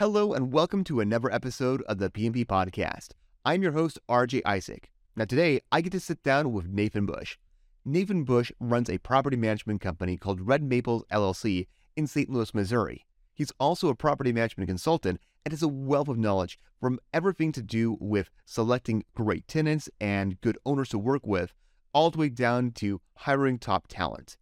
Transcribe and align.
Hello 0.00 0.32
and 0.32 0.50
welcome 0.50 0.82
to 0.84 1.00
another 1.00 1.30
episode 1.30 1.82
of 1.82 1.98
the 1.98 2.08
PMP 2.08 2.46
Podcast. 2.46 3.08
I'm 3.44 3.62
your 3.62 3.72
host, 3.72 3.98
RJ 4.08 4.40
Isaac. 4.46 4.90
Now, 5.14 5.26
today 5.26 5.60
I 5.70 5.82
get 5.82 5.92
to 5.92 6.00
sit 6.00 6.22
down 6.22 6.54
with 6.54 6.70
Nathan 6.70 7.04
Bush. 7.04 7.36
Nathan 7.84 8.24
Bush 8.24 8.50
runs 8.58 8.88
a 8.88 8.96
property 8.96 9.36
management 9.36 9.82
company 9.82 10.16
called 10.16 10.40
Red 10.40 10.62
Maples 10.62 11.04
LLC 11.12 11.66
in 11.96 12.06
St. 12.06 12.30
Louis, 12.30 12.54
Missouri. 12.54 13.04
He's 13.34 13.52
also 13.60 13.88
a 13.88 13.94
property 13.94 14.32
management 14.32 14.68
consultant 14.68 15.20
and 15.44 15.52
has 15.52 15.62
a 15.62 15.68
wealth 15.68 16.08
of 16.08 16.16
knowledge 16.16 16.58
from 16.80 16.98
everything 17.12 17.52
to 17.52 17.62
do 17.62 17.98
with 18.00 18.30
selecting 18.46 19.04
great 19.14 19.46
tenants 19.48 19.90
and 20.00 20.40
good 20.40 20.56
owners 20.64 20.88
to 20.88 20.98
work 20.98 21.26
with, 21.26 21.52
all 21.92 22.10
the 22.10 22.16
way 22.16 22.30
down 22.30 22.70
to 22.70 23.02
hiring 23.16 23.58
top 23.58 23.86
talent. 23.86 24.38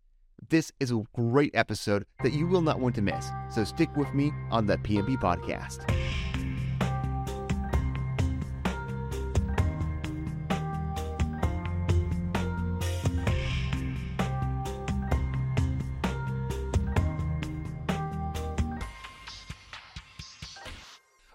This 0.46 0.72
is 0.78 0.92
a 0.92 1.02
great 1.14 1.50
episode 1.54 2.06
that 2.22 2.32
you 2.32 2.46
will 2.46 2.62
not 2.62 2.78
want 2.78 2.94
to 2.94 3.02
miss, 3.02 3.28
so 3.50 3.64
stick 3.64 3.94
with 3.96 4.14
me 4.14 4.32
on 4.50 4.66
the 4.66 4.78
PMP 4.78 5.16
podcast. 5.18 5.84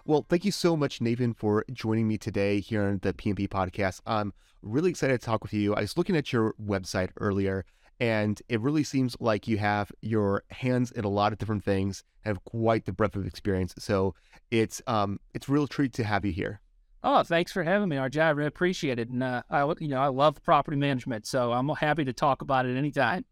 Well, 0.06 0.26
thank 0.28 0.44
you 0.44 0.50
so 0.50 0.76
much, 0.76 1.00
Nathan, 1.00 1.34
for 1.34 1.64
joining 1.72 2.08
me 2.08 2.18
today 2.18 2.60
here 2.60 2.82
on 2.82 3.00
the 3.02 3.12
PMP 3.12 3.48
podcast. 3.48 4.00
I'm 4.06 4.32
really 4.62 4.90
excited 4.90 5.20
to 5.20 5.24
talk 5.24 5.42
with 5.42 5.52
you. 5.52 5.74
I 5.74 5.82
was 5.82 5.96
looking 5.96 6.16
at 6.16 6.32
your 6.32 6.54
website 6.60 7.10
earlier, 7.18 7.64
and 8.00 8.40
it 8.48 8.60
really 8.60 8.84
seems 8.84 9.16
like 9.20 9.46
you 9.48 9.58
have 9.58 9.92
your 10.00 10.42
hands 10.50 10.90
in 10.90 11.04
a 11.04 11.08
lot 11.08 11.32
of 11.32 11.38
different 11.38 11.64
things, 11.64 12.04
have 12.20 12.42
quite 12.44 12.84
the 12.84 12.92
breadth 12.92 13.16
of 13.16 13.26
experience. 13.26 13.74
So 13.78 14.14
it's 14.50 14.82
um 14.86 15.20
it's 15.34 15.48
a 15.48 15.52
real 15.52 15.66
treat 15.66 15.92
to 15.94 16.04
have 16.04 16.24
you 16.24 16.32
here. 16.32 16.60
Oh, 17.02 17.22
thanks 17.22 17.52
for 17.52 17.62
having 17.62 17.90
me, 17.90 17.96
RJ. 17.96 18.22
I 18.22 18.30
really 18.30 18.48
appreciate 18.48 18.98
it, 18.98 19.10
and 19.10 19.22
uh, 19.22 19.42
I 19.50 19.62
you 19.78 19.88
know 19.88 20.00
I 20.00 20.08
love 20.08 20.42
property 20.42 20.76
management, 20.76 21.26
so 21.26 21.52
I'm 21.52 21.68
happy 21.68 22.04
to 22.04 22.12
talk 22.12 22.40
about 22.40 22.64
it 22.66 22.76
anytime. 22.76 23.26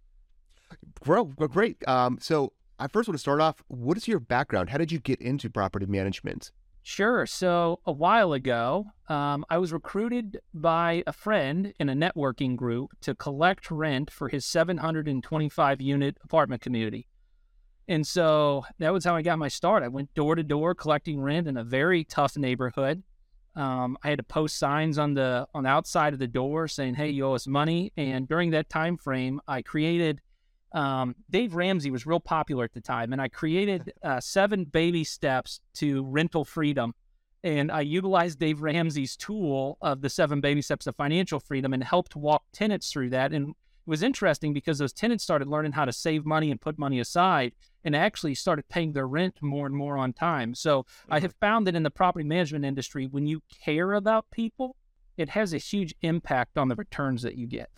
Well, 1.06 1.24
great. 1.24 1.76
Um, 1.88 2.18
so 2.20 2.52
I 2.78 2.88
first 2.88 3.08
want 3.08 3.14
to 3.14 3.20
start 3.20 3.40
off. 3.40 3.62
What 3.68 3.96
is 3.96 4.06
your 4.06 4.20
background? 4.20 4.70
How 4.70 4.78
did 4.78 4.92
you 4.92 4.98
get 4.98 5.20
into 5.20 5.48
property 5.48 5.86
management? 5.86 6.52
Sure. 6.82 7.26
So 7.26 7.78
a 7.86 7.92
while 7.92 8.32
ago, 8.32 8.86
um, 9.08 9.44
I 9.48 9.58
was 9.58 9.72
recruited 9.72 10.40
by 10.52 11.04
a 11.06 11.12
friend 11.12 11.72
in 11.78 11.88
a 11.88 11.94
networking 11.94 12.56
group 12.56 12.90
to 13.02 13.14
collect 13.14 13.70
rent 13.70 14.10
for 14.10 14.28
his 14.28 14.44
725 14.44 15.80
unit 15.80 16.18
apartment 16.24 16.60
community. 16.60 17.06
And 17.86 18.06
so 18.06 18.64
that 18.78 18.92
was 18.92 19.04
how 19.04 19.14
I 19.14 19.22
got 19.22 19.38
my 19.38 19.48
start. 19.48 19.84
I 19.84 19.88
went 19.88 20.12
door 20.14 20.34
to 20.34 20.42
door 20.42 20.74
collecting 20.74 21.20
rent 21.20 21.46
in 21.46 21.56
a 21.56 21.64
very 21.64 22.04
tough 22.04 22.36
neighborhood. 22.36 23.02
Um, 23.54 23.96
I 24.02 24.08
had 24.08 24.18
to 24.18 24.24
post 24.24 24.58
signs 24.58 24.98
on 24.98 25.14
the 25.14 25.46
on 25.54 25.64
the 25.64 25.68
outside 25.68 26.14
of 26.14 26.18
the 26.18 26.26
door 26.26 26.68
saying, 26.68 26.94
"Hey, 26.94 27.10
you 27.10 27.26
owe 27.26 27.34
us 27.34 27.46
money." 27.46 27.92
And 27.96 28.26
during 28.26 28.50
that 28.50 28.70
time 28.70 28.96
frame, 28.96 29.40
I 29.46 29.60
created 29.62 30.20
um, 30.72 31.14
Dave 31.30 31.54
Ramsey 31.54 31.90
was 31.90 32.06
real 32.06 32.20
popular 32.20 32.64
at 32.64 32.72
the 32.72 32.80
time, 32.80 33.12
and 33.12 33.20
I 33.20 33.28
created 33.28 33.92
uh, 34.02 34.20
seven 34.20 34.64
baby 34.64 35.04
steps 35.04 35.60
to 35.74 36.04
rental 36.04 36.44
freedom. 36.44 36.94
And 37.44 37.72
I 37.72 37.80
utilized 37.80 38.38
Dave 38.38 38.62
Ramsey's 38.62 39.16
tool 39.16 39.76
of 39.80 40.00
the 40.00 40.08
seven 40.08 40.40
baby 40.40 40.62
steps 40.62 40.86
of 40.86 40.94
financial 40.94 41.40
freedom 41.40 41.72
and 41.72 41.82
helped 41.82 42.14
walk 42.14 42.44
tenants 42.52 42.92
through 42.92 43.10
that. 43.10 43.32
And 43.32 43.48
it 43.48 43.54
was 43.84 44.04
interesting 44.04 44.52
because 44.52 44.78
those 44.78 44.92
tenants 44.92 45.24
started 45.24 45.48
learning 45.48 45.72
how 45.72 45.84
to 45.84 45.92
save 45.92 46.24
money 46.24 46.52
and 46.52 46.60
put 46.60 46.78
money 46.78 47.00
aside 47.00 47.52
and 47.82 47.96
actually 47.96 48.36
started 48.36 48.68
paying 48.68 48.92
their 48.92 49.08
rent 49.08 49.42
more 49.42 49.66
and 49.66 49.74
more 49.74 49.98
on 49.98 50.12
time. 50.12 50.54
So 50.54 50.86
I 51.10 51.18
have 51.18 51.34
found 51.40 51.66
that 51.66 51.74
in 51.74 51.82
the 51.82 51.90
property 51.90 52.24
management 52.24 52.64
industry, 52.64 53.06
when 53.06 53.26
you 53.26 53.42
care 53.64 53.94
about 53.94 54.30
people, 54.30 54.76
it 55.16 55.30
has 55.30 55.52
a 55.52 55.58
huge 55.58 55.96
impact 56.02 56.56
on 56.56 56.68
the 56.68 56.76
returns 56.76 57.22
that 57.22 57.34
you 57.34 57.48
get 57.48 57.70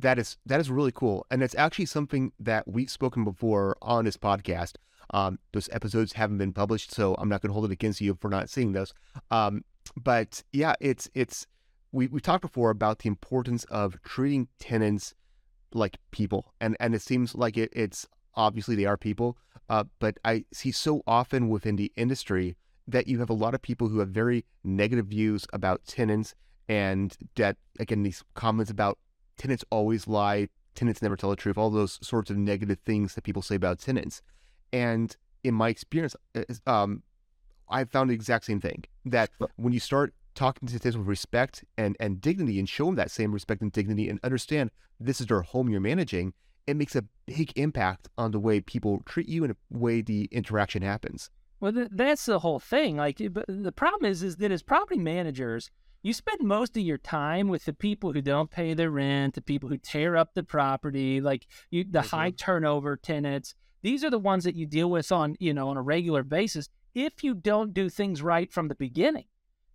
that 0.00 0.18
is 0.18 0.38
that 0.46 0.60
is 0.60 0.70
really 0.70 0.92
cool, 0.92 1.26
and 1.30 1.42
it's 1.42 1.54
actually 1.54 1.86
something 1.86 2.32
that 2.40 2.66
we've 2.66 2.90
spoken 2.90 3.24
before 3.24 3.76
on 3.82 4.04
this 4.04 4.16
podcast. 4.16 4.74
Um, 5.12 5.38
those 5.52 5.68
episodes 5.72 6.12
haven't 6.12 6.38
been 6.38 6.52
published, 6.52 6.92
so 6.92 7.14
I'm 7.18 7.28
not 7.28 7.42
going 7.42 7.50
to 7.50 7.52
hold 7.52 7.64
it 7.64 7.72
against 7.72 8.00
you 8.00 8.16
for 8.20 8.28
not 8.28 8.48
seeing 8.48 8.72
those. 8.72 8.94
Um, 9.30 9.64
but 9.96 10.42
yeah, 10.52 10.74
it's 10.80 11.10
it's 11.14 11.46
we 11.92 12.06
we 12.06 12.20
talked 12.20 12.42
before 12.42 12.70
about 12.70 13.00
the 13.00 13.08
importance 13.08 13.64
of 13.64 14.00
treating 14.02 14.48
tenants 14.58 15.14
like 15.72 15.98
people, 16.10 16.54
and 16.60 16.76
and 16.80 16.94
it 16.94 17.02
seems 17.02 17.34
like 17.34 17.56
it, 17.56 17.70
it's 17.72 18.06
obviously 18.34 18.76
they 18.76 18.86
are 18.86 18.96
people, 18.96 19.36
uh, 19.68 19.84
but 19.98 20.18
I 20.24 20.44
see 20.52 20.72
so 20.72 21.02
often 21.06 21.48
within 21.48 21.76
the 21.76 21.92
industry 21.96 22.56
that 22.86 23.06
you 23.06 23.18
have 23.20 23.30
a 23.30 23.34
lot 23.34 23.54
of 23.54 23.62
people 23.62 23.88
who 23.88 23.98
have 23.98 24.08
very 24.08 24.44
negative 24.64 25.06
views 25.06 25.46
about 25.52 25.84
tenants, 25.84 26.34
and 26.68 27.16
that 27.36 27.56
again 27.78 28.02
these 28.02 28.22
comments 28.34 28.70
about 28.70 28.98
tenants 29.40 29.64
always 29.70 30.06
lie, 30.06 30.48
tenants 30.74 31.00
never 31.00 31.16
tell 31.16 31.30
the 31.30 31.36
truth, 31.36 31.56
all 31.56 31.70
those 31.70 31.98
sorts 32.02 32.30
of 32.30 32.36
negative 32.36 32.78
things 32.84 33.14
that 33.14 33.24
people 33.24 33.40
say 33.40 33.54
about 33.54 33.78
tenants. 33.78 34.20
And 34.70 35.16
in 35.42 35.54
my 35.54 35.70
experience, 35.70 36.14
uh, 36.34 36.44
um, 36.66 37.02
I 37.70 37.84
found 37.84 38.10
the 38.10 38.14
exact 38.14 38.44
same 38.44 38.60
thing 38.60 38.84
that 39.06 39.30
when 39.56 39.72
you 39.72 39.80
start 39.80 40.12
talking 40.34 40.68
to 40.68 40.78
tenants 40.78 40.98
with 40.98 41.06
respect 41.06 41.64
and, 41.78 41.96
and 41.98 42.20
dignity 42.20 42.58
and 42.58 42.68
show 42.68 42.86
them 42.86 42.96
that 42.96 43.10
same 43.10 43.32
respect 43.32 43.62
and 43.62 43.72
dignity 43.72 44.10
and 44.10 44.20
understand 44.22 44.70
this 45.00 45.22
is 45.22 45.28
their 45.28 45.40
home 45.40 45.70
you're 45.70 45.80
managing, 45.80 46.34
it 46.66 46.76
makes 46.76 46.94
a 46.94 47.04
big 47.26 47.52
impact 47.56 48.08
on 48.18 48.32
the 48.32 48.38
way 48.38 48.60
people 48.60 49.02
treat 49.06 49.28
you 49.28 49.42
and 49.42 49.54
the 49.54 49.78
way 49.78 50.02
the 50.02 50.28
interaction 50.30 50.82
happens. 50.82 51.30
Well, 51.60 51.72
that's 51.90 52.26
the 52.26 52.40
whole 52.40 52.58
thing. 52.58 52.98
Like, 52.98 53.20
but 53.32 53.46
the 53.48 53.72
problem 53.72 54.10
is, 54.10 54.22
is 54.22 54.36
that 54.36 54.52
as 54.52 54.62
property 54.62 55.00
managers, 55.00 55.70
you 56.02 56.12
spend 56.12 56.40
most 56.40 56.76
of 56.76 56.82
your 56.82 56.98
time 56.98 57.48
with 57.48 57.64
the 57.64 57.72
people 57.72 58.12
who 58.12 58.22
don't 58.22 58.50
pay 58.50 58.72
their 58.74 58.90
rent, 58.90 59.34
the 59.34 59.42
people 59.42 59.68
who 59.68 59.76
tear 59.76 60.16
up 60.16 60.34
the 60.34 60.42
property, 60.42 61.20
like 61.20 61.46
you, 61.70 61.84
the 61.84 62.00
mm-hmm. 62.00 62.16
high 62.16 62.30
turnover 62.30 62.96
tenants. 62.96 63.54
These 63.82 64.04
are 64.04 64.10
the 64.10 64.18
ones 64.18 64.44
that 64.44 64.54
you 64.54 64.66
deal 64.66 64.90
with 64.90 65.12
on, 65.12 65.36
you 65.38 65.52
know, 65.52 65.68
on 65.68 65.76
a 65.76 65.82
regular 65.82 66.22
basis. 66.22 66.68
If 66.94 67.22
you 67.22 67.34
don't 67.34 67.74
do 67.74 67.88
things 67.88 68.22
right 68.22 68.50
from 68.52 68.68
the 68.68 68.74
beginning, 68.74 69.26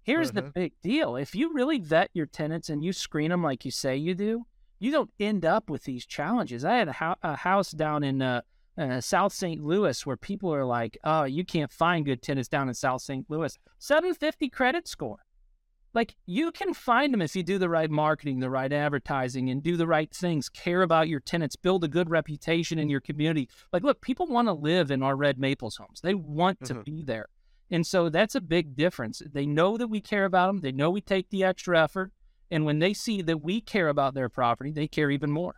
here's 0.03 0.31
mm-hmm. 0.31 0.47
the 0.47 0.51
big 0.51 0.73
deal: 0.81 1.15
if 1.15 1.35
you 1.35 1.53
really 1.53 1.79
vet 1.79 2.09
your 2.13 2.25
tenants 2.25 2.69
and 2.69 2.83
you 2.83 2.91
screen 2.91 3.29
them 3.29 3.43
like 3.43 3.63
you 3.63 3.71
say 3.71 3.95
you 3.95 4.15
do, 4.15 4.45
you 4.79 4.91
don't 4.91 5.11
end 5.19 5.45
up 5.45 5.69
with 5.69 5.83
these 5.83 6.05
challenges. 6.05 6.65
I 6.65 6.75
had 6.75 6.87
a, 6.87 6.93
ho- 6.93 7.15
a 7.23 7.35
house 7.35 7.71
down 7.71 8.03
in 8.03 8.21
uh, 8.21 8.41
uh, 8.77 8.99
South 8.99 9.33
St. 9.33 9.63
Louis 9.63 10.05
where 10.05 10.17
people 10.17 10.53
are 10.53 10.65
like, 10.65 10.97
"Oh, 11.03 11.23
you 11.23 11.45
can't 11.45 11.71
find 11.71 12.03
good 12.03 12.23
tenants 12.23 12.49
down 12.49 12.67
in 12.67 12.73
South 12.73 13.01
St. 13.01 13.29
Louis." 13.29 13.57
750 13.77 14.49
credit 14.49 14.87
score 14.87 15.24
like 15.95 16.15
you 16.25 16.51
can 16.51 16.73
find 16.73 17.13
them 17.13 17.21
if 17.21 17.35
you 17.35 17.41
do 17.41 17.57
the 17.57 17.69
right 17.69 17.89
marketing, 17.89 18.39
the 18.39 18.49
right 18.49 18.71
advertising, 18.71 19.49
and 19.49 19.63
do 19.63 19.77
the 19.77 19.87
right 19.87 20.13
things, 20.13 20.49
care 20.49 20.81
about 20.81 21.07
your 21.07 21.21
tenants, 21.21 21.55
build 21.55 21.83
a 21.83 21.87
good 21.87 22.09
reputation 22.09 22.77
in 22.77 22.89
your 22.89 22.99
community. 22.99 23.49
Like, 23.71 23.83
look, 23.83 24.01
people 24.01 24.27
want 24.27 24.47
to 24.47 24.53
live 24.53 24.91
in 24.91 25.01
our 25.01 25.15
Red 25.15 25.39
Maples 25.39 25.77
homes, 25.77 26.01
they 26.01 26.13
want 26.13 26.59
mm-hmm. 26.59 26.77
to 26.77 26.83
be 26.83 27.01
there. 27.01 27.29
And 27.71 27.87
so 27.87 28.09
that's 28.09 28.35
a 28.35 28.41
big 28.41 28.75
difference. 28.75 29.23
They 29.25 29.47
know 29.47 29.75
that 29.77 29.87
we 29.87 30.01
care 30.01 30.25
about 30.25 30.47
them, 30.47 30.61
they 30.61 30.71
know 30.71 30.91
we 30.91 31.01
take 31.01 31.29
the 31.29 31.43
extra 31.43 31.81
effort. 31.81 32.11
And 32.51 32.63
when 32.63 32.77
they 32.77 32.93
see 32.93 33.23
that 33.23 33.41
we 33.41 33.59
care 33.59 33.87
about 33.87 34.13
their 34.13 34.29
property, 34.29 34.71
they 34.71 34.87
care 34.87 35.09
even 35.09 35.31
more. 35.31 35.55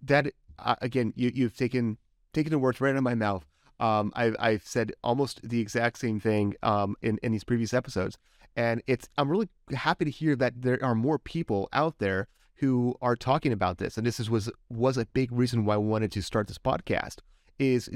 That, 0.00 0.28
uh, 0.58 0.76
again, 0.80 1.12
you, 1.16 1.32
you've 1.34 1.56
taken 1.56 1.98
taken 2.32 2.50
the 2.50 2.58
words 2.58 2.80
right 2.80 2.90
out 2.90 2.96
of 2.96 3.02
my 3.02 3.14
mouth. 3.14 3.44
Um, 3.82 4.12
I've, 4.14 4.36
I've 4.38 4.64
said 4.64 4.92
almost 5.02 5.40
the 5.42 5.60
exact 5.60 5.98
same 5.98 6.20
thing 6.20 6.54
um, 6.62 6.94
in, 7.02 7.18
in 7.22 7.32
these 7.32 7.42
previous 7.42 7.74
episodes. 7.74 8.16
And 8.54 8.80
it's 8.86 9.08
I'm 9.18 9.28
really 9.28 9.48
happy 9.74 10.04
to 10.04 10.10
hear 10.10 10.36
that 10.36 10.62
there 10.62 10.82
are 10.84 10.94
more 10.94 11.18
people 11.18 11.68
out 11.72 11.98
there 11.98 12.28
who 12.56 12.94
are 13.02 13.16
talking 13.16 13.52
about 13.52 13.78
this. 13.78 13.96
And 13.96 14.06
this 14.06 14.20
is, 14.20 14.30
was 14.30 14.48
was 14.70 14.96
a 14.96 15.06
big 15.06 15.32
reason 15.32 15.64
why 15.64 15.74
I 15.74 15.78
wanted 15.78 16.12
to 16.12 16.22
start 16.22 16.46
this 16.46 16.58
podcast. 16.58 17.16
Is 17.58 17.90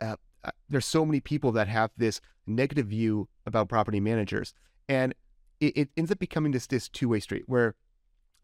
uh, 0.00 0.16
uh, 0.44 0.50
there's 0.68 0.84
so 0.84 1.06
many 1.06 1.20
people 1.20 1.50
that 1.52 1.68
have 1.68 1.90
this 1.96 2.20
negative 2.46 2.88
view 2.88 3.28
about 3.46 3.68
property 3.70 4.00
managers, 4.00 4.52
and 4.88 5.14
it, 5.60 5.76
it 5.76 5.88
ends 5.96 6.10
up 6.10 6.18
becoming 6.18 6.52
this 6.52 6.66
this 6.66 6.88
two 6.88 7.08
way 7.08 7.20
street 7.20 7.44
where 7.46 7.74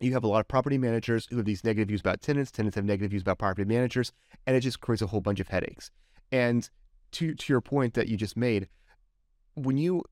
you 0.01 0.13
have 0.13 0.25
a 0.25 0.29
lot 0.29 0.41
of 0.41 0.49
property 0.49 0.79
managers 0.79 1.27
who 1.29 1.37
have 1.37 1.45
these 1.45 1.65
negative 1.65 1.89
views 1.89 2.01
about 2.01 2.23
tenants. 2.23 2.51
Tenants 2.51 2.77
have 2.77 2.85
negative 2.85 3.11
views 3.11 3.23
about 3.23 3.39
property 3.39 3.65
managers, 3.65 4.13
and 4.47 4.57
it 4.57 4.61
just 4.61 4.81
creates 4.81 5.03
a 5.03 5.09
whole 5.09 5.21
bunch 5.21 5.41
of 5.41 5.49
headaches. 5.49 5.91
And 6.31 6.69
to 7.13 7.35
to 7.35 7.53
your 7.53 7.61
point 7.61 7.95
that 7.95 8.09
you 8.09 8.17
just 8.17 8.37
made, 8.37 8.69
when 9.55 9.77
you 9.77 10.05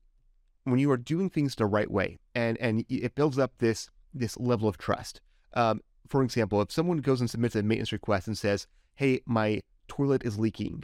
when 0.63 0.79
you 0.79 0.91
are 0.91 0.97
doing 0.97 1.29
things 1.29 1.55
the 1.55 1.65
right 1.65 1.89
way 1.89 2.19
and 2.35 2.57
and 2.57 2.85
it 2.89 3.15
builds 3.15 3.39
up 3.39 3.53
this 3.59 3.89
this 4.13 4.37
level 4.37 4.67
of 4.67 4.77
trust. 4.77 5.21
Um, 5.53 5.81
for 6.07 6.23
example, 6.23 6.61
if 6.61 6.71
someone 6.71 6.97
goes 6.97 7.21
and 7.21 7.29
submits 7.29 7.55
a 7.55 7.63
maintenance 7.63 7.91
request 7.91 8.27
and 8.27 8.37
says, 8.37 8.67
"Hey, 8.95 9.21
my 9.25 9.61
toilet 9.87 10.23
is 10.23 10.39
leaking," 10.39 10.83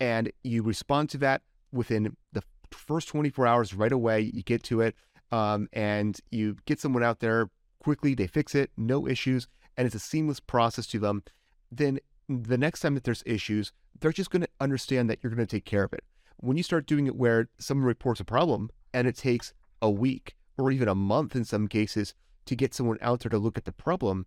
and 0.00 0.30
you 0.44 0.62
respond 0.62 1.10
to 1.10 1.18
that 1.18 1.42
within 1.72 2.16
the 2.32 2.42
first 2.70 3.08
24 3.08 3.46
hours 3.46 3.74
right 3.74 3.92
away, 3.92 4.20
you 4.20 4.42
get 4.42 4.62
to 4.64 4.80
it, 4.80 4.94
um, 5.32 5.68
and 5.72 6.20
you 6.30 6.56
get 6.66 6.80
someone 6.80 7.02
out 7.02 7.20
there 7.20 7.50
quickly, 7.78 8.14
they 8.14 8.26
fix 8.26 8.54
it, 8.54 8.70
no 8.76 9.06
issues, 9.06 9.48
and 9.76 9.86
it's 9.86 9.94
a 9.94 10.00
seamless 10.00 10.40
process 10.40 10.86
to 10.86 10.98
them. 10.98 11.22
Then 11.70 11.98
the 12.28 12.58
next 12.58 12.80
time 12.80 12.94
that 12.94 13.04
there's 13.04 13.22
issues, 13.24 13.72
they're 14.00 14.12
just 14.12 14.30
going 14.30 14.42
to 14.42 14.48
understand 14.60 15.08
that 15.08 15.18
you're 15.22 15.32
going 15.32 15.46
to 15.46 15.56
take 15.56 15.64
care 15.64 15.84
of 15.84 15.92
it. 15.92 16.04
when 16.38 16.56
you 16.56 16.62
start 16.62 16.86
doing 16.86 17.06
it 17.06 17.16
where 17.16 17.48
someone 17.58 17.86
reports 17.86 18.20
a 18.20 18.24
problem 18.24 18.70
and 18.94 19.08
it 19.08 19.16
takes 19.16 19.52
a 19.82 19.90
week 19.90 20.36
or 20.56 20.70
even 20.70 20.88
a 20.88 20.94
month 20.94 21.34
in 21.34 21.44
some 21.44 21.66
cases 21.66 22.14
to 22.46 22.54
get 22.56 22.72
someone 22.74 22.98
out 23.00 23.20
there 23.20 23.30
to 23.30 23.38
look 23.38 23.58
at 23.58 23.64
the 23.64 23.72
problem, 23.72 24.24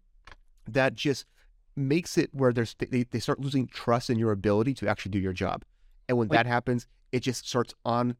that 0.68 0.94
just 0.94 1.26
makes 1.76 2.18
it 2.18 2.30
where 2.34 2.52
there's 2.52 2.76
they, 2.80 3.04
they 3.04 3.20
start 3.20 3.40
losing 3.40 3.66
trust 3.68 4.10
in 4.10 4.20
your 4.20 4.32
ability 4.32 4.74
to 4.74 4.88
actually 4.88 5.12
do 5.12 5.20
your 5.20 5.34
job. 5.34 5.64
And 6.10 6.18
when 6.18 6.28
that 6.30 6.46
happens, 6.46 6.88
it 7.12 7.22
just 7.22 7.48
starts 7.48 7.74
on 7.86 8.18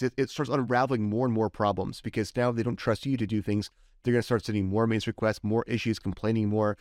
it 0.00 0.30
starts 0.30 0.50
unraveling 0.50 1.02
more 1.08 1.26
and 1.26 1.34
more 1.34 1.50
problems 1.50 2.00
because 2.00 2.34
now 2.36 2.52
they 2.52 2.62
don't 2.62 2.76
trust 2.76 3.04
you 3.06 3.16
to 3.16 3.26
do 3.26 3.42
things. 3.42 3.70
They're 4.02 4.12
going 4.12 4.22
to 4.22 4.26
start 4.26 4.44
sending 4.44 4.68
more 4.68 4.86
maintenance 4.86 5.06
requests, 5.06 5.40
more 5.42 5.64
issues, 5.66 5.98
complaining 5.98 6.48
more, 6.48 6.76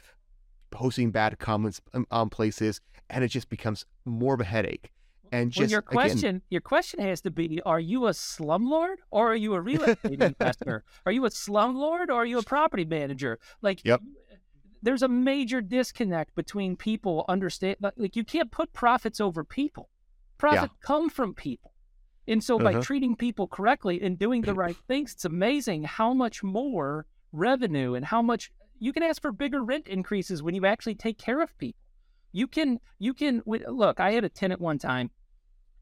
posting 0.71 1.11
bad 1.11 1.37
comments 1.39 1.81
on 2.09 2.29
places, 2.29 2.81
and 3.09 3.23
it 3.23 3.27
just 3.27 3.49
becomes 3.49 3.85
more 4.05 4.33
of 4.33 4.41
a 4.41 4.45
headache. 4.45 4.91
And 5.31 5.49
just 5.49 5.61
well, 5.61 5.69
your 5.69 5.81
question, 5.81 6.17
again, 6.17 6.41
your 6.49 6.61
question 6.61 6.99
has 7.01 7.21
to 7.21 7.31
be: 7.31 7.61
Are 7.65 7.79
you 7.79 8.07
a 8.07 8.11
slumlord 8.11 8.95
or 9.11 9.31
are 9.31 9.35
you 9.35 9.53
a 9.53 9.61
real 9.61 9.83
estate 9.83 10.21
investor? 10.21 10.83
Are 11.05 11.11
you 11.11 11.25
a 11.25 11.29
slumlord 11.29 12.09
or 12.09 12.13
are 12.13 12.25
you 12.25 12.37
a 12.37 12.43
property 12.43 12.83
manager? 12.83 13.39
Like, 13.61 13.81
yep. 13.85 14.01
there's 14.81 15.03
a 15.03 15.07
major 15.07 15.61
disconnect 15.61 16.35
between 16.35 16.75
people. 16.75 17.23
Understand, 17.29 17.77
like, 17.95 18.17
you 18.17 18.25
can't 18.25 18.51
put 18.51 18.73
profits 18.73 19.21
over 19.21 19.45
people. 19.45 19.89
Profit 20.37 20.71
yeah. 20.73 20.85
come 20.85 21.09
from 21.09 21.33
people. 21.33 21.71
And 22.27 22.43
so 22.43 22.59
by 22.59 22.73
uh-huh. 22.73 22.81
treating 22.81 23.15
people 23.15 23.47
correctly 23.47 24.01
and 24.01 24.17
doing 24.19 24.41
the 24.41 24.53
right 24.53 24.75
things, 24.87 25.13
it's 25.13 25.25
amazing 25.25 25.83
how 25.83 26.13
much 26.13 26.43
more 26.43 27.05
revenue 27.31 27.93
and 27.93 28.05
how 28.05 28.21
much 28.21 28.51
you 28.81 28.91
can 28.91 29.03
ask 29.03 29.21
for 29.21 29.31
bigger 29.31 29.63
rent 29.63 29.87
increases 29.87 30.43
when 30.43 30.55
you 30.55 30.65
actually 30.65 30.95
take 30.95 31.17
care 31.17 31.41
of 31.41 31.57
people. 31.57 31.79
You 32.33 32.47
can 32.47 32.79
you 32.99 33.13
can 33.13 33.43
look, 33.45 33.99
I 33.99 34.11
had 34.11 34.25
a 34.25 34.29
tenant 34.29 34.59
one 34.59 34.79
time 34.79 35.11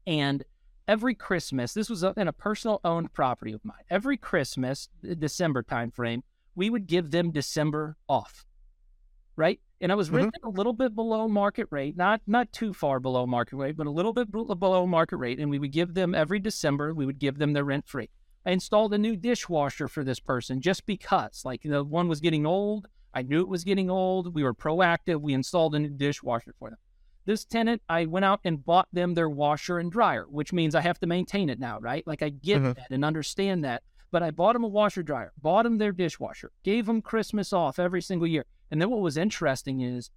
and 0.06 0.44
every 0.86 1.14
Christmas, 1.14 1.72
this 1.72 1.88
was 1.88 2.02
in 2.02 2.28
a 2.28 2.32
personal 2.32 2.80
owned 2.84 3.12
property 3.12 3.52
of 3.52 3.64
mine. 3.64 3.82
Every 3.88 4.16
Christmas, 4.16 4.88
December 5.18 5.62
timeframe, 5.62 6.22
we 6.54 6.68
would 6.68 6.86
give 6.86 7.10
them 7.10 7.30
December 7.30 7.96
off. 8.08 8.44
Right? 9.34 9.60
and 9.80 9.90
I 9.90 9.94
was 9.94 10.10
renting 10.10 10.32
mm-hmm. 10.42 10.48
a 10.48 10.58
little 10.58 10.74
bit 10.74 10.94
below 10.94 11.26
market 11.26 11.66
rate, 11.70 11.96
not 11.96 12.20
not 12.26 12.52
too 12.52 12.74
far 12.74 13.00
below 13.00 13.26
market 13.26 13.56
rate, 13.56 13.76
but 13.76 13.86
a 13.86 13.90
little 13.90 14.12
bit 14.12 14.30
below 14.30 14.86
market 14.86 15.16
rate. 15.16 15.38
And 15.38 15.50
we 15.50 15.58
would 15.58 15.72
give 15.72 15.94
them 15.94 16.14
every 16.14 16.38
December, 16.38 16.92
we 16.92 17.06
would 17.06 17.18
give 17.18 17.38
them 17.38 17.54
their 17.54 17.64
rent 17.64 17.88
free. 17.88 18.10
I 18.46 18.52
installed 18.52 18.94
a 18.94 18.98
new 18.98 19.16
dishwasher 19.16 19.88
for 19.88 20.02
this 20.02 20.20
person 20.20 20.60
just 20.60 20.86
because, 20.86 21.42
like 21.44 21.62
the 21.62 21.84
one 21.84 22.08
was 22.08 22.20
getting 22.20 22.46
old. 22.46 22.88
I 23.12 23.22
knew 23.22 23.40
it 23.40 23.48
was 23.48 23.64
getting 23.64 23.90
old. 23.90 24.34
We 24.34 24.42
were 24.42 24.54
proactive. 24.54 25.20
We 25.20 25.34
installed 25.34 25.74
a 25.74 25.78
new 25.78 25.90
dishwasher 25.90 26.54
for 26.58 26.70
them. 26.70 26.78
This 27.26 27.44
tenant, 27.44 27.82
I 27.88 28.06
went 28.06 28.24
out 28.24 28.40
and 28.44 28.64
bought 28.64 28.88
them 28.92 29.14
their 29.14 29.28
washer 29.28 29.78
and 29.78 29.92
dryer, 29.92 30.24
which 30.28 30.52
means 30.52 30.74
I 30.74 30.80
have 30.80 30.98
to 31.00 31.06
maintain 31.06 31.50
it 31.50 31.60
now, 31.60 31.78
right? 31.78 32.06
Like 32.06 32.22
I 32.22 32.30
get 32.30 32.58
mm-hmm. 32.58 32.72
that 32.72 32.90
and 32.90 33.04
understand 33.04 33.64
that. 33.64 33.82
But 34.10 34.22
I 34.22 34.30
bought 34.30 34.54
them 34.54 34.64
a 34.64 34.68
washer 34.68 35.02
dryer, 35.02 35.32
bought 35.40 35.62
them 35.62 35.78
their 35.78 35.92
dishwasher, 35.92 36.50
gave 36.64 36.86
them 36.86 37.02
Christmas 37.02 37.52
off 37.52 37.78
every 37.78 38.02
single 38.02 38.26
year. 38.26 38.46
And 38.70 38.80
then 38.80 38.90
what 38.90 39.00
was 39.00 39.16
interesting 39.16 39.82
is 39.82 40.10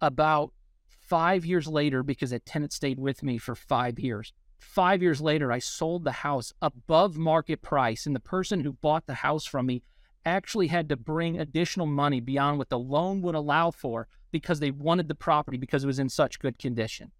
about 0.00 0.52
five 0.88 1.44
years 1.44 1.66
later, 1.66 2.02
because 2.02 2.30
a 2.30 2.38
tenant 2.38 2.72
stayed 2.72 3.00
with 3.00 3.22
me 3.22 3.38
for 3.38 3.56
five 3.56 3.98
years, 3.98 4.32
five 4.60 5.02
years 5.02 5.20
later, 5.20 5.50
I 5.50 5.58
sold 5.58 6.04
the 6.04 6.12
house 6.12 6.52
above 6.62 7.16
market 7.16 7.62
price. 7.62 8.06
And 8.06 8.14
the 8.14 8.20
person 8.20 8.60
who 8.60 8.72
bought 8.74 9.06
the 9.06 9.14
house 9.14 9.46
from 9.46 9.66
me 9.66 9.82
actually 10.24 10.66
had 10.66 10.88
to 10.88 10.96
bring 10.96 11.38
additional 11.38 11.86
money 11.86 12.20
beyond 12.20 12.58
what 12.58 12.68
the 12.68 12.78
loan 12.78 13.22
would 13.22 13.34
allow 13.34 13.70
for 13.70 14.06
because 14.30 14.60
they 14.60 14.70
wanted 14.70 15.08
the 15.08 15.14
property 15.14 15.56
because 15.56 15.82
it 15.82 15.86
was 15.86 15.98
in 15.98 16.08
such 16.08 16.38
good 16.38 16.58
condition. 16.58 17.10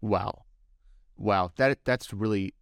Wow. 0.00 0.44
Wow. 1.16 1.52
That 1.56 1.78
that's 1.84 2.12
really 2.12 2.54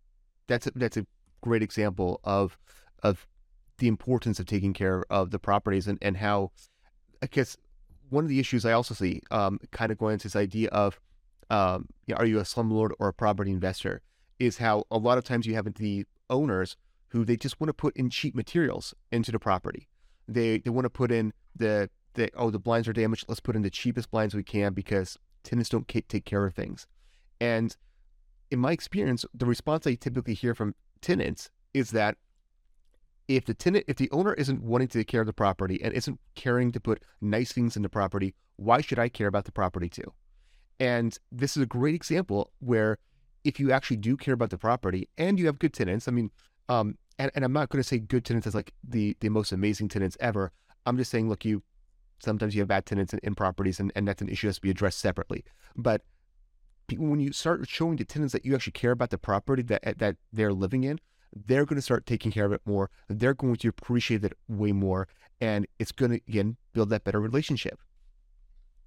that's 0.46 0.66
a, 0.66 0.72
that's 0.74 0.96
a 0.96 1.06
great 1.40 1.62
example 1.62 2.20
of 2.24 2.56
of 3.02 3.26
the 3.78 3.88
importance 3.88 4.38
of 4.38 4.46
taking 4.46 4.72
care 4.72 5.04
of 5.10 5.30
the 5.30 5.38
properties 5.38 5.88
and, 5.88 5.98
and 6.00 6.16
how 6.16 6.52
I 7.22 7.26
guess 7.26 7.56
one 8.10 8.24
of 8.24 8.30
the 8.30 8.38
issues 8.38 8.64
I 8.64 8.72
also 8.72 8.94
see 8.94 9.20
um, 9.30 9.58
kind 9.72 9.90
of 9.90 9.98
going 9.98 10.14
into 10.14 10.28
this 10.28 10.36
idea 10.36 10.68
of 10.68 11.00
um, 11.50 11.88
are 12.14 12.26
you 12.26 12.38
a 12.38 12.42
slumlord 12.42 12.90
or 12.98 13.08
a 13.08 13.12
property 13.12 13.50
investor 13.50 14.02
is 14.38 14.58
how 14.58 14.84
a 14.90 14.98
lot 14.98 15.18
of 15.18 15.24
times 15.24 15.46
you 15.46 15.54
have 15.54 15.72
the 15.74 16.04
owners 16.30 16.76
who 17.08 17.24
they 17.24 17.36
just 17.36 17.60
want 17.60 17.68
to 17.68 17.74
put 17.74 17.96
in 17.96 18.10
cheap 18.10 18.34
materials 18.34 18.94
into 19.12 19.30
the 19.30 19.38
property. 19.38 19.88
They 20.26 20.58
they 20.58 20.70
want 20.70 20.84
to 20.84 20.90
put 20.90 21.12
in 21.12 21.32
the 21.54 21.90
the 22.14 22.30
oh 22.34 22.50
the 22.50 22.58
blinds 22.58 22.88
are 22.88 22.92
damaged. 22.92 23.26
Let's 23.28 23.40
put 23.40 23.56
in 23.56 23.62
the 23.62 23.70
cheapest 23.70 24.10
blinds 24.10 24.34
we 24.34 24.42
can 24.42 24.72
because 24.72 25.16
tenants 25.42 25.68
don't 25.68 25.86
take 25.86 26.24
care 26.24 26.44
of 26.44 26.54
things. 26.54 26.86
And 27.40 27.76
in 28.50 28.58
my 28.58 28.72
experience, 28.72 29.24
the 29.34 29.46
response 29.46 29.86
I 29.86 29.94
typically 29.94 30.34
hear 30.34 30.54
from 30.54 30.74
tenants 31.00 31.50
is 31.72 31.90
that 31.90 32.16
if 33.28 33.44
the 33.44 33.54
tenant, 33.54 33.84
if 33.88 33.96
the 33.96 34.10
owner 34.10 34.34
isn't 34.34 34.62
wanting 34.62 34.88
to 34.88 34.98
take 34.98 35.08
care 35.08 35.20
of 35.20 35.26
the 35.26 35.32
property 35.32 35.80
and 35.82 35.92
isn't 35.94 36.20
caring 36.34 36.72
to 36.72 36.80
put 36.80 37.02
nice 37.20 37.52
things 37.52 37.76
in 37.76 37.82
the 37.82 37.88
property, 37.88 38.34
why 38.56 38.80
should 38.80 38.98
I 38.98 39.08
care 39.08 39.26
about 39.26 39.44
the 39.44 39.52
property 39.52 39.88
too? 39.88 40.12
And 40.80 41.16
this 41.30 41.56
is 41.56 41.62
a 41.62 41.66
great 41.66 41.94
example 41.94 42.50
where 42.58 42.98
if 43.44 43.60
you 43.60 43.70
actually 43.72 43.98
do 43.98 44.16
care 44.16 44.34
about 44.34 44.50
the 44.50 44.58
property 44.58 45.08
and 45.18 45.38
you 45.38 45.46
have 45.46 45.58
good 45.58 45.72
tenants, 45.72 46.08
I 46.08 46.10
mean, 46.12 46.30
um, 46.68 46.96
and, 47.18 47.30
and 47.34 47.44
I'm 47.44 47.52
not 47.52 47.68
going 47.68 47.82
to 47.82 47.88
say 47.88 47.98
good 47.98 48.24
tenants 48.24 48.46
as 48.46 48.54
like 48.54 48.72
the 48.82 49.16
the 49.20 49.28
most 49.28 49.52
amazing 49.52 49.88
tenants 49.88 50.16
ever. 50.20 50.50
I'm 50.86 50.96
just 50.96 51.10
saying, 51.10 51.28
look, 51.28 51.44
you 51.44 51.62
sometimes 52.18 52.54
you 52.54 52.60
have 52.62 52.68
bad 52.68 52.86
tenants 52.86 53.12
in, 53.12 53.20
in 53.22 53.34
properties, 53.34 53.78
and, 53.78 53.92
and 53.94 54.08
that's 54.08 54.22
an 54.22 54.28
issue 54.28 54.46
that 54.46 54.50
has 54.50 54.56
to 54.56 54.62
be 54.62 54.70
addressed 54.70 54.98
separately. 54.98 55.44
But 55.76 56.02
when 56.96 57.20
you 57.20 57.32
start 57.32 57.68
showing 57.68 57.96
the 57.96 58.04
tenants 58.04 58.32
that 58.32 58.44
you 58.44 58.54
actually 58.54 58.72
care 58.72 58.92
about 58.92 59.10
the 59.10 59.18
property 59.18 59.62
that 59.62 59.98
that 59.98 60.16
they're 60.32 60.52
living 60.52 60.84
in, 60.84 60.98
they're 61.34 61.64
going 61.64 61.76
to 61.76 61.82
start 61.82 62.06
taking 62.06 62.32
care 62.32 62.46
of 62.46 62.52
it 62.52 62.62
more. 62.64 62.90
They're 63.08 63.34
going 63.34 63.56
to 63.56 63.68
appreciate 63.68 64.24
it 64.24 64.32
way 64.48 64.72
more, 64.72 65.06
and 65.40 65.66
it's 65.78 65.92
going 65.92 66.12
to 66.12 66.20
again 66.28 66.56
build 66.72 66.90
that 66.90 67.04
better 67.04 67.20
relationship. 67.20 67.78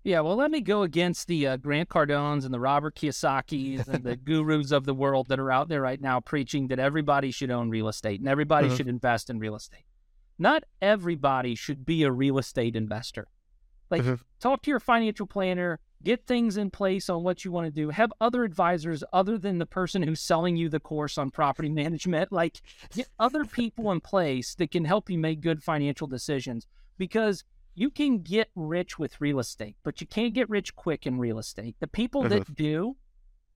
Yeah, 0.07 0.21
well, 0.21 0.38
let 0.38 0.51
me 0.51 0.62
go 0.62 0.83
against 0.83 1.27
the 1.27 1.48
uh, 1.48 1.57
Grant 1.57 1.89
Cardones 1.89 2.45
and 2.45 2.54
the 2.54 2.62
Robert 2.62 2.95
Kiyosaki's 2.95 3.89
and 3.89 4.06
the 4.06 4.15
gurus 4.25 4.71
of 4.71 4.86
the 4.86 4.94
world 4.94 5.27
that 5.27 5.38
are 5.38 5.51
out 5.51 5.68
there 5.68 5.81
right 5.81 6.00
now 6.00 6.21
preaching 6.21 6.68
that 6.68 6.80
everybody 6.80 7.30
should 7.30 7.51
own 7.51 7.69
real 7.69 7.89
estate 7.89 8.21
and 8.21 8.30
everybody 8.30 8.68
uh-huh. 8.68 8.77
should 8.77 8.88
invest 8.88 9.30
in 9.30 9.38
real 9.38 9.54
estate. 9.54 9.83
Not 10.39 10.63
everybody 10.81 11.56
should 11.56 11.86
be 11.86 12.04
a 12.04 12.12
real 12.12 12.38
estate 12.38 12.77
investor. 12.77 13.27
Like, 13.89 14.00
uh-huh. 14.00 14.15
talk 14.39 14.62
to 14.62 14.71
your 14.71 14.80
financial 14.80 15.27
planner, 15.27 15.81
get 16.01 16.25
things 16.25 16.56
in 16.56 16.71
place 16.71 17.10
on 17.10 17.24
what 17.24 17.44
you 17.44 17.51
want 17.51 17.65
to 17.65 17.71
do, 17.71 17.89
have 17.89 18.13
other 18.21 18.45
advisors 18.45 19.03
other 19.12 19.38
than 19.38 19.57
the 19.57 19.65
person 19.65 20.03
who's 20.03 20.21
selling 20.21 20.56
you 20.56 20.69
the 20.69 20.80
course 20.80 21.18
on 21.18 21.31
property 21.31 21.69
management. 21.83 22.31
Like, 22.31 22.62
get 22.96 23.10
other 23.20 23.43
people 23.43 23.91
in 23.91 24.00
place 24.00 24.55
that 24.55 24.72
can 24.72 24.86
help 24.86 25.10
you 25.10 25.17
make 25.17 25.41
good 25.41 25.62
financial 25.62 26.08
decisions 26.08 26.65
because 26.98 27.43
you 27.77 27.91
can 27.91 28.17
get 28.24 28.50
rich 28.55 28.98
with 28.98 29.22
real 29.22 29.38
estate, 29.38 29.75
but 29.84 30.01
you 30.01 30.07
can't 30.07 30.34
get 30.34 30.50
rich 30.50 30.75
quick 30.75 31.05
in 31.05 31.19
real 31.19 31.38
estate. 31.38 31.75
The 31.79 31.86
people 31.86 32.22
uh-huh. 32.22 32.29
that 32.29 32.55
do, 32.55 32.96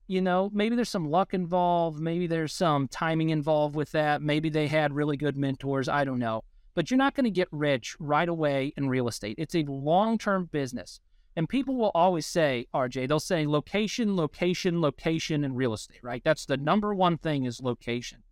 you 0.06 0.20
know, 0.22 0.48
maybe 0.54 0.76
there's 0.76 0.88
some 0.88 1.10
luck 1.10 1.34
involved, 1.34 1.98
maybe 1.98 2.28
there's 2.28 2.52
some 2.52 2.86
timing 2.86 3.30
involved 3.30 3.74
with 3.74 3.90
that, 3.92 4.22
maybe 4.22 4.48
they 4.48 4.68
had 4.68 4.94
really 4.94 5.16
good 5.16 5.36
mentors, 5.36 5.88
I 5.88 6.04
don't 6.04 6.20
know. 6.20 6.44
But 6.76 6.88
you're 6.88 6.98
not 6.98 7.14
going 7.14 7.24
to 7.24 7.30
get 7.30 7.48
rich 7.50 7.96
right 7.98 8.28
away 8.28 8.72
in 8.76 8.88
real 8.88 9.08
estate. 9.08 9.34
It's 9.38 9.56
a 9.56 9.64
long 9.64 10.18
term 10.18 10.48
business. 10.52 11.00
And 11.34 11.48
people 11.48 11.74
will 11.76 11.90
always 11.92 12.24
say, 12.26 12.66
RJ, 12.72 13.08
they'll 13.08 13.18
say 13.18 13.44
location, 13.44 14.14
location, 14.14 14.80
location 14.80 15.42
in 15.42 15.54
real 15.54 15.72
estate, 15.72 16.00
right? 16.02 16.22
That's 16.22 16.46
the 16.46 16.56
number 16.56 16.94
one 16.94 17.18
thing 17.18 17.44
is 17.44 17.60
location. 17.60 18.22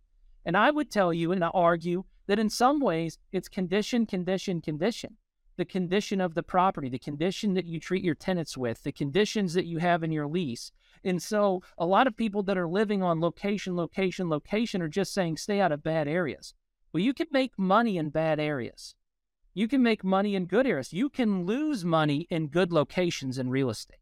And 0.45 0.55
I 0.55 0.71
would 0.71 0.89
tell 0.89 1.13
you 1.13 1.33
and 1.33 1.43
I 1.43 1.49
argue 1.49 2.05
that 2.27 2.39
in 2.39 2.49
some 2.49 2.79
ways 2.79 3.17
it's 3.33 3.49
condition, 3.49 4.05
condition, 4.05 4.61
condition. 4.61 5.17
The 5.61 5.65
condition 5.65 6.19
of 6.19 6.33
the 6.33 6.41
property, 6.41 6.89
the 6.89 6.97
condition 6.97 7.53
that 7.53 7.67
you 7.67 7.79
treat 7.79 8.03
your 8.03 8.15
tenants 8.15 8.57
with, 8.57 8.81
the 8.81 8.91
conditions 8.91 9.53
that 9.53 9.67
you 9.67 9.77
have 9.77 10.01
in 10.01 10.11
your 10.11 10.25
lease. 10.25 10.71
And 11.03 11.21
so 11.21 11.61
a 11.77 11.85
lot 11.85 12.07
of 12.07 12.17
people 12.17 12.41
that 12.41 12.57
are 12.57 12.67
living 12.67 13.03
on 13.03 13.21
location, 13.21 13.75
location, 13.75 14.27
location 14.27 14.81
are 14.81 14.87
just 14.87 15.13
saying 15.13 15.37
stay 15.37 15.61
out 15.61 15.71
of 15.71 15.83
bad 15.83 16.07
areas. 16.07 16.55
Well, 16.91 17.03
you 17.03 17.13
can 17.13 17.27
make 17.31 17.59
money 17.59 17.97
in 17.97 18.09
bad 18.09 18.39
areas. 18.39 18.95
You 19.53 19.67
can 19.67 19.83
make 19.83 20.03
money 20.03 20.33
in 20.33 20.47
good 20.47 20.65
areas. 20.65 20.93
You 20.93 21.11
can 21.11 21.45
lose 21.45 21.85
money 21.85 22.25
in 22.31 22.47
good 22.47 22.71
locations 22.71 23.37
in 23.37 23.51
real 23.51 23.69
estate. 23.69 23.99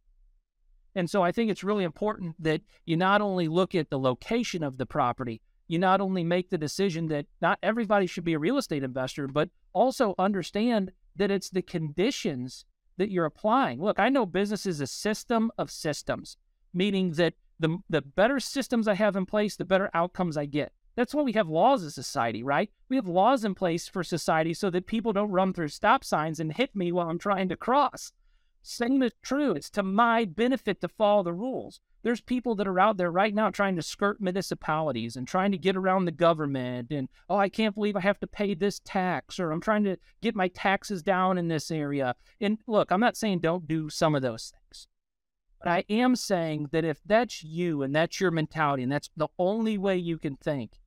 And 0.96 1.10
so 1.10 1.24
I 1.24 1.34
think 1.34 1.52
it's 1.52 1.62
really 1.62 1.84
important 1.84 2.42
that 2.42 2.62
you 2.86 2.96
not 2.96 3.20
only 3.20 3.50
look 3.50 3.76
at 3.76 3.90
the 3.90 4.00
location 4.00 4.64
of 4.64 4.78
the 4.78 4.86
property, 4.86 5.42
you 5.68 5.78
not 5.78 6.00
only 6.00 6.24
make 6.24 6.52
the 6.52 6.58
decision 6.58 7.08
that 7.08 7.26
not 7.42 7.60
everybody 7.62 8.08
should 8.08 8.24
be 8.24 8.34
a 8.34 8.40
real 8.40 8.58
estate 8.58 8.82
investor, 8.82 9.28
but 9.28 9.50
also 9.74 10.16
understand 10.18 10.94
that 11.20 11.32
it's 11.32 11.50
the 11.50 11.62
conditions 11.62 12.66
that 12.98 13.12
you're 13.12 13.26
applying. 13.26 13.82
Look, 13.82 14.00
I 14.00 14.10
know 14.10 14.26
business 14.26 14.66
is 14.66 14.82
a 14.82 14.88
system 14.88 15.52
of 15.58 15.70
systems, 15.70 16.38
meaning 16.74 17.12
that 17.12 17.36
the, 17.60 17.78
the 17.90 18.02
better 18.02 18.40
systems 18.40 18.88
I 18.88 18.96
have 18.96 19.16
in 19.16 19.26
place, 19.26 19.56
the 19.56 19.66
better 19.66 19.90
outcomes 19.94 20.38
I 20.38 20.46
get. 20.46 20.72
That's 20.96 21.14
why 21.14 21.22
we 21.22 21.34
have 21.34 21.48
laws 21.48 21.84
as 21.84 21.96
society, 21.96 22.44
right? 22.44 22.70
We 22.90 22.96
have 22.96 23.08
laws 23.08 23.46
in 23.46 23.56
place 23.56 23.88
for 23.88 24.04
society 24.04 24.54
so 24.54 24.70
that 24.70 24.88
people 24.88 25.14
don't 25.14 25.32
run 25.32 25.54
through 25.54 25.70
stop 25.70 26.04
signs 26.04 26.40
and 26.40 26.54
hit 26.54 26.76
me 26.76 26.92
while 26.92 27.10
I'm 27.10 27.20
trying 27.20 27.48
to 27.50 27.56
cross. 27.56 28.12
Same 28.62 29.02
is 29.04 29.14
true. 29.22 29.54
It's 29.54 29.70
to 29.72 29.84
my 29.84 30.26
benefit 30.26 30.82
to 30.82 30.88
follow 30.88 31.24
the 31.24 31.34
rules. 31.34 31.80
There's 32.02 32.22
people 32.22 32.56
that 32.56 32.68
are 32.68 32.80
out 32.80 32.98
there 32.98 33.12
right 33.12 33.34
now 33.34 33.50
trying 33.50 33.76
to 33.76 33.82
skirt 33.82 34.22
municipalities 34.22 35.16
and 35.16 35.28
trying 35.28 35.52
to 35.52 35.58
get 35.58 35.76
around 35.76 36.06
the 36.06 36.12
government. 36.12 36.92
And, 36.92 37.10
oh, 37.30 37.38
I 37.38 37.50
can't 37.50 37.76
believe 37.76 37.96
I 37.96 38.02
have 38.02 38.20
to 38.22 38.28
pay 38.28 38.54
this 38.54 38.80
tax, 38.86 39.40
or 39.40 39.52
I'm 39.52 39.60
trying 39.60 39.84
to 39.84 39.98
get 40.22 40.36
my 40.36 40.48
taxes 40.50 41.04
down 41.04 41.38
in 41.38 41.50
this 41.50 41.72
area. 41.72 42.16
And 42.40 42.58
look, 42.68 42.92
I'm 42.92 43.02
not 43.02 43.18
saying 43.18 43.40
don't 43.40 43.68
do 43.68 43.90
some 43.90 44.16
of 44.16 44.22
those 44.22 44.54
things. 44.54 44.88
But 45.62 45.72
I 45.72 45.84
am 45.90 46.16
saying 46.16 46.70
that 46.72 46.86
if 46.86 47.02
that's 47.06 47.44
you 47.44 47.82
and 47.82 47.94
that's 47.94 48.22
your 48.22 48.32
mentality 48.32 48.84
and 48.84 48.92
that's 48.92 49.10
the 49.18 49.28
only 49.38 49.78
way 49.78 49.98
you 49.98 50.18
can 50.18 50.38
think, 50.38 50.80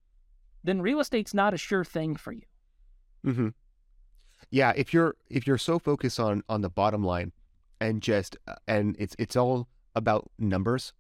then 0.64 0.81
real 0.81 1.00
estate's 1.00 1.35
not 1.35 1.52
a 1.52 1.59
sure 1.59 1.85
thing 1.85 2.17
for 2.17 2.33
you. 2.33 2.47
Mm-hmm. 3.26 3.49
Yeah, 4.50 4.73
if 4.75 4.95
you're 4.95 5.14
if 5.29 5.47
you're 5.47 5.59
so 5.59 5.79
focused 5.79 6.19
on 6.19 6.43
on 6.49 6.62
the 6.62 6.71
bottom 6.71 7.05
line 7.05 7.33
and 7.83 8.01
just 8.01 8.37
uh, 8.47 8.55
and 8.69 8.97
it's 8.99 9.17
it's 9.19 9.37
all 9.37 9.69
about 9.95 10.31
numbers. 10.39 10.93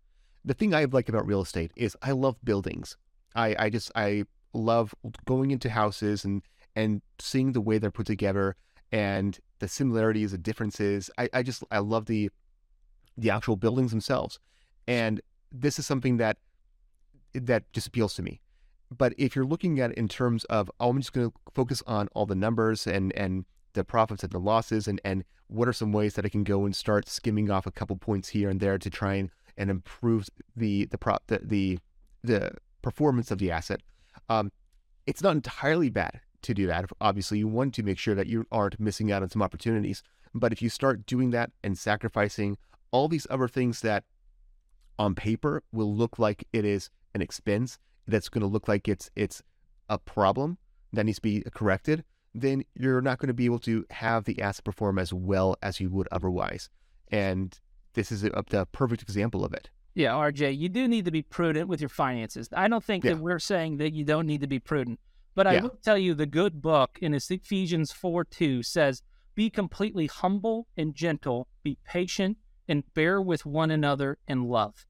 The 0.44 0.54
thing 0.54 0.74
I 0.74 0.84
like 0.84 1.08
about 1.08 1.26
real 1.26 1.40
estate 1.40 1.70
is 1.76 1.96
I 2.02 2.10
love 2.10 2.36
buildings. 2.44 2.96
I 3.34 3.54
I 3.58 3.70
just 3.70 3.90
I 3.94 4.24
love 4.52 4.94
going 5.24 5.52
into 5.52 5.70
houses 5.70 6.24
and 6.24 6.42
and 6.74 7.00
seeing 7.18 7.52
the 7.52 7.60
way 7.60 7.78
they're 7.78 7.90
put 7.90 8.06
together 8.06 8.56
and 8.90 9.38
the 9.60 9.68
similarities, 9.68 10.32
the 10.32 10.38
differences. 10.38 11.08
I, 11.16 11.28
I 11.32 11.42
just 11.42 11.62
I 11.70 11.78
love 11.78 12.06
the 12.06 12.30
the 13.16 13.30
actual 13.30 13.56
buildings 13.56 13.92
themselves. 13.92 14.38
And 14.88 15.20
this 15.52 15.78
is 15.78 15.86
something 15.86 16.16
that 16.16 16.38
that 17.34 17.72
just 17.72 17.86
appeals 17.86 18.14
to 18.14 18.22
me. 18.22 18.40
But 18.90 19.14
if 19.16 19.36
you're 19.36 19.46
looking 19.46 19.80
at 19.80 19.92
it 19.92 19.96
in 19.96 20.08
terms 20.08 20.44
of, 20.46 20.70
oh, 20.80 20.90
I'm 20.90 20.98
just 20.98 21.14
going 21.14 21.30
to 21.30 21.36
focus 21.54 21.82
on 21.86 22.08
all 22.12 22.26
the 22.26 22.34
numbers 22.34 22.86
and 22.86 23.12
and 23.12 23.44
the 23.74 23.84
profits 23.84 24.22
and 24.22 24.32
the 24.32 24.38
losses, 24.38 24.86
and 24.86 25.00
and 25.04 25.24
what 25.48 25.68
are 25.68 25.72
some 25.72 25.92
ways 25.92 26.14
that 26.14 26.24
I 26.24 26.28
can 26.28 26.44
go 26.44 26.64
and 26.64 26.74
start 26.74 27.08
skimming 27.08 27.50
off 27.50 27.66
a 27.66 27.72
couple 27.72 27.96
points 27.96 28.30
here 28.30 28.48
and 28.48 28.60
there 28.60 28.78
to 28.78 28.90
try 28.90 29.14
and, 29.14 29.30
and 29.56 29.70
improve 29.70 30.28
the 30.56 30.86
the 30.86 30.98
prop 30.98 31.22
the, 31.26 31.40
the 31.42 31.78
the 32.22 32.52
performance 32.82 33.30
of 33.30 33.38
the 33.38 33.50
asset. 33.50 33.80
Um, 34.28 34.50
it's 35.06 35.22
not 35.22 35.34
entirely 35.34 35.90
bad 35.90 36.20
to 36.42 36.54
do 36.54 36.66
that. 36.66 36.86
Obviously, 37.00 37.38
you 37.38 37.48
want 37.48 37.74
to 37.74 37.82
make 37.82 37.98
sure 37.98 38.14
that 38.14 38.26
you 38.26 38.46
aren't 38.50 38.80
missing 38.80 39.12
out 39.12 39.22
on 39.22 39.28
some 39.28 39.42
opportunities. 39.42 40.02
But 40.34 40.52
if 40.52 40.62
you 40.62 40.68
start 40.68 41.06
doing 41.06 41.30
that 41.30 41.50
and 41.62 41.76
sacrificing 41.76 42.56
all 42.90 43.08
these 43.08 43.26
other 43.30 43.48
things 43.48 43.80
that 43.80 44.04
on 44.98 45.14
paper 45.14 45.62
will 45.72 45.94
look 45.94 46.18
like 46.18 46.46
it 46.52 46.64
is 46.64 46.90
an 47.14 47.22
expense, 47.22 47.78
that's 48.06 48.28
going 48.28 48.40
to 48.40 48.46
look 48.46 48.68
like 48.68 48.88
it's 48.88 49.10
it's 49.14 49.42
a 49.88 49.98
problem 49.98 50.58
that 50.92 51.04
needs 51.04 51.18
to 51.18 51.22
be 51.22 51.42
corrected, 51.54 52.04
then 52.34 52.64
you're 52.74 53.02
not 53.02 53.18
going 53.18 53.28
to 53.28 53.34
be 53.34 53.44
able 53.44 53.58
to 53.60 53.84
have 53.90 54.24
the 54.24 54.40
asset 54.40 54.64
perform 54.64 54.98
as 54.98 55.12
well 55.12 55.56
as 55.62 55.80
you 55.80 55.90
would 55.90 56.08
otherwise. 56.10 56.70
And 57.08 57.58
this 57.94 58.10
is 58.10 58.24
a, 58.24 58.30
the 58.48 58.66
perfect 58.72 59.02
example 59.02 59.44
of 59.44 59.52
it. 59.52 59.68
Yeah, 59.94 60.12
RJ, 60.12 60.56
you 60.56 60.70
do 60.70 60.88
need 60.88 61.04
to 61.04 61.10
be 61.10 61.22
prudent 61.22 61.68
with 61.68 61.80
your 61.80 61.90
finances. 61.90 62.48
I 62.54 62.68
don't 62.68 62.82
think 62.82 63.04
yeah. 63.04 63.12
that 63.12 63.20
we're 63.20 63.38
saying 63.38 63.76
that 63.76 63.92
you 63.92 64.04
don't 64.04 64.26
need 64.26 64.40
to 64.40 64.46
be 64.46 64.58
prudent. 64.58 64.98
But 65.34 65.46
I 65.46 65.54
yeah. 65.54 65.62
will 65.62 65.78
tell 65.82 65.98
you 65.98 66.14
the 66.14 66.26
good 66.26 66.60
book 66.62 66.98
in 67.00 67.14
Ephesians 67.14 67.92
4 67.92 68.24
2 68.24 68.62
says, 68.62 69.02
Be 69.34 69.50
completely 69.50 70.06
humble 70.06 70.66
and 70.76 70.94
gentle, 70.94 71.48
be 71.62 71.78
patient, 71.84 72.38
and 72.68 72.84
bear 72.94 73.20
with 73.20 73.44
one 73.44 73.70
another 73.70 74.18
in 74.26 74.44
love. 74.44 74.86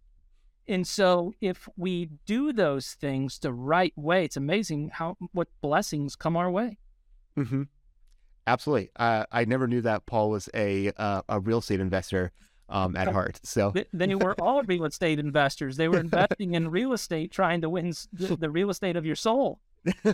And 0.68 0.86
so 0.86 1.32
if 1.40 1.68
we 1.76 2.10
do 2.26 2.52
those 2.52 2.92
things 2.92 3.38
the 3.38 3.52
right 3.52 3.92
way, 3.96 4.24
it's 4.24 4.36
amazing 4.36 4.90
how 4.94 5.16
what 5.32 5.48
blessings 5.60 6.14
come 6.14 6.36
our 6.36 6.50
way. 6.50 6.78
Mm-hmm. 7.36 7.62
Absolutely. 8.46 8.90
Uh, 8.96 9.24
I 9.30 9.44
never 9.44 9.66
knew 9.66 9.82
that 9.82 10.06
Paul 10.06 10.30
was 10.30 10.48
a 10.54 10.92
uh, 10.96 11.22
a 11.28 11.40
real 11.40 11.58
estate 11.58 11.80
investor 11.80 12.32
um, 12.68 12.96
at 12.96 13.08
heart. 13.08 13.40
So 13.44 13.72
then 13.92 14.10
you 14.10 14.18
were 14.18 14.34
all 14.40 14.62
real 14.62 14.84
estate 14.84 15.18
investors. 15.18 15.76
They 15.76 15.88
were 15.88 16.00
investing 16.00 16.54
in 16.54 16.70
real 16.70 16.92
estate, 16.92 17.30
trying 17.30 17.60
to 17.60 17.70
win 17.70 17.92
the, 18.12 18.36
the 18.36 18.50
real 18.50 18.70
estate 18.70 18.96
of 18.96 19.06
your 19.06 19.16
soul. 19.16 19.60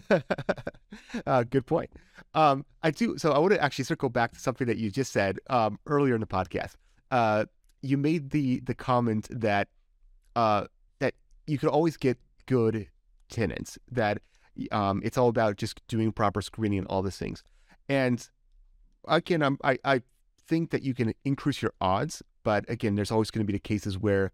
uh, 1.26 1.44
good 1.44 1.66
point. 1.66 1.90
Um, 2.34 2.64
I 2.82 2.90
do. 2.90 3.16
So 3.18 3.32
I 3.32 3.38
want 3.38 3.54
to 3.54 3.62
actually 3.62 3.84
circle 3.84 4.08
back 4.08 4.32
to 4.32 4.40
something 4.40 4.66
that 4.66 4.76
you 4.76 4.90
just 4.90 5.12
said 5.12 5.38
um, 5.48 5.78
earlier 5.86 6.14
in 6.14 6.20
the 6.20 6.26
podcast. 6.26 6.74
Uh, 7.10 7.46
you 7.80 7.96
made 7.96 8.30
the 8.30 8.60
the 8.60 8.74
comment 8.74 9.28
that 9.30 9.68
uh, 10.36 10.66
that 10.98 11.14
you 11.46 11.58
could 11.58 11.68
always 11.68 11.96
get 11.96 12.18
good 12.46 12.88
tenants. 13.30 13.78
That 13.90 14.18
um, 14.72 15.00
it's 15.04 15.18
all 15.18 15.28
about 15.28 15.56
just 15.56 15.86
doing 15.88 16.12
proper 16.12 16.42
screening 16.42 16.80
and 16.80 16.88
all 16.88 17.02
these 17.02 17.16
things. 17.16 17.42
And 17.88 18.26
again, 19.06 19.42
I'm, 19.42 19.58
I 19.62 19.78
I 19.84 20.02
think 20.46 20.70
that 20.70 20.82
you 20.82 20.94
can 20.94 21.14
increase 21.24 21.62
your 21.62 21.72
odds, 21.80 22.22
but 22.42 22.64
again, 22.68 22.94
there's 22.94 23.10
always 23.10 23.30
going 23.30 23.44
to 23.46 23.46
be 23.46 23.56
the 23.56 23.58
cases 23.58 23.98
where 23.98 24.32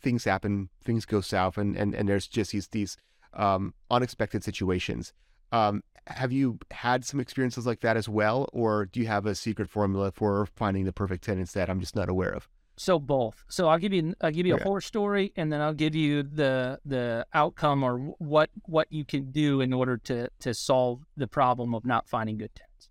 things 0.00 0.24
happen, 0.24 0.68
things 0.84 1.04
go 1.06 1.20
south, 1.20 1.58
and 1.58 1.76
and, 1.76 1.94
and 1.94 2.08
there's 2.08 2.28
just 2.28 2.52
these 2.52 2.68
these 2.68 2.96
um, 3.32 3.74
unexpected 3.90 4.44
situations. 4.44 5.12
Um, 5.52 5.82
have 6.06 6.32
you 6.32 6.58
had 6.70 7.04
some 7.04 7.20
experiences 7.20 7.66
like 7.66 7.80
that 7.80 7.96
as 7.96 8.08
well, 8.08 8.48
or 8.52 8.86
do 8.86 9.00
you 9.00 9.06
have 9.06 9.26
a 9.26 9.34
secret 9.34 9.70
formula 9.70 10.12
for 10.12 10.46
finding 10.46 10.84
the 10.84 10.92
perfect 10.92 11.24
tenants 11.24 11.52
that 11.52 11.70
I'm 11.70 11.80
just 11.80 11.96
not 11.96 12.08
aware 12.08 12.30
of? 12.30 12.48
So 12.76 12.98
both. 12.98 13.44
So 13.48 13.68
I'll 13.68 13.78
give 13.78 13.92
you 13.92 14.14
I'll 14.20 14.32
give 14.32 14.46
you 14.46 14.54
okay. 14.54 14.62
a 14.62 14.64
horror 14.64 14.80
story, 14.80 15.32
and 15.36 15.52
then 15.52 15.60
I'll 15.60 15.74
give 15.74 15.94
you 15.94 16.22
the 16.22 16.80
the 16.84 17.26
outcome 17.32 17.82
or 17.82 17.98
what 18.18 18.50
what 18.64 18.88
you 18.90 19.04
can 19.04 19.30
do 19.30 19.60
in 19.60 19.72
order 19.72 19.96
to 19.98 20.28
to 20.40 20.54
solve 20.54 21.02
the 21.16 21.28
problem 21.28 21.74
of 21.74 21.84
not 21.84 22.08
finding 22.08 22.36
good 22.38 22.54
tenants. 22.54 22.90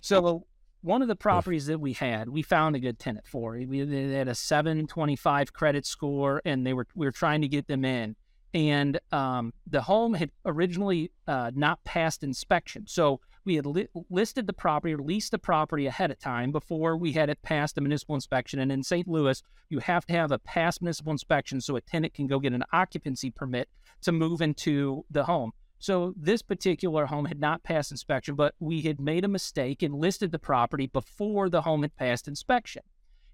So 0.00 0.46
one 0.84 1.00
of 1.00 1.08
the 1.08 1.16
properties 1.16 1.64
that 1.66 1.80
we 1.80 1.94
had, 1.94 2.28
we 2.28 2.42
found 2.42 2.76
a 2.76 2.78
good 2.78 2.98
tenant 2.98 3.26
for. 3.26 3.52
We 3.52 3.82
they 3.82 4.12
had 4.12 4.28
a 4.28 4.34
725 4.34 5.52
credit 5.52 5.86
score, 5.86 6.42
and 6.44 6.66
they 6.66 6.74
were 6.74 6.86
we 6.94 7.06
were 7.06 7.12
trying 7.12 7.40
to 7.40 7.48
get 7.48 7.66
them 7.66 7.84
in. 7.84 8.16
And 8.54 9.00
um, 9.10 9.52
the 9.66 9.82
home 9.82 10.14
had 10.14 10.30
originally 10.46 11.10
uh, 11.26 11.50
not 11.54 11.82
passed 11.84 12.22
inspection, 12.22 12.86
so 12.86 13.20
we 13.44 13.56
had 13.56 13.66
li- 13.66 13.88
listed 14.10 14.46
the 14.46 14.52
property, 14.52 14.94
or 14.94 14.98
leased 14.98 15.32
the 15.32 15.38
property 15.38 15.86
ahead 15.86 16.12
of 16.12 16.20
time 16.20 16.52
before 16.52 16.96
we 16.96 17.12
had 17.12 17.28
it 17.28 17.42
passed 17.42 17.74
the 17.74 17.80
municipal 17.80 18.14
inspection. 18.14 18.60
And 18.60 18.70
in 18.70 18.82
St. 18.82 19.06
Louis, 19.08 19.42
you 19.68 19.80
have 19.80 20.06
to 20.06 20.14
have 20.14 20.30
a 20.30 20.38
past 20.38 20.80
municipal 20.80 21.12
inspection 21.12 21.60
so 21.60 21.76
a 21.76 21.80
tenant 21.80 22.14
can 22.14 22.28
go 22.28 22.38
get 22.38 22.52
an 22.52 22.64
occupancy 22.72 23.30
permit 23.30 23.68
to 24.02 24.12
move 24.12 24.40
into 24.40 25.04
the 25.10 25.24
home. 25.24 25.52
So 25.78 26.14
this 26.16 26.40
particular 26.40 27.06
home 27.06 27.26
had 27.26 27.40
not 27.40 27.62
passed 27.62 27.90
inspection, 27.90 28.36
but 28.36 28.54
we 28.58 28.82
had 28.82 29.00
made 29.00 29.24
a 29.24 29.28
mistake 29.28 29.82
and 29.82 29.94
listed 29.94 30.32
the 30.32 30.38
property 30.38 30.86
before 30.86 31.50
the 31.50 31.62
home 31.62 31.82
had 31.82 31.96
passed 31.96 32.28
inspection. 32.28 32.82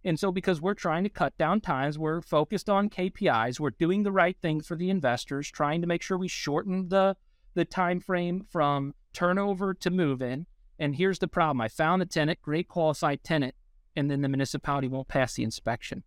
And 0.04 0.18
so 0.18 0.32
because 0.32 0.60
we're 0.60 0.74
trying 0.74 1.04
to 1.04 1.10
cut 1.10 1.36
down 1.36 1.60
times, 1.60 1.98
we're 1.98 2.22
focused 2.22 2.70
on 2.70 2.88
KPIs, 2.88 3.60
we're 3.60 3.70
doing 3.70 4.02
the 4.02 4.12
right 4.12 4.36
thing 4.40 4.60
for 4.60 4.76
the 4.76 4.90
investors, 4.90 5.50
trying 5.50 5.80
to 5.82 5.86
make 5.86 6.02
sure 6.02 6.16
we 6.16 6.28
shorten 6.28 6.88
the 6.88 7.16
the 7.54 7.64
time 7.64 7.98
frame 8.00 8.46
from 8.48 8.94
turnover 9.12 9.74
to 9.74 9.90
move 9.90 10.22
in. 10.22 10.46
And 10.78 10.94
here's 10.94 11.18
the 11.18 11.28
problem 11.28 11.60
I 11.60 11.68
found 11.68 12.00
the 12.00 12.06
tenant, 12.06 12.40
great 12.40 12.68
qualified 12.68 13.24
tenant, 13.24 13.54
and 13.96 14.10
then 14.10 14.22
the 14.22 14.28
municipality 14.28 14.88
won't 14.88 15.08
pass 15.08 15.34
the 15.34 15.42
inspection. 15.42 16.04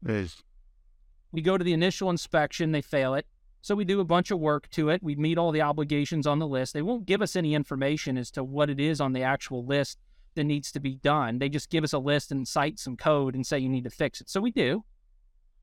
We 1.32 1.42
go 1.42 1.58
to 1.58 1.64
the 1.64 1.74
initial 1.74 2.10
inspection, 2.10 2.72
they 2.72 2.82
fail 2.82 3.14
it. 3.14 3.28
So 3.62 3.76
we 3.76 3.86
do 3.86 4.00
a 4.00 4.06
bunch 4.06 4.30
of 4.32 4.40
work 4.40 4.70
to 4.72 4.90
it. 4.90 5.02
We 5.02 5.16
meet 5.16 5.38
all 5.38 5.52
the 5.52 5.62
obligations 5.62 6.28
on 6.28 6.40
the 6.40 6.48
list. 6.48 6.74
They 6.74 6.82
won't 6.82 7.06
give 7.06 7.22
us 7.22 7.36
any 7.36 7.56
information 7.56 8.18
as 8.18 8.30
to 8.32 8.44
what 8.44 8.70
it 8.70 8.80
is 8.80 9.00
on 9.00 9.14
the 9.14 9.24
actual 9.24 9.66
list 9.66 10.00
that 10.36 10.44
needs 10.44 10.72
to 10.72 10.80
be 10.80 10.96
done. 10.96 11.40
They 11.40 11.50
just 11.50 11.70
give 11.70 11.84
us 11.84 11.94
a 11.94 12.00
list 12.00 12.32
and 12.32 12.48
cite 12.48 12.80
some 12.80 12.98
code 12.98 13.36
and 13.36 13.46
say 13.46 13.60
you 13.60 13.70
need 13.70 13.84
to 13.84 13.90
fix 13.90 14.22
it. 14.22 14.30
So 14.30 14.42
we 14.42 14.52
do. 14.52 14.84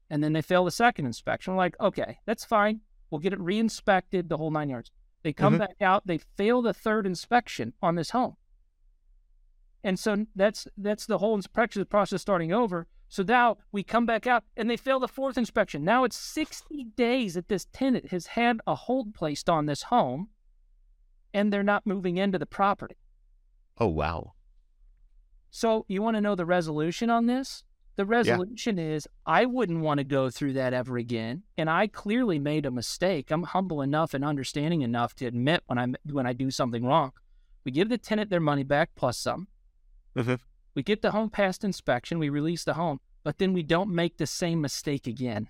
And 0.08 0.24
then 0.24 0.32
they 0.32 0.42
fail 0.42 0.64
the 0.64 0.70
second 0.70 1.06
inspection. 1.06 1.54
We're 1.54 1.58
like, 1.58 1.80
okay, 1.80 2.18
that's 2.26 2.44
fine. 2.44 2.80
We'll 3.10 3.20
get 3.20 3.32
it 3.32 3.40
re-inspected, 3.40 4.28
the 4.28 4.36
whole 4.36 4.50
nine 4.50 4.70
yards. 4.70 4.90
They 5.22 5.32
come 5.32 5.54
mm-hmm. 5.54 5.60
back 5.60 5.82
out, 5.82 6.06
they 6.06 6.18
fail 6.18 6.62
the 6.62 6.74
third 6.74 7.06
inspection 7.06 7.74
on 7.82 7.94
this 7.94 8.10
home. 8.10 8.36
And 9.82 9.98
so 9.98 10.26
that's 10.34 10.68
that's 10.76 11.06
the 11.06 11.18
whole 11.18 11.34
inspection 11.34 11.84
process 11.86 12.20
starting 12.20 12.52
over. 12.52 12.86
So 13.08 13.22
now 13.22 13.58
we 13.72 13.82
come 13.82 14.06
back 14.06 14.26
out 14.26 14.44
and 14.56 14.70
they 14.70 14.76
fail 14.76 15.00
the 15.00 15.08
fourth 15.08 15.36
inspection. 15.36 15.84
Now 15.84 16.04
it's 16.04 16.16
60 16.16 16.84
days 16.96 17.34
that 17.34 17.48
this 17.48 17.66
tenant 17.72 18.10
has 18.10 18.26
had 18.26 18.60
a 18.66 18.74
hold 18.74 19.14
placed 19.14 19.48
on 19.48 19.66
this 19.66 19.84
home 19.84 20.28
and 21.34 21.52
they're 21.52 21.62
not 21.62 21.86
moving 21.86 22.18
into 22.18 22.38
the 22.38 22.46
property. 22.46 22.96
Oh, 23.78 23.88
wow. 23.88 24.34
So 25.50 25.85
you 25.88 26.02
want 26.02 26.16
to 26.16 26.21
know 26.21 26.35
the 26.35 26.47
resolution 26.47 27.11
on 27.11 27.26
this? 27.26 27.64
The 27.97 28.07
resolution 28.07 28.78
yeah. 28.78 28.95
is 28.95 29.09
I 29.26 29.45
wouldn't 29.45 29.80
want 29.80 29.99
to 29.99 30.04
go 30.04 30.30
through 30.30 30.54
that 30.54 30.73
ever 30.73 30.97
again. 30.97 31.42
And 31.59 31.69
I 31.69 31.87
clearly 31.87 32.38
made 32.38 32.64
a 32.64 32.71
mistake. 32.71 33.30
I'm 33.30 33.42
humble 33.42 33.83
enough 33.83 34.14
and 34.14 34.25
understanding 34.25 34.83
enough 34.83 35.14
to 35.16 35.26
admit 35.26 35.62
when 35.66 35.78
I 35.78 35.87
when 36.11 36.26
I 36.26 36.33
do 36.33 36.50
something 36.50 36.85
wrong. 36.85 37.12
We 37.64 37.73
give 37.73 37.88
the 37.88 37.99
tenant 37.99 38.30
their 38.30 38.40
money 38.40 38.62
back 38.62 38.90
plus 38.97 39.19
some. 39.19 39.49
Mm-hmm. 40.16 40.37
We 40.75 40.83
get 40.83 41.02
the 41.02 41.11
home 41.11 41.30
past 41.30 41.62
inspection. 41.62 42.19
We 42.19 42.30
release 42.30 42.64
the 42.64 42.75
home, 42.75 43.00
but 43.23 43.38
then 43.38 43.52
we 43.52 43.62
don't 43.62 43.90
make 43.90 44.16
the 44.16 44.26
same 44.26 44.61
mistake 44.61 45.07
again. 45.07 45.49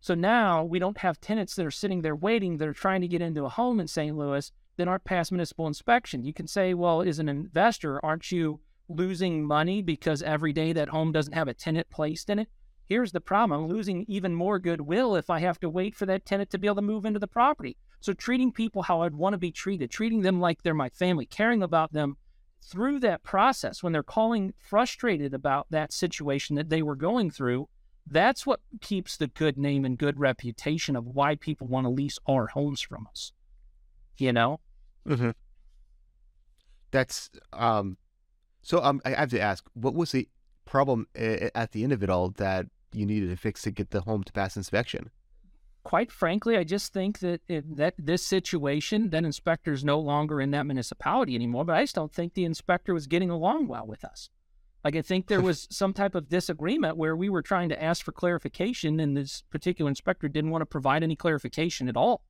So 0.00 0.14
now 0.14 0.64
we 0.64 0.80
don't 0.80 0.98
have 0.98 1.20
tenants 1.20 1.54
that 1.54 1.64
are 1.64 1.70
sitting 1.70 2.02
there 2.02 2.16
waiting 2.16 2.58
They're 2.58 2.72
trying 2.72 3.02
to 3.02 3.08
get 3.08 3.22
into 3.22 3.44
a 3.44 3.48
home 3.48 3.78
in 3.78 3.86
St. 3.86 4.16
Louis 4.16 4.50
that 4.76 4.88
aren't 4.88 5.04
past 5.04 5.32
municipal 5.32 5.66
inspection. 5.66 6.24
You 6.24 6.32
can 6.32 6.46
say, 6.46 6.74
well, 6.74 7.02
as 7.02 7.18
an 7.18 7.28
investor, 7.28 8.04
aren't 8.04 8.32
you 8.32 8.60
losing 8.88 9.44
money 9.44 9.82
because 9.82 10.22
every 10.22 10.52
day 10.52 10.72
that 10.72 10.88
home 10.88 11.12
doesn't 11.12 11.34
have 11.34 11.48
a 11.48 11.54
tenant 11.54 11.88
placed 11.90 12.30
in 12.30 12.38
it. 12.38 12.48
Here's 12.86 13.12
the 13.12 13.20
problem 13.20 13.58
I'm 13.58 13.68
losing 13.68 14.04
even 14.08 14.34
more 14.34 14.58
goodwill 14.58 15.16
if 15.16 15.30
I 15.30 15.40
have 15.40 15.58
to 15.60 15.70
wait 15.70 15.94
for 15.94 16.06
that 16.06 16.26
tenant 16.26 16.50
to 16.50 16.58
be 16.58 16.66
able 16.66 16.76
to 16.76 16.82
move 16.82 17.04
into 17.04 17.18
the 17.18 17.26
property. 17.26 17.76
So, 18.00 18.12
treating 18.12 18.52
people 18.52 18.82
how 18.82 19.02
I'd 19.02 19.14
want 19.14 19.34
to 19.34 19.38
be 19.38 19.52
treated, 19.52 19.90
treating 19.90 20.22
them 20.22 20.40
like 20.40 20.62
they're 20.62 20.74
my 20.74 20.88
family, 20.88 21.24
caring 21.24 21.62
about 21.62 21.92
them 21.92 22.16
through 22.60 23.00
that 23.00 23.22
process 23.22 23.82
when 23.82 23.92
they're 23.92 24.02
calling 24.02 24.52
frustrated 24.58 25.32
about 25.32 25.66
that 25.70 25.92
situation 25.92 26.56
that 26.56 26.68
they 26.68 26.82
were 26.82 26.96
going 26.96 27.30
through, 27.30 27.68
that's 28.06 28.44
what 28.44 28.60
keeps 28.80 29.16
the 29.16 29.28
good 29.28 29.56
name 29.56 29.84
and 29.84 29.98
good 29.98 30.18
reputation 30.18 30.96
of 30.96 31.06
why 31.06 31.36
people 31.36 31.68
want 31.68 31.84
to 31.84 31.90
lease 31.90 32.18
our 32.26 32.48
homes 32.48 32.80
from 32.80 33.06
us. 33.10 33.32
You 34.18 34.32
know? 34.32 34.60
Mm-hmm. 35.06 35.30
That's 36.90 37.30
um 37.52 37.96
so 38.62 38.82
um 38.82 39.00
I 39.04 39.10
have 39.10 39.30
to 39.30 39.40
ask, 39.40 39.64
what 39.74 39.94
was 39.94 40.12
the 40.12 40.28
problem 40.64 41.06
at 41.14 41.72
the 41.72 41.82
end 41.82 41.92
of 41.92 42.02
it 42.02 42.10
all 42.10 42.30
that 42.30 42.66
you 42.92 43.06
needed 43.06 43.30
to 43.30 43.36
fix 43.36 43.62
to 43.62 43.70
get 43.70 43.90
the 43.90 44.02
home 44.02 44.22
to 44.24 44.32
pass 44.32 44.56
inspection? 44.56 45.10
Quite 45.84 46.12
frankly, 46.12 46.56
I 46.56 46.62
just 46.62 46.92
think 46.92 47.18
that 47.18 47.40
that 47.48 47.94
this 47.98 48.24
situation, 48.24 49.10
that 49.10 49.24
inspector 49.24 49.72
is 49.72 49.84
no 49.84 49.98
longer 49.98 50.40
in 50.40 50.52
that 50.52 50.66
municipality 50.66 51.34
anymore. 51.34 51.64
But 51.64 51.76
I 51.76 51.82
just 51.82 51.96
don't 51.96 52.12
think 52.12 52.34
the 52.34 52.44
inspector 52.44 52.94
was 52.94 53.08
getting 53.08 53.30
along 53.30 53.66
well 53.66 53.86
with 53.86 54.04
us. 54.04 54.30
Like 54.84 54.94
I 54.94 55.02
think 55.02 55.26
there 55.26 55.40
was 55.40 55.66
some 55.70 55.92
type 55.92 56.14
of 56.14 56.28
disagreement 56.28 56.96
where 56.96 57.16
we 57.16 57.28
were 57.28 57.42
trying 57.42 57.68
to 57.70 57.82
ask 57.82 58.04
for 58.04 58.12
clarification, 58.12 59.00
and 59.00 59.16
this 59.16 59.42
particular 59.50 59.88
inspector 59.88 60.28
didn't 60.28 60.50
want 60.50 60.62
to 60.62 60.66
provide 60.66 61.02
any 61.02 61.16
clarification 61.16 61.88
at 61.88 61.96
all. 61.96 62.22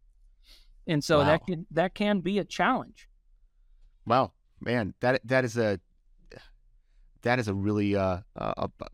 And 0.87 1.03
so 1.03 1.19
wow. 1.19 1.25
that 1.25 1.47
can 1.47 1.67
that 1.71 1.95
can 1.95 2.21
be 2.21 2.39
a 2.39 2.45
challenge. 2.45 3.09
Wow, 4.07 4.33
man, 4.61 4.95
that 5.01 5.21
that 5.25 5.45
is 5.45 5.57
a 5.57 5.79
that 7.23 7.39
is 7.39 7.49
a 7.49 7.55
really 7.55 7.95
uh, 7.95 8.19
a, 8.37 8.69
a 8.81 8.89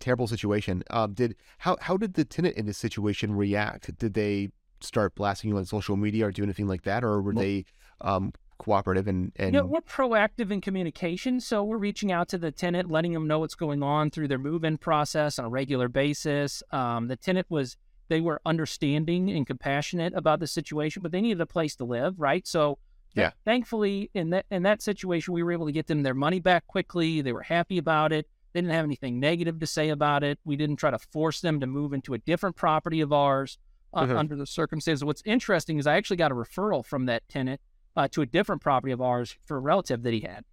terrible 0.00 0.26
situation. 0.26 0.82
Um, 0.90 1.14
did 1.14 1.36
how 1.58 1.76
how 1.80 1.96
did 1.96 2.14
the 2.14 2.24
tenant 2.24 2.56
in 2.56 2.66
this 2.66 2.78
situation 2.78 3.34
react? 3.34 3.96
Did 3.98 4.14
they 4.14 4.50
start 4.80 5.14
blasting 5.14 5.50
you 5.50 5.56
on 5.56 5.64
social 5.64 5.96
media 5.96 6.26
or 6.26 6.32
do 6.32 6.42
anything 6.42 6.66
like 6.66 6.82
that, 6.82 7.04
or 7.04 7.22
were 7.22 7.32
well, 7.32 7.44
they 7.44 7.64
um, 8.00 8.32
cooperative 8.58 9.06
and 9.06 9.32
and 9.36 9.54
you 9.54 9.60
know, 9.60 9.66
we're 9.66 9.80
proactive 9.80 10.50
in 10.50 10.60
communication 10.60 11.40
so 11.40 11.62
we're 11.62 11.76
reaching 11.76 12.10
out 12.10 12.28
to 12.28 12.38
the 12.38 12.50
tenant 12.50 12.90
letting 12.90 13.12
them 13.12 13.26
know 13.26 13.38
what's 13.38 13.54
going 13.54 13.82
on 13.82 14.10
through 14.10 14.26
their 14.26 14.38
move-in 14.38 14.78
process 14.78 15.38
on 15.38 15.44
a 15.44 15.48
regular 15.48 15.88
basis 15.88 16.62
um, 16.70 17.08
the 17.08 17.16
tenant 17.16 17.46
was 17.50 17.76
they 18.08 18.20
were 18.20 18.40
understanding 18.46 19.30
and 19.30 19.46
compassionate 19.46 20.12
about 20.14 20.40
the 20.40 20.46
situation 20.46 21.02
but 21.02 21.12
they 21.12 21.20
needed 21.20 21.40
a 21.40 21.46
place 21.46 21.76
to 21.76 21.84
live 21.84 22.14
right 22.18 22.46
so 22.46 22.78
yeah. 23.16 23.30
thankfully, 23.44 24.10
in 24.14 24.30
that 24.30 24.46
in 24.50 24.62
that 24.64 24.82
situation, 24.82 25.32
we 25.32 25.42
were 25.42 25.52
able 25.52 25.66
to 25.66 25.72
get 25.72 25.86
them 25.86 26.02
their 26.02 26.14
money 26.14 26.38
back 26.38 26.66
quickly. 26.66 27.22
They 27.22 27.32
were 27.32 27.42
happy 27.42 27.78
about 27.78 28.12
it. 28.12 28.28
They 28.52 28.60
didn't 28.60 28.74
have 28.74 28.84
anything 28.84 29.18
negative 29.18 29.58
to 29.60 29.66
say 29.66 29.88
about 29.88 30.22
it. 30.22 30.38
We 30.44 30.56
didn't 30.56 30.76
try 30.76 30.90
to 30.90 30.98
force 30.98 31.40
them 31.40 31.60
to 31.60 31.66
move 31.66 31.92
into 31.92 32.14
a 32.14 32.18
different 32.18 32.56
property 32.56 33.00
of 33.00 33.12
ours 33.12 33.58
uh, 33.92 34.02
mm-hmm. 34.02 34.16
under 34.16 34.36
the 34.36 34.46
circumstances. 34.46 35.04
What's 35.04 35.22
interesting 35.24 35.78
is 35.78 35.86
I 35.86 35.96
actually 35.96 36.18
got 36.18 36.30
a 36.30 36.34
referral 36.34 36.84
from 36.84 37.06
that 37.06 37.28
tenant 37.28 37.60
uh, 37.96 38.08
to 38.08 38.22
a 38.22 38.26
different 38.26 38.62
property 38.62 38.92
of 38.92 39.00
ours 39.00 39.36
for 39.44 39.56
a 39.56 39.60
relative 39.60 40.02
that 40.02 40.12
he 40.12 40.20
had. 40.20 40.44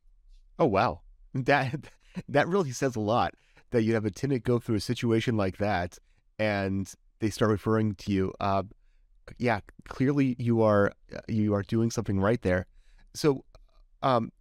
Oh 0.58 0.68
wow, 0.68 1.02
that 1.34 1.76
that 2.30 2.48
really 2.48 2.72
says 2.72 2.96
a 2.96 3.02
lot. 3.02 3.34
That 3.72 3.84
you 3.84 3.96
have 3.96 4.06
a 4.06 4.12
tenant 4.12 4.44
go 4.44 4.60
through 4.60 4.76
a 4.76 4.82
situation 4.82 5.36
like 5.36 5.58
that, 5.58 5.98
and 6.38 6.92
they 7.24 7.30
start 7.30 7.50
referring 7.50 7.96
to 7.96 8.12
you. 8.12 8.34
Uh, 8.42 8.63
yeah, 9.38 9.62
clearly 9.88 10.36
you 10.38 10.62
are 10.62 10.92
uh, 11.15 11.20
you 11.30 11.53
are 11.53 11.63
doing 11.63 11.89
something 11.89 12.20
right 12.20 12.42
there. 12.42 12.65
So, 13.13 13.46
um, 14.01 14.32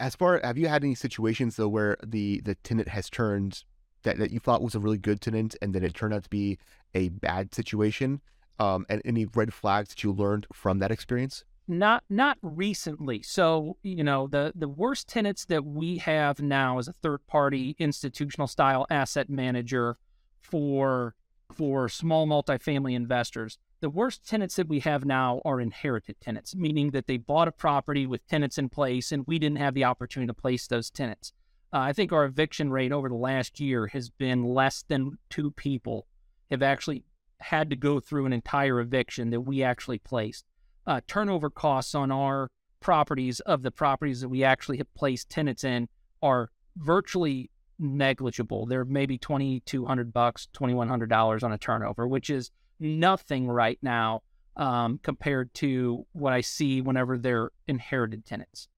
as 0.00 0.16
far 0.16 0.40
have 0.42 0.58
you 0.58 0.66
had 0.66 0.82
any 0.82 0.96
situations 0.96 1.54
though 1.56 1.68
where 1.68 1.96
the 2.04 2.40
the 2.44 2.56
tenant 2.56 2.88
has 2.88 3.08
turned 3.08 3.62
that, 4.02 4.18
that 4.18 4.32
you 4.32 4.40
thought 4.40 4.60
was 4.60 4.74
a 4.74 4.80
really 4.80 4.98
good 4.98 5.20
tenant 5.20 5.54
and 5.62 5.72
then 5.72 5.84
it 5.84 5.94
turned 5.94 6.12
out 6.12 6.24
to 6.24 6.28
be 6.28 6.58
a 6.94 7.08
bad 7.10 7.54
situation? 7.54 8.20
Um, 8.58 8.86
and 8.88 9.02
any 9.04 9.26
red 9.26 9.52
flags 9.52 9.90
that 9.90 10.02
you 10.02 10.12
learned 10.12 10.46
from 10.52 10.78
that 10.80 10.90
experience? 10.90 11.44
Not 11.68 12.02
not 12.10 12.38
recently. 12.42 13.22
So 13.22 13.76
you 13.84 14.02
know 14.02 14.26
the 14.26 14.52
the 14.56 14.68
worst 14.68 15.06
tenants 15.06 15.44
that 15.44 15.64
we 15.64 15.98
have 15.98 16.40
now 16.40 16.78
is 16.80 16.88
a 16.88 16.92
third 16.92 17.24
party 17.28 17.76
institutional 17.78 18.48
style 18.48 18.84
asset 18.90 19.30
manager 19.30 19.96
for 20.40 21.14
for 21.52 21.88
small 21.88 22.26
multifamily 22.26 22.94
investors. 22.94 23.58
The 23.80 23.90
worst 23.90 24.26
tenants 24.26 24.56
that 24.56 24.68
we 24.68 24.80
have 24.80 25.04
now 25.04 25.40
are 25.44 25.60
inherited 25.60 26.20
tenants, 26.20 26.54
meaning 26.54 26.90
that 26.90 27.06
they 27.06 27.16
bought 27.16 27.48
a 27.48 27.52
property 27.52 28.06
with 28.06 28.26
tenants 28.26 28.58
in 28.58 28.68
place 28.68 29.12
and 29.12 29.24
we 29.26 29.38
didn't 29.38 29.58
have 29.58 29.74
the 29.74 29.84
opportunity 29.84 30.28
to 30.28 30.34
place 30.34 30.66
those 30.66 30.90
tenants. 30.90 31.32
Uh, 31.72 31.80
I 31.80 31.92
think 31.92 32.12
our 32.12 32.24
eviction 32.24 32.70
rate 32.70 32.92
over 32.92 33.08
the 33.08 33.14
last 33.14 33.60
year 33.60 33.88
has 33.88 34.08
been 34.10 34.44
less 34.44 34.84
than 34.86 35.18
two 35.30 35.50
people 35.50 36.06
have 36.50 36.62
actually 36.62 37.04
had 37.40 37.70
to 37.70 37.76
go 37.76 38.00
through 38.00 38.26
an 38.26 38.32
entire 38.32 38.80
eviction 38.80 39.30
that 39.30 39.42
we 39.42 39.62
actually 39.62 39.98
placed. 39.98 40.44
Uh, 40.86 41.00
turnover 41.06 41.50
costs 41.50 41.94
on 41.94 42.10
our 42.10 42.50
properties 42.80 43.40
of 43.40 43.62
the 43.62 43.70
properties 43.70 44.20
that 44.20 44.28
we 44.28 44.44
actually 44.44 44.78
have 44.78 44.92
placed 44.94 45.28
tenants 45.28 45.64
in 45.64 45.88
are 46.22 46.50
virtually 46.76 47.50
negligible. 47.78 48.66
They're 48.66 48.84
maybe 48.84 49.18
twenty 49.18 49.60
two 49.60 49.84
hundred 49.84 50.12
bucks, 50.12 50.48
twenty 50.52 50.74
one 50.74 50.88
hundred 50.88 51.10
dollars 51.10 51.42
on 51.42 51.52
a 51.52 51.58
turnover, 51.58 52.06
which 52.06 52.30
is 52.30 52.50
nothing 52.80 53.48
right 53.48 53.78
now 53.82 54.22
um, 54.56 54.98
compared 55.02 55.52
to 55.54 56.06
what 56.12 56.32
I 56.32 56.40
see 56.40 56.80
whenever 56.80 57.18
they're 57.18 57.50
inherited 57.68 58.24
tenants. 58.24 58.68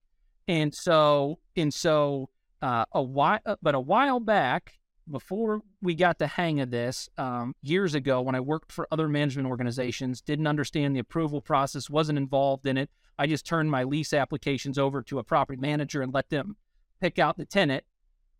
And 0.47 0.75
so, 0.75 1.39
and 1.57 1.73
so, 1.73 2.31
uh, 2.63 2.85
a 2.93 3.03
while, 3.03 3.41
uh, 3.45 3.57
but 3.63 3.75
a 3.75 3.81
while 3.81 4.19
back, 4.19 4.79
before 5.11 5.61
we 5.83 5.95
got 5.95 6.19
the 6.19 6.27
hang 6.27 6.61
of 6.61 6.71
this, 6.71 7.09
um, 7.19 7.55
years 7.63 7.95
ago, 7.95 8.23
when 8.23 8.35
I 8.35 8.41
worked 8.41 8.73
for 8.73 8.89
other 8.91 9.09
management 9.09 9.49
organizations, 9.49 10.21
didn't 10.21 10.47
understand 10.47 10.95
the 10.95 11.01
approval 11.01 11.41
process, 11.41 11.91
wasn't 11.91 12.19
involved 12.19 12.67
in 12.67 12.77
it. 12.77 12.91
I 13.19 13.27
just 13.27 13.47
turned 13.47 13.71
my 13.71 13.85
lease 13.85 14.13
applications 14.13 14.79
over 14.79 15.03
to 15.03 15.19
a 15.19 15.25
property 15.25 15.61
manager 15.61 16.03
and 16.03 16.15
let 16.15 16.31
them 16.31 16.57
pick 17.01 17.19
out 17.19 17.37
the 17.37 17.45
tenant. 17.45 17.85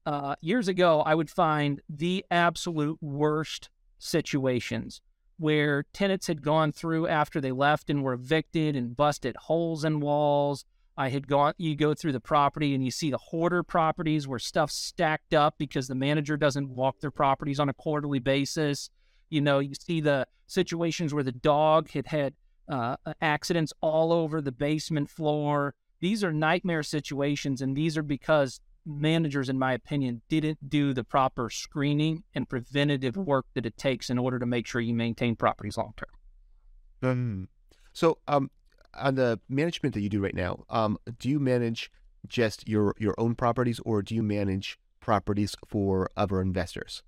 Uh, 0.09 0.35
years 0.41 0.69
ago, 0.69 1.03
I 1.03 1.15
would 1.15 1.29
find 1.29 1.83
the 1.87 2.25
absolute 2.31 2.97
worst 3.03 3.69
situations 3.99 5.03
where 5.37 5.85
tenants 5.93 6.29
had 6.29 6.41
gone 6.41 6.73
through 6.73 7.07
after 7.07 7.43
they 7.43 7.53
left 7.53 7.91
and 7.91 8.03
were 8.03 8.15
evicted 8.15 8.75
and 8.75 8.97
busted 8.97 9.37
holes 9.37 9.85
in 9.85 10.01
walls. 10.01 10.65
I 10.97 11.11
had 11.11 11.29
gone, 11.29 11.53
you 11.59 11.77
go 11.77 11.93
through 11.93 12.13
the 12.13 12.21
property 12.21 12.75
and 12.75 12.83
you 12.83 12.91
see 12.91 13.11
the 13.11 13.19
hoarder 13.19 13.63
properties 13.63 14.27
where 14.27 14.39
stuff's 14.39 14.77
stacked 14.77 15.35
up 15.35 15.57
because 15.59 15.89
the 15.89 15.95
manager 15.95 16.39
doesn't 16.39 16.71
walk 16.71 17.01
their 17.01 17.11
properties 17.11 17.61
on 17.61 17.69
a 17.69 17.75
quarterly 17.75 18.19
basis. 18.19 18.89
You 19.29 19.43
know, 19.43 19.59
you 19.59 19.75
see 19.79 20.01
the 20.01 20.27
situations 20.47 21.13
where 21.13 21.23
the 21.23 21.33
dog 21.33 21.91
had 21.91 22.07
had 22.07 22.33
uh, 22.67 22.97
accidents 23.21 23.75
all 23.83 24.15
over 24.15 24.41
the 24.41 24.53
basement 24.53 25.11
floor. 25.11 25.75
These 26.01 26.25
are 26.25 26.33
nightmare 26.33 26.83
situations, 26.83 27.61
and 27.61 27.77
these 27.77 27.99
are 27.99 28.03
because 28.03 28.59
managers, 28.89 29.49
in 29.49 29.59
my 29.59 29.73
opinion, 29.73 30.23
didn't 30.29 30.69
do 30.69 30.93
the 30.93 31.05
proper 31.05 31.51
screening 31.51 32.25
and 32.35 32.49
preventative 32.49 33.17
work 33.17 33.47
that 33.55 33.67
it 33.67 33.77
takes 33.77 34.11
in 34.11 34.19
order 34.19 34.39
to 34.39 34.47
make 34.47 34.67
sure 34.67 34.81
you 34.81 34.95
maintain 34.95 35.37
properties 35.37 35.77
long 35.77 35.93
term. 35.97 37.11
Um, 37.11 37.49
so, 37.93 38.19
um, 38.27 38.51
on 38.95 39.15
the 39.15 39.39
management 39.49 39.95
that 39.95 40.01
you 40.01 40.09
do 40.09 40.21
right 40.21 40.35
now, 40.35 40.65
um, 40.71 40.99
do 41.19 41.29
you 41.29 41.39
manage 41.39 41.91
just 42.27 42.67
your 42.67 42.95
your 42.99 43.15
own 43.19 43.35
properties, 43.35 43.81
or 43.85 44.03
do 44.03 44.15
you 44.15 44.23
manage 44.23 44.79
properties 45.01 45.55
for 45.69 46.11
other 46.17 46.41
investors? 46.41 47.03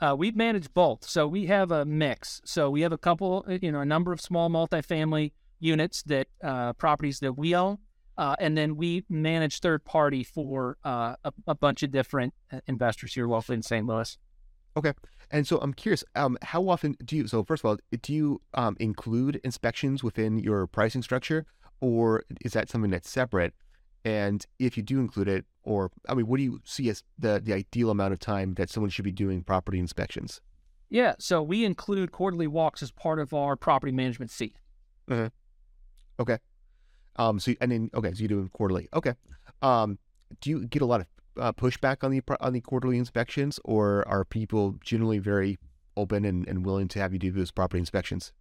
Uh, 0.00 0.14
we 0.16 0.30
manage 0.30 0.72
both. 0.74 1.04
So 1.08 1.26
we 1.26 1.46
have 1.46 1.70
a 1.70 1.84
mix. 1.84 2.40
So 2.44 2.68
we 2.70 2.82
have 2.82 2.92
a 2.92 2.98
couple, 2.98 3.46
you 3.48 3.72
know, 3.72 3.80
a 3.80 3.86
number 3.86 4.12
of 4.12 4.20
small 4.20 4.50
multifamily 4.50 5.32
units 5.58 6.02
that 6.02 6.28
uh, 6.42 6.74
properties 6.74 7.20
that 7.20 7.32
we 7.32 7.54
own, 7.54 7.78
uh, 8.18 8.36
and 8.38 8.56
then 8.56 8.76
we 8.76 9.04
manage 9.08 9.60
third 9.60 9.84
party 9.84 10.24
for 10.24 10.78
uh, 10.84 11.16
a, 11.24 11.32
a, 11.46 11.54
bunch 11.54 11.82
of 11.82 11.90
different 11.90 12.34
uh, 12.52 12.60
investors 12.66 13.14
here 13.14 13.26
locally 13.26 13.56
in 13.56 13.62
St. 13.62 13.86
Louis. 13.86 14.16
Okay. 14.76 14.92
And 15.30 15.46
so 15.46 15.58
I'm 15.58 15.72
curious, 15.72 16.04
um, 16.14 16.38
how 16.42 16.68
often 16.68 16.96
do 17.04 17.16
you, 17.16 17.26
so 17.26 17.44
first 17.44 17.64
of 17.64 17.68
all, 17.68 17.76
do 18.00 18.12
you 18.12 18.40
um, 18.54 18.76
include 18.78 19.40
inspections 19.42 20.04
within 20.04 20.38
your 20.38 20.66
pricing 20.66 21.02
structure 21.02 21.46
or 21.80 22.24
is 22.42 22.52
that 22.52 22.68
something 22.68 22.90
that's 22.90 23.10
separate? 23.10 23.52
And 24.04 24.46
if 24.58 24.76
you 24.76 24.82
do 24.82 25.00
include 25.00 25.28
it, 25.28 25.44
or, 25.64 25.90
I 26.08 26.14
mean, 26.14 26.26
what 26.26 26.36
do 26.36 26.44
you 26.44 26.60
see 26.64 26.88
as 26.88 27.02
the, 27.18 27.40
the 27.42 27.52
ideal 27.52 27.90
amount 27.90 28.12
of 28.12 28.20
time 28.20 28.54
that 28.54 28.70
someone 28.70 28.90
should 28.90 29.04
be 29.04 29.12
doing 29.12 29.42
property 29.42 29.80
inspections? 29.80 30.40
Yeah. 30.88 31.14
So 31.18 31.42
we 31.42 31.64
include 31.64 32.12
quarterly 32.12 32.46
walks 32.46 32.82
as 32.82 32.92
part 32.92 33.18
of 33.18 33.34
our 33.34 33.56
property 33.56 33.92
management 33.92 34.30
fee. 34.30 34.54
Uh-huh. 35.10 35.30
Okay. 36.20 36.38
Um, 37.18 37.38
so 37.38 37.54
and 37.60 37.72
then 37.72 37.90
okay, 37.94 38.12
so 38.12 38.20
you 38.20 38.28
do 38.28 38.36
them 38.36 38.50
quarterly. 38.52 38.88
Okay. 38.94 39.14
Um, 39.62 39.98
do 40.40 40.50
you 40.50 40.66
get 40.66 40.82
a 40.82 40.86
lot 40.86 41.00
of 41.00 41.06
uh, 41.38 41.52
pushback 41.52 42.04
on 42.04 42.10
the 42.10 42.22
on 42.40 42.52
the 42.52 42.60
quarterly 42.60 42.98
inspections, 42.98 43.58
or 43.64 44.06
are 44.08 44.24
people 44.24 44.76
generally 44.82 45.18
very 45.18 45.58
open 45.96 46.24
and, 46.24 46.46
and 46.46 46.64
willing 46.64 46.88
to 46.88 46.98
have 46.98 47.12
you 47.12 47.18
do 47.18 47.30
those 47.30 47.50
property 47.50 47.78
inspections? 47.78 48.32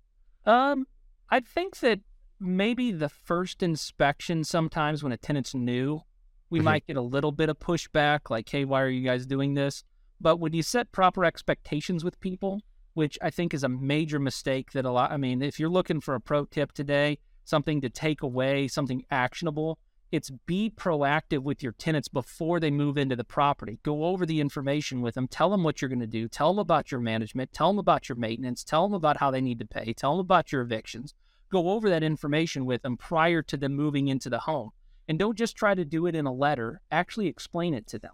Um, 0.45 0.87
I 1.29 1.39
think 1.39 1.79
that 1.79 2.01
maybe 2.39 2.91
the 2.91 3.09
first 3.09 3.63
inspection 3.63 4.43
sometimes 4.43 5.03
when 5.03 5.11
a 5.11 5.17
tenant's 5.17 5.55
new, 5.55 6.01
we 6.49 6.59
mm-hmm. 6.59 6.65
might 6.65 6.87
get 6.87 6.97
a 6.97 7.01
little 7.01 7.31
bit 7.31 7.49
of 7.49 7.59
pushback, 7.59 8.29
like, 8.29 8.49
hey, 8.49 8.65
why 8.65 8.81
are 8.81 8.89
you 8.89 9.03
guys 9.03 9.25
doing 9.25 9.53
this? 9.53 9.83
But 10.19 10.37
when 10.37 10.53
you 10.53 10.63
set 10.63 10.91
proper 10.91 11.25
expectations 11.25 12.03
with 12.03 12.19
people, 12.19 12.61
which 12.93 13.17
I 13.21 13.29
think 13.29 13.53
is 13.53 13.63
a 13.63 13.69
major 13.69 14.19
mistake 14.19 14.71
that 14.71 14.85
a 14.85 14.91
lot, 14.91 15.11
I 15.11 15.17
mean, 15.17 15.41
if 15.41 15.59
you're 15.59 15.69
looking 15.69 15.99
for 15.99 16.15
a 16.15 16.21
pro 16.21 16.45
tip 16.45 16.71
today, 16.71 17.19
something 17.45 17.79
to 17.81 17.89
take 17.89 18.21
away, 18.21 18.67
something 18.67 19.05
actionable, 19.09 19.79
it's 20.11 20.29
be 20.45 20.71
proactive 20.75 21.43
with 21.43 21.63
your 21.63 21.71
tenants 21.73 22.07
before 22.07 22.59
they 22.59 22.71
move 22.71 22.97
into 22.97 23.15
the 23.15 23.23
property. 23.23 23.79
Go 23.83 24.05
over 24.05 24.25
the 24.25 24.39
information 24.39 25.01
with 25.01 25.15
them. 25.15 25.27
Tell 25.27 25.49
them 25.49 25.63
what 25.63 25.81
you're 25.81 25.89
going 25.89 25.99
to 25.99 26.07
do. 26.07 26.27
Tell 26.27 26.53
them 26.53 26.59
about 26.59 26.91
your 26.91 27.01
management. 27.01 27.53
Tell 27.53 27.69
them 27.69 27.79
about 27.79 28.07
your 28.07 28.17
maintenance. 28.17 28.63
Tell 28.63 28.83
them 28.87 28.93
about 28.93 29.17
how 29.17 29.31
they 29.31 29.41
need 29.41 29.59
to 29.59 29.65
pay. 29.65 29.93
Tell 29.93 30.11
them 30.11 30.21
about 30.21 30.51
your 30.51 30.61
evictions. 30.61 31.13
Go 31.51 31.69
over 31.69 31.89
that 31.89 32.03
information 32.03 32.65
with 32.65 32.81
them 32.81 32.97
prior 32.97 33.41
to 33.43 33.57
them 33.57 33.73
moving 33.73 34.07
into 34.07 34.29
the 34.29 34.39
home. 34.39 34.71
And 35.07 35.19
don't 35.19 35.37
just 35.37 35.55
try 35.55 35.75
to 35.75 35.85
do 35.85 36.07
it 36.07 36.15
in 36.15 36.25
a 36.25 36.33
letter, 36.33 36.81
actually 36.91 37.27
explain 37.27 37.73
it 37.73 37.87
to 37.87 37.99
them. 37.99 38.13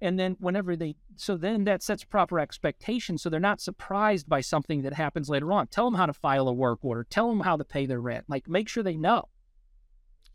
And 0.00 0.18
then 0.18 0.36
whenever 0.38 0.76
they, 0.76 0.96
so 1.16 1.36
then 1.36 1.64
that 1.64 1.82
sets 1.82 2.04
proper 2.04 2.38
expectations 2.38 3.22
so 3.22 3.30
they're 3.30 3.40
not 3.40 3.60
surprised 3.60 4.28
by 4.28 4.40
something 4.40 4.82
that 4.82 4.94
happens 4.94 5.28
later 5.28 5.52
on. 5.52 5.66
Tell 5.66 5.86
them 5.86 5.98
how 5.98 6.06
to 6.06 6.12
file 6.12 6.46
a 6.48 6.52
work 6.52 6.80
order. 6.82 7.04
Tell 7.08 7.28
them 7.28 7.40
how 7.40 7.56
to 7.56 7.64
pay 7.64 7.86
their 7.86 8.00
rent. 8.00 8.26
Like 8.28 8.48
make 8.48 8.68
sure 8.68 8.82
they 8.82 8.96
know. 8.96 9.28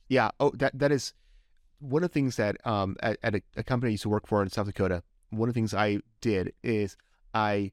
Yeah. 0.09 0.31
Oh, 0.39 0.51
that 0.55 0.77
that 0.77 0.91
is 0.91 1.13
one 1.79 2.03
of 2.03 2.09
the 2.09 2.13
things 2.13 2.35
that 2.35 2.57
um 2.67 2.97
at, 3.01 3.17
at 3.23 3.35
a, 3.35 3.41
a, 3.57 3.63
company 3.63 3.91
I 3.91 3.93
used 3.93 4.03
to 4.03 4.09
work 4.09 4.27
for 4.27 4.41
in 4.41 4.49
South 4.49 4.67
Dakota. 4.67 5.03
One 5.29 5.47
of 5.47 5.55
the 5.55 5.57
things 5.57 5.73
I 5.73 5.99
did 6.19 6.53
is 6.61 6.97
I 7.33 7.71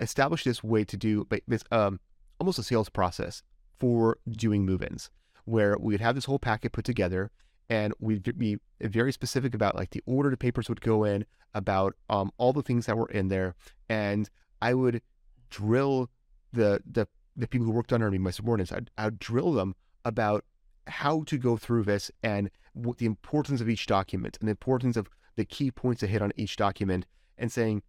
established 0.00 0.44
this 0.44 0.62
way 0.62 0.84
to 0.84 0.96
do 0.96 1.26
this 1.46 1.64
um 1.70 1.98
almost 2.38 2.58
a 2.58 2.62
sales 2.62 2.88
process 2.88 3.42
for 3.78 4.18
doing 4.30 4.64
move-ins, 4.64 5.10
where 5.44 5.76
we 5.78 5.92
would 5.94 6.00
have 6.00 6.14
this 6.14 6.24
whole 6.24 6.38
packet 6.38 6.72
put 6.72 6.84
together, 6.84 7.30
and 7.68 7.92
we'd 8.00 8.36
be 8.38 8.58
very 8.80 9.12
specific 9.12 9.54
about 9.54 9.74
like 9.74 9.90
the 9.90 10.02
order 10.06 10.30
the 10.30 10.36
papers 10.36 10.68
would 10.68 10.80
go 10.80 11.04
in, 11.04 11.24
about 11.54 11.94
um 12.08 12.30
all 12.36 12.52
the 12.52 12.62
things 12.62 12.86
that 12.86 12.96
were 12.96 13.10
in 13.10 13.28
there, 13.28 13.54
and 13.88 14.28
I 14.60 14.74
would 14.74 15.02
drill 15.50 16.10
the 16.52 16.80
the 16.90 17.06
the 17.36 17.46
people 17.46 17.66
who 17.66 17.72
worked 17.72 17.92
under 17.92 18.10
me, 18.10 18.18
my 18.18 18.30
subordinates. 18.30 18.72
I'd, 18.72 18.90
I'd 18.96 19.18
drill 19.18 19.52
them 19.52 19.74
about 20.04 20.44
how 20.86 21.22
to 21.24 21.36
go 21.36 21.56
through 21.56 21.84
this 21.84 22.10
and 22.22 22.50
what 22.72 22.98
the 22.98 23.06
importance 23.06 23.60
of 23.60 23.68
each 23.68 23.86
document 23.86 24.36
and 24.40 24.48
the 24.48 24.52
importance 24.52 24.96
of 24.96 25.08
the 25.36 25.44
key 25.44 25.70
points 25.70 26.00
to 26.00 26.06
hit 26.06 26.22
on 26.22 26.32
each 26.36 26.56
document 26.56 27.06
and 27.36 27.50
saying 27.50 27.82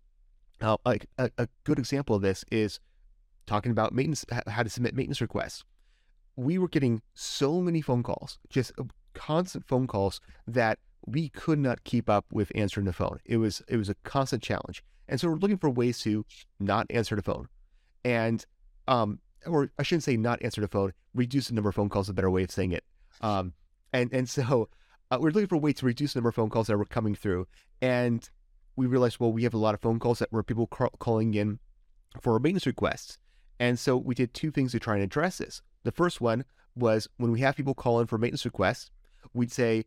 uh, 0.62 0.78
like 0.86 1.08
a, 1.18 1.30
a 1.38 1.48
good 1.63 1.80
example 1.80 2.16
of 2.16 2.22
this 2.22 2.44
is 2.52 2.80
talking 3.46 3.72
about 3.72 3.94
maintenance 3.94 4.26
how 4.48 4.63
to 4.63 4.70
submit 4.70 4.96
maintenance 4.96 5.22
requests 5.22 5.63
we 6.36 6.58
were 6.58 6.68
getting 6.68 7.02
so 7.13 7.62
many 7.62 7.82
phone 7.82 8.04
calls 8.04 8.40
just 8.50 8.72
uh, 8.80 8.84
constant 9.18 9.66
phone 9.68 9.88
calls 9.88 10.22
that 10.48 10.80
we 11.06 11.30
could 11.30 11.60
not 11.60 11.84
keep 11.84 12.10
up 12.10 12.26
with 12.32 12.52
answering 12.56 12.86
the 12.86 12.94
phone 12.94 13.20
it 13.26 13.38
was 13.38 13.62
it 13.68 13.78
was 13.78 13.90
a 13.90 13.96
constant 14.04 14.44
challenge 14.44 14.84
and 15.08 15.20
so 15.20 15.30
we're 15.30 15.36
looking 15.36 15.58
for 15.58 15.70
ways 15.70 16.00
to 16.00 16.26
not 16.60 16.86
answer 16.90 17.16
the 17.16 17.22
phone 17.22 17.48
and 18.04 18.46
um 18.88 19.20
or 19.46 19.72
I 19.78 19.84
shouldn't 19.84 20.04
say 20.04 20.18
not 20.18 20.42
answer 20.42 20.62
the 20.62 20.68
phone, 20.68 20.94
reduce 21.14 21.48
the 21.48 21.54
number 21.54 21.70
of 21.70 21.76
phone 21.76 21.90
calls, 21.90 22.08
is 22.08 22.12
a 22.12 22.14
better 22.14 22.30
way 22.30 22.44
of 22.44 22.52
saying 22.52 22.72
it. 22.72 22.84
Um, 23.22 23.54
and 23.94 24.12
and 24.14 24.30
so 24.30 24.70
uh, 25.12 25.18
we're 25.20 25.32
looking 25.32 25.48
for 25.48 25.56
a 25.56 25.60
way 25.60 25.74
to 25.74 25.86
reduce 25.86 26.14
the 26.14 26.20
number 26.20 26.30
of 26.30 26.36
phone 26.36 26.50
calls 26.50 26.68
that 26.68 26.78
were 26.78 26.86
coming 26.86 27.16
through. 27.16 27.48
And 27.82 28.28
we 28.76 28.86
realized, 28.86 29.20
well, 29.20 29.32
we 29.32 29.44
have 29.44 29.54
a 29.54 29.60
lot 29.60 29.74
of 29.74 29.82
phone 29.82 30.00
calls 30.00 30.20
that 30.20 30.32
were 30.32 30.44
people 30.44 30.68
ca- 30.68 30.90
calling 31.00 31.34
in 31.34 31.60
for 32.22 32.40
maintenance 32.40 32.66
requests. 32.66 33.18
And 33.60 33.80
so 33.80 33.98
we 33.98 34.14
did 34.14 34.34
two 34.34 34.52
things 34.52 34.72
to 34.74 34.80
try 34.80 34.96
and 34.96 35.04
address 35.04 35.40
this. 35.40 35.62
The 35.84 35.92
first 35.92 36.22
one 36.22 36.46
was 36.76 37.08
when 37.18 37.32
we 37.32 37.40
have 37.40 37.56
people 37.56 37.74
call 37.74 38.00
in 38.00 38.08
for 38.08 38.18
maintenance 38.18 38.46
requests, 38.46 38.92
we'd 39.34 39.52
say, 39.52 39.86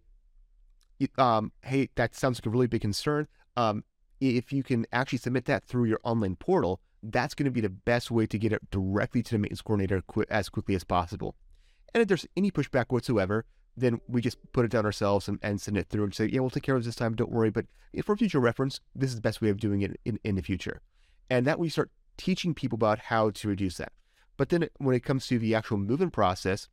um, 1.18 1.52
hey, 1.62 1.88
that 1.94 2.14
sounds 2.14 2.38
like 2.38 2.46
a 2.46 2.50
really 2.50 2.66
big 2.66 2.82
concern. 2.82 3.26
Um, 3.56 3.84
if 4.20 4.52
you 4.52 4.62
can 4.62 4.86
actually 4.92 5.18
submit 5.18 5.46
that 5.46 5.64
through 5.64 5.84
your 5.84 6.00
online 6.04 6.36
portal, 6.36 6.80
that's 7.02 7.34
going 7.34 7.46
to 7.46 7.50
be 7.50 7.62
the 7.62 7.70
best 7.70 8.10
way 8.10 8.26
to 8.26 8.38
get 8.38 8.52
it 8.52 8.70
directly 8.70 9.22
to 9.22 9.30
the 9.30 9.38
maintenance 9.38 9.62
coordinator 9.62 10.02
qu- 10.02 10.26
as 10.28 10.48
quickly 10.48 10.74
as 10.74 10.84
possible. 10.84 11.34
And 11.94 12.02
if 12.02 12.08
there's 12.08 12.26
any 12.36 12.50
pushback 12.50 12.86
whatsoever, 12.88 13.46
then 13.76 14.00
we 14.06 14.20
just 14.20 14.36
put 14.52 14.64
it 14.64 14.70
down 14.70 14.84
ourselves 14.84 15.26
and, 15.26 15.38
and 15.42 15.60
send 15.60 15.78
it 15.78 15.88
through 15.88 16.04
and 16.04 16.14
say, 16.14 16.26
yeah, 16.26 16.40
we'll 16.40 16.50
take 16.50 16.62
care 16.62 16.76
of 16.76 16.84
this 16.84 16.96
time. 16.96 17.14
Don't 17.14 17.32
worry. 17.32 17.50
But 17.50 17.66
for 18.04 18.16
future 18.16 18.40
reference, 18.40 18.80
this 18.94 19.10
is 19.10 19.16
the 19.16 19.22
best 19.22 19.40
way 19.40 19.48
of 19.48 19.58
doing 19.58 19.80
it 19.80 19.98
in, 20.04 20.18
in 20.22 20.34
the 20.34 20.42
future. 20.42 20.82
And 21.30 21.46
that 21.46 21.58
we 21.58 21.68
start 21.68 21.90
teaching 22.18 22.52
people 22.52 22.76
about 22.76 22.98
how 22.98 23.30
to 23.30 23.48
reduce 23.48 23.78
that. 23.78 23.92
But 24.36 24.50
then 24.50 24.68
when 24.78 24.94
it 24.94 25.04
comes 25.04 25.26
to 25.28 25.38
the 25.38 25.54
actual 25.54 25.78
moving 25.78 26.10
process, 26.10 26.68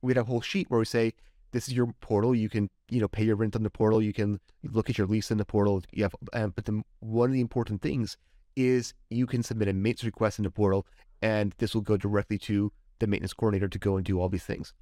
we 0.00 0.10
had 0.10 0.18
a 0.18 0.24
whole 0.24 0.40
sheet 0.40 0.70
where 0.70 0.78
we 0.78 0.86
say, 0.86 1.12
this 1.56 1.68
is 1.68 1.74
your 1.74 1.86
portal. 2.02 2.34
You 2.34 2.50
can, 2.50 2.68
you 2.90 3.00
know, 3.00 3.08
pay 3.08 3.24
your 3.24 3.34
rent 3.34 3.56
on 3.56 3.62
the 3.62 3.70
portal. 3.70 4.02
You 4.02 4.12
can 4.12 4.38
look 4.62 4.90
at 4.90 4.98
your 4.98 5.06
lease 5.06 5.30
in 5.30 5.38
the 5.38 5.44
portal. 5.46 5.82
You 5.90 6.02
have, 6.02 6.14
um, 6.34 6.52
but 6.54 6.66
then 6.66 6.84
one 7.00 7.30
of 7.30 7.32
the 7.32 7.40
important 7.40 7.80
things 7.80 8.18
is 8.56 8.92
you 9.08 9.26
can 9.26 9.42
submit 9.42 9.68
a 9.68 9.72
maintenance 9.72 10.04
request 10.04 10.38
in 10.38 10.42
the 10.42 10.50
portal, 10.50 10.86
and 11.22 11.54
this 11.56 11.74
will 11.74 11.80
go 11.80 11.96
directly 11.96 12.36
to 12.40 12.70
the 12.98 13.06
maintenance 13.06 13.32
coordinator 13.32 13.68
to 13.68 13.78
go 13.78 13.96
and 13.96 14.04
do 14.04 14.20
all 14.20 14.28
these 14.28 14.44
things. 14.44 14.74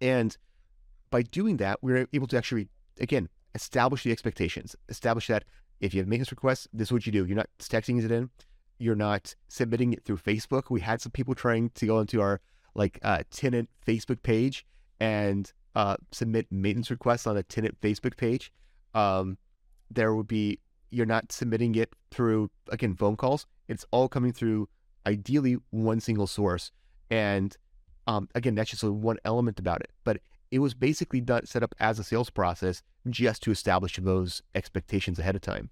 And 0.00 0.36
by 1.10 1.22
doing 1.22 1.58
that, 1.58 1.78
we're 1.80 2.08
able 2.12 2.26
to 2.26 2.36
actually, 2.36 2.66
again, 2.98 3.28
establish 3.54 4.02
the 4.02 4.10
expectations. 4.10 4.74
Establish 4.88 5.28
that 5.28 5.44
if 5.78 5.94
you 5.94 6.00
have 6.00 6.08
maintenance 6.08 6.32
requests, 6.32 6.66
this 6.72 6.88
is 6.88 6.92
what 6.92 7.06
you 7.06 7.12
do. 7.12 7.24
You're 7.24 7.36
not 7.36 7.50
texting 7.60 8.04
it 8.04 8.10
in. 8.10 8.30
You're 8.78 8.96
not 8.96 9.36
submitting 9.46 9.92
it 9.92 10.04
through 10.04 10.16
Facebook. 10.16 10.70
We 10.70 10.80
had 10.80 11.00
some 11.00 11.12
people 11.12 11.36
trying 11.36 11.70
to 11.70 11.86
go 11.86 12.00
into 12.00 12.20
our 12.20 12.40
like 12.74 12.98
uh, 13.02 13.22
tenant 13.30 13.70
Facebook 13.86 14.24
page 14.24 14.66
and 14.98 15.52
uh, 15.74 15.96
submit 16.12 16.46
maintenance 16.50 16.90
requests 16.90 17.26
on 17.26 17.36
a 17.36 17.42
tenant 17.42 17.80
Facebook 17.80 18.16
page. 18.16 18.52
Um, 18.94 19.38
there 19.90 20.14
would 20.14 20.28
be 20.28 20.60
you're 20.90 21.06
not 21.06 21.32
submitting 21.32 21.74
it 21.74 21.92
through 22.10 22.50
again 22.70 22.94
phone 22.94 23.16
calls. 23.16 23.46
It's 23.68 23.84
all 23.90 24.08
coming 24.08 24.32
through 24.32 24.68
ideally 25.06 25.56
one 25.70 26.00
single 26.00 26.26
source. 26.26 26.70
And 27.10 27.56
um, 28.06 28.28
again, 28.34 28.54
that's 28.54 28.70
just 28.70 28.84
one 28.84 29.18
element 29.24 29.58
about 29.58 29.80
it. 29.80 29.90
But 30.04 30.20
it 30.50 30.58
was 30.58 30.74
basically 30.74 31.20
done, 31.20 31.46
set 31.46 31.62
up 31.62 31.74
as 31.80 31.98
a 31.98 32.04
sales 32.04 32.30
process 32.30 32.82
just 33.08 33.42
to 33.42 33.50
establish 33.50 33.96
those 33.96 34.42
expectations 34.54 35.18
ahead 35.18 35.34
of 35.34 35.42
time. 35.42 35.70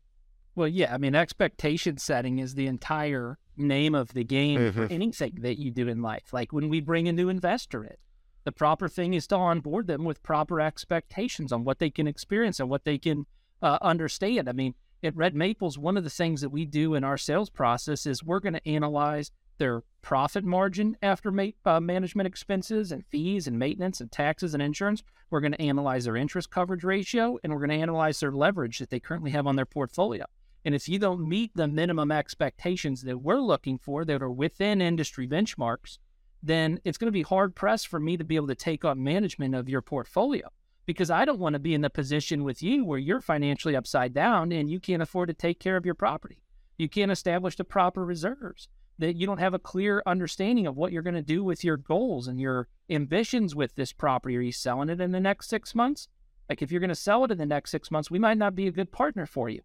Well, 0.54 0.68
yeah, 0.68 0.92
I 0.92 0.98
mean, 0.98 1.14
expectation 1.14 1.96
setting 1.96 2.38
is 2.38 2.54
the 2.54 2.66
entire 2.66 3.38
name 3.56 3.94
of 3.94 4.12
the 4.12 4.24
game 4.24 4.60
mm-hmm. 4.60 4.86
for 4.86 4.92
anything 4.92 5.38
that 5.40 5.58
you 5.58 5.70
do 5.70 5.88
in 5.88 6.02
life. 6.02 6.32
Like 6.32 6.52
when 6.52 6.68
we 6.68 6.80
bring 6.80 7.08
a 7.08 7.12
new 7.12 7.28
investor 7.28 7.84
in, 7.84 7.96
the 8.44 8.52
proper 8.52 8.88
thing 8.88 9.14
is 9.14 9.26
to 9.28 9.36
onboard 9.36 9.86
them 9.86 10.04
with 10.04 10.22
proper 10.22 10.60
expectations 10.60 11.52
on 11.52 11.64
what 11.64 11.78
they 11.78 11.90
can 11.90 12.06
experience 12.06 12.60
and 12.60 12.68
what 12.68 12.84
they 12.84 12.98
can 12.98 13.26
uh, 13.60 13.78
understand. 13.80 14.48
I 14.48 14.52
mean, 14.52 14.74
at 15.02 15.16
Red 15.16 15.34
Maples, 15.34 15.78
one 15.78 15.96
of 15.96 16.04
the 16.04 16.10
things 16.10 16.40
that 16.40 16.50
we 16.50 16.64
do 16.64 16.94
in 16.94 17.04
our 17.04 17.18
sales 17.18 17.50
process 17.50 18.06
is 18.06 18.22
we're 18.22 18.40
going 18.40 18.54
to 18.54 18.68
analyze 18.68 19.30
their 19.58 19.82
profit 20.00 20.44
margin 20.44 20.96
after 21.02 21.30
ma- 21.30 21.48
uh, 21.64 21.80
management 21.80 22.26
expenses 22.26 22.90
and 22.90 23.06
fees 23.06 23.46
and 23.46 23.58
maintenance 23.58 24.00
and 24.00 24.10
taxes 24.10 24.54
and 24.54 24.62
insurance. 24.62 25.02
We're 25.30 25.40
going 25.40 25.52
to 25.52 25.62
analyze 25.62 26.04
their 26.04 26.16
interest 26.16 26.50
coverage 26.50 26.84
ratio 26.84 27.38
and 27.42 27.52
we're 27.52 27.60
going 27.60 27.70
to 27.70 27.82
analyze 27.82 28.20
their 28.20 28.32
leverage 28.32 28.78
that 28.78 28.90
they 28.90 29.00
currently 29.00 29.30
have 29.32 29.46
on 29.46 29.56
their 29.56 29.66
portfolio. 29.66 30.24
And 30.64 30.74
if 30.74 30.88
you 30.88 30.98
don't 30.98 31.28
meet 31.28 31.50
the 31.54 31.66
minimum 31.66 32.12
expectations 32.12 33.02
that 33.02 33.18
we're 33.18 33.40
looking 33.40 33.78
for 33.78 34.04
that 34.04 34.22
are 34.22 34.30
within 34.30 34.80
industry 34.80 35.26
benchmarks, 35.26 35.98
then 36.42 36.80
it's 36.84 36.98
going 36.98 37.06
to 37.06 37.12
be 37.12 37.22
hard 37.22 37.54
pressed 37.54 37.88
for 37.88 38.00
me 38.00 38.16
to 38.16 38.24
be 38.24 38.36
able 38.36 38.48
to 38.48 38.54
take 38.54 38.84
on 38.84 39.02
management 39.02 39.54
of 39.54 39.68
your 39.68 39.82
portfolio 39.82 40.48
because 40.86 41.10
I 41.10 41.24
don't 41.24 41.38
want 41.38 41.54
to 41.54 41.60
be 41.60 41.74
in 41.74 41.82
the 41.82 41.90
position 41.90 42.42
with 42.44 42.62
you 42.62 42.84
where 42.84 42.98
you're 42.98 43.20
financially 43.20 43.76
upside 43.76 44.12
down 44.12 44.50
and 44.52 44.68
you 44.68 44.80
can't 44.80 45.02
afford 45.02 45.28
to 45.28 45.34
take 45.34 45.60
care 45.60 45.76
of 45.76 45.86
your 45.86 45.94
property. 45.94 46.42
You 46.76 46.88
can't 46.88 47.12
establish 47.12 47.56
the 47.56 47.64
proper 47.64 48.04
reserves. 48.04 48.68
That 48.98 49.16
you 49.16 49.26
don't 49.26 49.38
have 49.38 49.54
a 49.54 49.58
clear 49.58 50.02
understanding 50.06 50.66
of 50.66 50.76
what 50.76 50.92
you're 50.92 51.02
going 51.02 51.14
to 51.14 51.22
do 51.22 51.42
with 51.42 51.64
your 51.64 51.76
goals 51.76 52.28
and 52.28 52.38
your 52.38 52.68
ambitions 52.90 53.54
with 53.54 53.74
this 53.74 53.92
property. 53.92 54.36
Are 54.36 54.42
you 54.42 54.52
selling 54.52 54.90
it 54.90 55.00
in 55.00 55.12
the 55.12 55.18
next 55.18 55.48
six 55.48 55.74
months? 55.74 56.08
Like 56.48 56.62
if 56.62 56.70
you're 56.70 56.80
going 56.80 56.88
to 56.88 56.94
sell 56.94 57.24
it 57.24 57.30
in 57.30 57.38
the 57.38 57.46
next 57.46 57.70
six 57.70 57.90
months, 57.90 58.10
we 58.10 58.18
might 58.18 58.36
not 58.36 58.54
be 58.54 58.66
a 58.66 58.72
good 58.72 58.92
partner 58.92 59.26
for 59.26 59.48
you. 59.48 59.62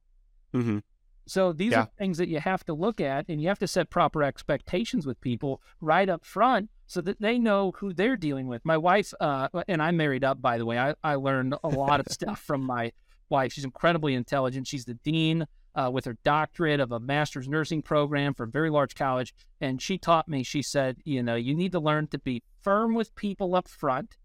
Mm-hmm. 0.53 0.79
So 1.27 1.51
these 1.51 1.73
yeah. 1.73 1.81
are 1.81 1.89
things 1.97 2.17
that 2.17 2.29
you 2.29 2.39
have 2.39 2.63
to 2.65 2.73
look 2.73 3.01
at, 3.01 3.25
and 3.27 3.41
you 3.41 3.47
have 3.49 3.59
to 3.59 3.67
set 3.67 3.89
proper 3.89 4.23
expectations 4.23 5.05
with 5.05 5.19
people 5.21 5.61
right 5.81 6.07
up 6.07 6.25
front 6.25 6.69
so 6.87 7.01
that 7.01 7.19
they 7.19 7.37
know 7.37 7.73
who 7.77 7.93
they're 7.93 8.15
dealing 8.15 8.47
with. 8.47 8.63
My 8.65 8.77
wife, 8.77 9.13
uh, 9.19 9.49
and 9.67 9.81
I'm 9.81 9.97
married 9.97 10.23
up, 10.23 10.41
by 10.41 10.57
the 10.57 10.65
way. 10.65 10.79
I, 10.79 10.95
I 11.03 11.15
learned 11.15 11.55
a 11.63 11.67
lot 11.67 11.99
of 11.99 12.07
stuff 12.11 12.39
from 12.39 12.61
my 12.61 12.93
wife. 13.29 13.53
She's 13.53 13.65
incredibly 13.65 14.13
intelligent. 14.15 14.67
She's 14.67 14.85
the 14.85 14.93
dean 14.93 15.47
uh, 15.75 15.91
with 15.91 16.05
her 16.05 16.17
doctorate 16.23 16.79
of 16.79 16.91
a 16.91 16.99
master's 16.99 17.47
nursing 17.47 17.81
program 17.81 18.33
for 18.33 18.43
a 18.43 18.47
very 18.47 18.69
large 18.69 18.95
college. 18.95 19.33
And 19.61 19.81
she 19.81 19.97
taught 19.97 20.27
me, 20.27 20.43
she 20.43 20.61
said, 20.61 20.97
you 21.03 21.21
know, 21.21 21.35
you 21.35 21.53
need 21.53 21.73
to 21.73 21.79
learn 21.79 22.07
to 22.07 22.19
be 22.19 22.41
firm 22.61 22.95
with 22.95 23.15
people 23.15 23.53
up 23.53 23.67
front 23.67 24.17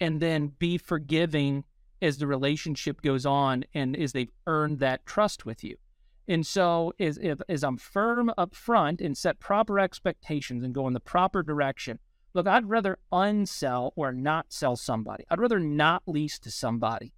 and 0.00 0.20
then 0.20 0.52
be 0.58 0.78
forgiving 0.78 1.64
as 2.00 2.18
the 2.18 2.26
relationship 2.26 3.00
goes 3.00 3.24
on 3.24 3.64
and 3.74 3.96
as 3.96 4.12
they've 4.12 4.32
earned 4.46 4.80
that 4.80 5.06
trust 5.06 5.46
with 5.46 5.62
you. 5.62 5.76
And 6.28 6.46
so, 6.46 6.92
as, 7.00 7.18
if, 7.18 7.40
as 7.48 7.64
I'm 7.64 7.76
firm 7.76 8.32
up 8.38 8.54
front 8.54 9.00
and 9.00 9.16
set 9.18 9.40
proper 9.40 9.78
expectations 9.80 10.62
and 10.62 10.72
go 10.74 10.86
in 10.86 10.92
the 10.94 11.00
proper 11.00 11.42
direction, 11.42 11.98
look, 12.32 12.46
I'd 12.46 12.68
rather 12.68 12.98
unsell 13.12 13.90
or 13.96 14.12
not 14.12 14.46
sell 14.52 14.76
somebody. 14.76 15.24
I'd 15.30 15.40
rather 15.40 15.58
not 15.58 16.02
lease 16.06 16.38
to 16.40 16.50
somebody 16.50 17.12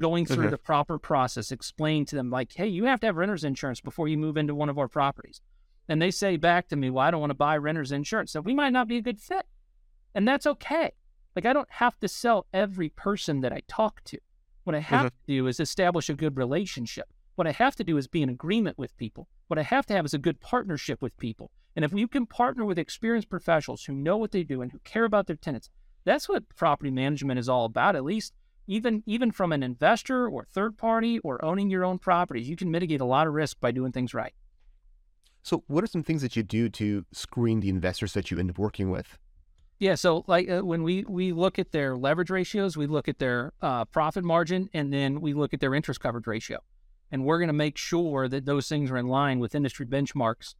going 0.00 0.26
through 0.26 0.44
Okay. 0.44 0.50
the 0.50 0.58
proper 0.58 0.98
process, 0.98 1.50
explain 1.50 2.04
to 2.06 2.16
them 2.16 2.30
like, 2.30 2.52
hey, 2.54 2.66
you 2.68 2.84
have 2.84 3.00
to 3.00 3.06
have 3.06 3.16
renter's 3.16 3.44
insurance 3.44 3.80
before 3.80 4.06
you 4.08 4.16
move 4.18 4.36
into 4.36 4.54
one 4.54 4.68
of 4.68 4.78
our 4.78 4.88
properties. 4.88 5.40
And 5.88 6.00
they 6.02 6.10
say 6.10 6.36
back 6.36 6.68
to 6.68 6.76
me, 6.76 6.90
well, 6.90 7.04
I 7.04 7.10
don't 7.10 7.20
want 7.20 7.30
to 7.30 7.34
buy 7.34 7.56
renter's 7.56 7.92
insurance. 7.92 8.32
So 8.32 8.40
we 8.40 8.54
might 8.54 8.72
not 8.72 8.86
be 8.88 8.98
a 8.98 9.02
good 9.02 9.18
fit. 9.20 9.46
And 10.14 10.26
that's 10.28 10.46
okay. 10.46 10.92
Like 11.34 11.46
I 11.46 11.52
don't 11.52 11.70
have 11.70 11.98
to 12.00 12.08
sell 12.08 12.46
every 12.52 12.90
person 12.90 13.40
that 13.40 13.52
I 13.52 13.62
talk 13.68 14.02
to. 14.04 14.18
What 14.64 14.76
I 14.76 14.80
have 14.80 15.06
Mhm. 15.06 15.10
to 15.10 15.14
do 15.26 15.46
is 15.46 15.60
establish 15.60 16.08
a 16.10 16.14
good 16.14 16.36
relationship. 16.36 17.08
What 17.38 17.46
I 17.46 17.52
have 17.52 17.76
to 17.76 17.84
do 17.84 17.96
is 17.96 18.08
be 18.08 18.20
in 18.20 18.28
agreement 18.28 18.76
with 18.76 18.96
people. 18.96 19.28
What 19.46 19.60
I 19.60 19.62
have 19.62 19.86
to 19.86 19.94
have 19.94 20.04
is 20.04 20.12
a 20.12 20.18
good 20.18 20.40
partnership 20.40 21.00
with 21.00 21.16
people. 21.18 21.52
And 21.76 21.84
if 21.84 21.92
you 21.92 22.08
can 22.08 22.26
partner 22.26 22.64
with 22.64 22.80
experienced 22.80 23.30
professionals 23.30 23.84
who 23.84 23.92
know 23.92 24.16
what 24.16 24.32
they 24.32 24.42
do 24.42 24.60
and 24.60 24.72
who 24.72 24.80
care 24.80 25.04
about 25.04 25.28
their 25.28 25.36
tenants, 25.36 25.70
that's 26.02 26.28
what 26.28 26.48
property 26.56 26.90
management 26.90 27.38
is 27.38 27.48
all 27.48 27.64
about. 27.64 27.94
At 27.94 28.02
least 28.02 28.32
even 28.66 29.04
even 29.06 29.30
from 29.30 29.52
an 29.52 29.62
investor 29.62 30.28
or 30.28 30.46
third 30.46 30.76
party 30.76 31.20
or 31.20 31.44
owning 31.44 31.70
your 31.70 31.84
own 31.84 32.00
properties, 32.00 32.48
you 32.48 32.56
can 32.56 32.72
mitigate 32.72 33.00
a 33.00 33.04
lot 33.04 33.28
of 33.28 33.34
risk 33.34 33.60
by 33.60 33.70
doing 33.70 33.92
things 33.92 34.12
right. 34.12 34.34
So, 35.44 35.62
what 35.68 35.84
are 35.84 35.86
some 35.86 36.02
things 36.02 36.22
that 36.22 36.34
you 36.34 36.42
do 36.42 36.68
to 36.70 37.06
screen 37.12 37.60
the 37.60 37.68
investors 37.68 38.14
that 38.14 38.32
you 38.32 38.40
end 38.40 38.50
up 38.50 38.58
working 38.58 38.90
with? 38.90 39.16
Yeah, 39.78 39.94
so 39.94 40.24
like 40.26 40.50
uh, 40.50 40.62
when 40.62 40.82
we 40.82 41.04
we 41.04 41.32
look 41.32 41.60
at 41.60 41.70
their 41.70 41.96
leverage 41.96 42.30
ratios, 42.30 42.76
we 42.76 42.88
look 42.88 43.06
at 43.06 43.20
their 43.20 43.52
uh, 43.62 43.84
profit 43.84 44.24
margin, 44.24 44.68
and 44.74 44.92
then 44.92 45.20
we 45.20 45.34
look 45.34 45.54
at 45.54 45.60
their 45.60 45.72
interest 45.72 46.00
coverage 46.00 46.26
ratio, 46.26 46.58
and 47.10 47.24
we're 47.24 47.38
going 47.38 47.48
to 47.48 47.54
make 47.54 47.76
sure 47.76 48.28
that 48.28 48.44
those 48.44 48.68
things 48.68 48.90
are 48.90 48.96
in 48.96 49.08
line 49.08 49.38
with 49.38 49.54
industry 49.54 49.86
benchmarks 49.86 50.54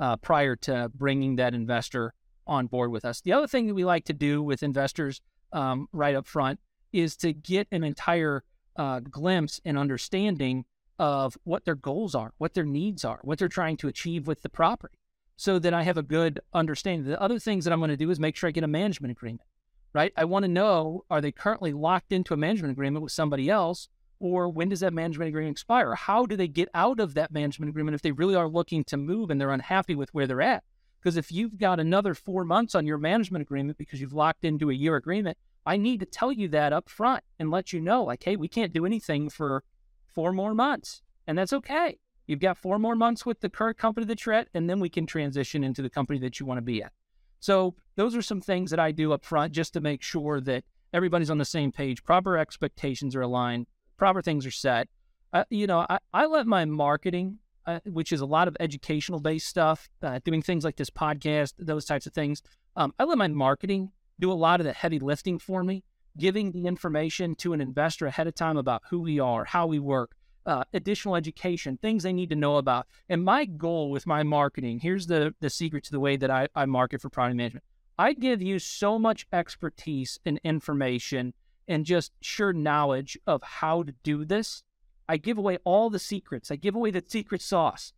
uh, 0.00 0.16
prior 0.16 0.56
to 0.56 0.90
bringing 0.94 1.36
that 1.36 1.54
investor 1.54 2.14
on 2.46 2.66
board 2.66 2.90
with 2.90 3.04
us. 3.04 3.20
The 3.20 3.32
other 3.32 3.46
thing 3.46 3.66
that 3.66 3.74
we 3.74 3.84
like 3.84 4.04
to 4.06 4.12
do 4.12 4.42
with 4.42 4.62
investors 4.62 5.22
um, 5.52 5.88
right 5.92 6.14
up 6.14 6.26
front 6.26 6.60
is 6.92 7.16
to 7.16 7.32
get 7.32 7.68
an 7.72 7.84
entire 7.84 8.44
uh, 8.76 9.00
glimpse 9.00 9.60
and 9.64 9.78
understanding 9.78 10.64
of 10.98 11.36
what 11.44 11.64
their 11.64 11.74
goals 11.74 12.14
are, 12.14 12.32
what 12.38 12.54
their 12.54 12.64
needs 12.64 13.04
are, 13.04 13.18
what 13.22 13.38
they're 13.38 13.48
trying 13.48 13.76
to 13.78 13.88
achieve 13.88 14.26
with 14.26 14.42
the 14.42 14.48
property 14.48 14.98
so 15.36 15.58
that 15.58 15.74
I 15.74 15.82
have 15.82 15.98
a 15.98 16.02
good 16.02 16.40
understanding. 16.52 17.08
The 17.08 17.20
other 17.20 17.38
things 17.38 17.64
that 17.64 17.72
I'm 17.72 17.80
going 17.80 17.90
to 17.90 17.96
do 17.96 18.10
is 18.10 18.20
make 18.20 18.36
sure 18.36 18.48
I 18.48 18.52
get 18.52 18.64
a 18.64 18.68
management 18.68 19.10
agreement, 19.10 19.48
right? 19.92 20.12
I 20.16 20.24
want 20.24 20.44
to 20.44 20.50
know 20.50 21.04
are 21.10 21.20
they 21.20 21.32
currently 21.32 21.72
locked 21.72 22.12
into 22.12 22.34
a 22.34 22.36
management 22.36 22.72
agreement 22.72 23.02
with 23.02 23.12
somebody 23.12 23.50
else, 23.50 23.88
or 24.24 24.48
when 24.48 24.70
does 24.70 24.80
that 24.80 24.94
management 24.94 25.28
agreement 25.28 25.52
expire? 25.52 25.94
How 25.94 26.24
do 26.24 26.34
they 26.34 26.48
get 26.48 26.70
out 26.72 26.98
of 26.98 27.12
that 27.12 27.30
management 27.30 27.68
agreement 27.68 27.94
if 27.94 28.00
they 28.00 28.10
really 28.10 28.34
are 28.34 28.48
looking 28.48 28.82
to 28.84 28.96
move 28.96 29.28
and 29.28 29.38
they're 29.38 29.50
unhappy 29.50 29.94
with 29.94 30.12
where 30.14 30.26
they're 30.26 30.40
at? 30.40 30.64
Because 30.98 31.18
if 31.18 31.30
you've 31.30 31.58
got 31.58 31.78
another 31.78 32.14
four 32.14 32.42
months 32.42 32.74
on 32.74 32.86
your 32.86 32.96
management 32.96 33.42
agreement 33.42 33.76
because 33.76 34.00
you've 34.00 34.14
locked 34.14 34.46
into 34.46 34.70
a 34.70 34.74
year 34.74 34.96
agreement, 34.96 35.36
I 35.66 35.76
need 35.76 36.00
to 36.00 36.06
tell 36.06 36.32
you 36.32 36.48
that 36.48 36.72
up 36.72 36.88
front 36.88 37.22
and 37.38 37.50
let 37.50 37.74
you 37.74 37.80
know, 37.80 38.02
like, 38.02 38.22
hey, 38.22 38.36
we 38.36 38.48
can't 38.48 38.72
do 38.72 38.86
anything 38.86 39.28
for 39.28 39.62
four 40.06 40.32
more 40.32 40.54
months. 40.54 41.02
And 41.26 41.36
that's 41.36 41.52
okay. 41.52 41.98
You've 42.26 42.40
got 42.40 42.56
four 42.56 42.78
more 42.78 42.96
months 42.96 43.26
with 43.26 43.40
the 43.40 43.50
current 43.50 43.76
company 43.76 44.06
that 44.06 44.24
you're 44.24 44.34
at, 44.34 44.48
and 44.54 44.70
then 44.70 44.80
we 44.80 44.88
can 44.88 45.04
transition 45.04 45.62
into 45.62 45.82
the 45.82 45.90
company 45.90 46.18
that 46.20 46.40
you 46.40 46.46
want 46.46 46.56
to 46.56 46.62
be 46.62 46.82
at. 46.82 46.92
So 47.40 47.74
those 47.96 48.16
are 48.16 48.22
some 48.22 48.40
things 48.40 48.70
that 48.70 48.80
I 48.80 48.90
do 48.90 49.12
up 49.12 49.22
front 49.22 49.52
just 49.52 49.74
to 49.74 49.82
make 49.82 50.02
sure 50.02 50.40
that 50.40 50.64
everybody's 50.94 51.28
on 51.28 51.36
the 51.36 51.44
same 51.44 51.72
page, 51.72 52.02
proper 52.04 52.38
expectations 52.38 53.14
are 53.14 53.20
aligned, 53.20 53.66
proper 53.96 54.22
things 54.22 54.46
are 54.46 54.50
set. 54.50 54.88
Uh, 55.32 55.44
you 55.50 55.66
know, 55.66 55.86
I, 55.88 55.98
I 56.12 56.26
let 56.26 56.46
my 56.46 56.64
marketing, 56.64 57.38
uh, 57.66 57.80
which 57.86 58.12
is 58.12 58.20
a 58.20 58.26
lot 58.26 58.48
of 58.48 58.56
educational 58.60 59.20
based 59.20 59.48
stuff, 59.48 59.88
uh, 60.02 60.20
doing 60.24 60.42
things 60.42 60.64
like 60.64 60.76
this 60.76 60.90
podcast, 60.90 61.54
those 61.58 61.84
types 61.84 62.06
of 62.06 62.12
things. 62.12 62.42
Um, 62.76 62.94
I 62.98 63.04
let 63.04 63.18
my 63.18 63.28
marketing 63.28 63.90
do 64.20 64.30
a 64.30 64.34
lot 64.34 64.60
of 64.60 64.66
the 64.66 64.72
heavy 64.72 64.98
lifting 64.98 65.38
for 65.38 65.64
me, 65.64 65.82
giving 66.16 66.52
the 66.52 66.66
information 66.66 67.34
to 67.36 67.52
an 67.52 67.60
investor 67.60 68.06
ahead 68.06 68.26
of 68.26 68.34
time 68.34 68.56
about 68.56 68.82
who 68.90 69.00
we 69.00 69.18
are, 69.18 69.44
how 69.44 69.66
we 69.66 69.78
work, 69.78 70.12
uh, 70.46 70.64
additional 70.72 71.16
education, 71.16 71.78
things 71.78 72.02
they 72.02 72.12
need 72.12 72.30
to 72.30 72.36
know 72.36 72.56
about. 72.56 72.86
And 73.08 73.24
my 73.24 73.44
goal 73.44 73.90
with 73.90 74.06
my 74.06 74.22
marketing 74.22 74.80
here's 74.80 75.06
the, 75.06 75.34
the 75.40 75.50
secret 75.50 75.84
to 75.84 75.90
the 75.90 76.00
way 76.00 76.16
that 76.16 76.30
I, 76.30 76.48
I 76.54 76.66
market 76.66 77.00
for 77.00 77.08
property 77.08 77.34
management. 77.34 77.64
I 77.98 78.12
give 78.12 78.42
you 78.42 78.58
so 78.58 78.98
much 78.98 79.26
expertise 79.32 80.18
and 80.26 80.40
information 80.42 81.32
and 81.68 81.84
just 81.84 82.12
sure 82.20 82.52
knowledge 82.52 83.18
of 83.26 83.42
how 83.42 83.82
to 83.82 83.94
do 84.02 84.24
this. 84.24 84.62
I 85.08 85.16
give 85.16 85.38
away 85.38 85.58
all 85.64 85.90
the 85.90 85.98
secrets, 85.98 86.50
I 86.50 86.56
give 86.56 86.74
away 86.74 86.90
the 86.90 87.04
secret 87.06 87.42
sauce. 87.42 87.92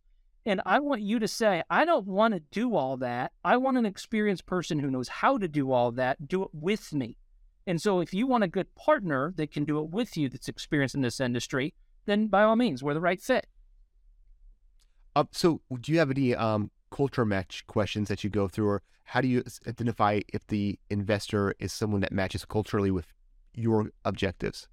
And 0.45 0.61
I 0.65 0.79
want 0.79 1.01
you 1.01 1.19
to 1.19 1.27
say, 1.27 1.61
I 1.69 1.83
don't 1.83 2.07
want 2.07 2.33
to 2.33 2.39
do 2.39 2.75
all 2.75 2.95
that. 2.97 3.33
I 3.43 3.57
want 3.57 3.77
an 3.77 3.85
experienced 3.85 4.45
person 4.45 4.79
who 4.79 4.89
knows 4.89 5.09
how 5.09 5.37
to 5.37 5.47
do 5.47 5.73
all 5.73 5.91
that, 5.93 6.27
do 6.27 6.41
it 6.43 6.49
with 6.53 6.93
me. 6.93 7.17
And 7.65 7.81
so 7.81 7.99
if 7.99 8.13
you 8.13 8.27
want 8.27 8.45
a 8.45 8.47
good 8.47 8.73
partner 8.75 9.33
that 9.35 9.51
can 9.51 9.65
do 9.65 9.79
it 9.79 9.89
with 9.89 10.15
you 10.15 10.29
that's 10.29 10.47
experienced 10.47 10.95
in 10.95 11.01
this 11.01 11.19
industry, 11.19 11.73
then 12.05 12.27
by 12.27 12.43
all 12.43 12.55
means, 12.55 12.81
we're 12.81 12.93
the 12.93 13.01
right 13.01 13.21
fit. 13.21 13.45
Uh, 15.17 15.25
so, 15.31 15.61
do 15.81 15.91
you 15.91 15.99
have 15.99 16.11
any 16.11 16.33
um, 16.33 16.71
culture 16.91 17.25
match 17.25 17.65
questions 17.67 18.07
that 18.07 18.23
you 18.23 18.29
go 18.29 18.47
through, 18.47 18.67
or 18.67 18.81
how 19.03 19.19
do 19.19 19.27
you 19.27 19.43
identify 19.67 20.21
if 20.29 20.45
the 20.47 20.79
investor 20.89 21.55
is 21.59 21.73
someone 21.73 22.01
that 22.01 22.11
matches 22.11 22.45
culturally 22.45 22.91
with 22.91 23.07
your 23.57 23.91
objectives? 24.05 24.67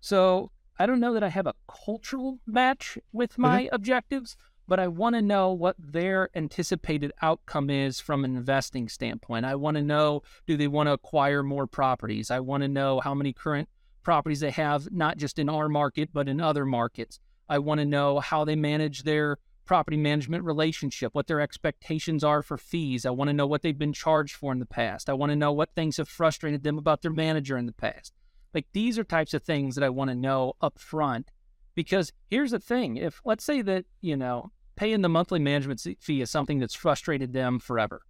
So 0.00 0.50
I 0.78 0.86
don't 0.86 1.00
know 1.00 1.14
that 1.14 1.22
I 1.22 1.28
have 1.28 1.46
a 1.46 1.54
cultural 1.66 2.40
match 2.46 2.98
with 3.12 3.38
my 3.38 3.68
objectives, 3.72 4.36
but 4.66 4.80
I 4.80 4.88
want 4.88 5.14
to 5.14 5.22
know 5.22 5.52
what 5.52 5.76
their 5.78 6.30
anticipated 6.34 7.12
outcome 7.22 7.70
is 7.70 8.00
from 8.00 8.24
an 8.24 8.36
investing 8.36 8.88
standpoint. 8.88 9.44
I 9.44 9.54
want 9.54 9.76
to 9.76 9.82
know 9.82 10.22
do 10.46 10.56
they 10.56 10.68
want 10.68 10.88
to 10.88 10.92
acquire 10.92 11.42
more 11.42 11.66
properties? 11.66 12.30
I 12.30 12.40
want 12.40 12.62
to 12.62 12.68
know 12.68 13.00
how 13.00 13.14
many 13.14 13.32
current 13.32 13.68
properties 14.02 14.40
they 14.40 14.50
have, 14.50 14.90
not 14.92 15.16
just 15.16 15.38
in 15.38 15.48
our 15.48 15.68
market, 15.68 16.10
but 16.12 16.28
in 16.28 16.40
other 16.40 16.66
markets. 16.66 17.20
I 17.48 17.58
want 17.58 17.80
to 17.80 17.84
know 17.84 18.20
how 18.20 18.44
they 18.44 18.56
manage 18.56 19.02
their 19.02 19.38
property 19.64 19.96
management 19.96 20.44
relationship, 20.44 21.14
what 21.14 21.26
their 21.26 21.40
expectations 21.40 22.22
are 22.22 22.42
for 22.42 22.56
fees. 22.56 23.06
I 23.06 23.10
want 23.10 23.28
to 23.28 23.34
know 23.34 23.46
what 23.46 23.62
they've 23.62 23.78
been 23.78 23.92
charged 23.92 24.34
for 24.34 24.52
in 24.52 24.58
the 24.58 24.66
past. 24.66 25.08
I 25.08 25.14
want 25.14 25.30
to 25.30 25.36
know 25.36 25.52
what 25.52 25.74
things 25.74 25.96
have 25.96 26.08
frustrated 26.08 26.62
them 26.62 26.78
about 26.78 27.02
their 27.02 27.10
manager 27.10 27.56
in 27.56 27.66
the 27.66 27.72
past. 27.72 28.12
Like 28.52 28.66
these 28.72 28.98
are 28.98 29.04
types 29.04 29.34
of 29.34 29.42
things 29.42 29.74
that 29.74 29.84
I 29.84 29.88
want 29.88 30.10
to 30.10 30.14
know 30.14 30.54
up 30.60 30.78
front. 30.78 31.30
Because 31.74 32.12
here's 32.30 32.52
the 32.52 32.60
thing 32.60 32.96
if, 32.96 33.20
let's 33.24 33.44
say 33.44 33.60
that, 33.62 33.84
you 34.00 34.16
know, 34.16 34.52
paying 34.76 35.02
the 35.02 35.08
monthly 35.08 35.40
management 35.40 35.84
fee 36.00 36.20
is 36.20 36.30
something 36.30 36.58
that's 36.58 36.74
frustrated 36.74 37.32
them 37.32 37.58
forever. 37.58 38.02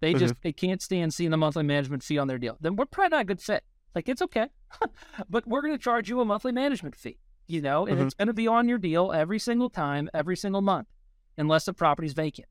They 0.00 0.14
just, 0.14 0.34
mm-hmm. 0.34 0.40
they 0.44 0.52
can't 0.52 0.80
stand 0.80 1.12
seeing 1.12 1.30
the 1.30 1.36
monthly 1.36 1.64
management 1.64 2.02
fee 2.02 2.18
on 2.18 2.28
their 2.28 2.38
deal. 2.38 2.56
Then 2.60 2.76
we're 2.76 2.86
probably 2.86 3.16
not 3.16 3.22
a 3.22 3.24
good 3.24 3.40
fit. 3.40 3.64
Like 3.94 4.08
it's 4.08 4.22
okay, 4.22 4.48
but 5.28 5.46
we're 5.46 5.62
going 5.62 5.74
to 5.74 5.82
charge 5.82 6.08
you 6.08 6.20
a 6.20 6.24
monthly 6.24 6.52
management 6.52 6.94
fee, 6.94 7.18
you 7.50 7.60
know, 7.60 7.86
and 7.86 7.98
Mhm. 7.98 8.06
it's 8.06 8.14
going 8.14 8.28
to 8.28 8.34
be 8.34 8.46
on 8.46 8.68
your 8.68 8.78
deal 8.78 9.12
every 9.12 9.38
single 9.38 9.68
time, 9.68 10.08
every 10.14 10.36
single 10.36 10.62
month, 10.62 10.88
unless 11.36 11.64
the 11.64 11.74
property's 11.74 12.12
vacant. 12.12 12.48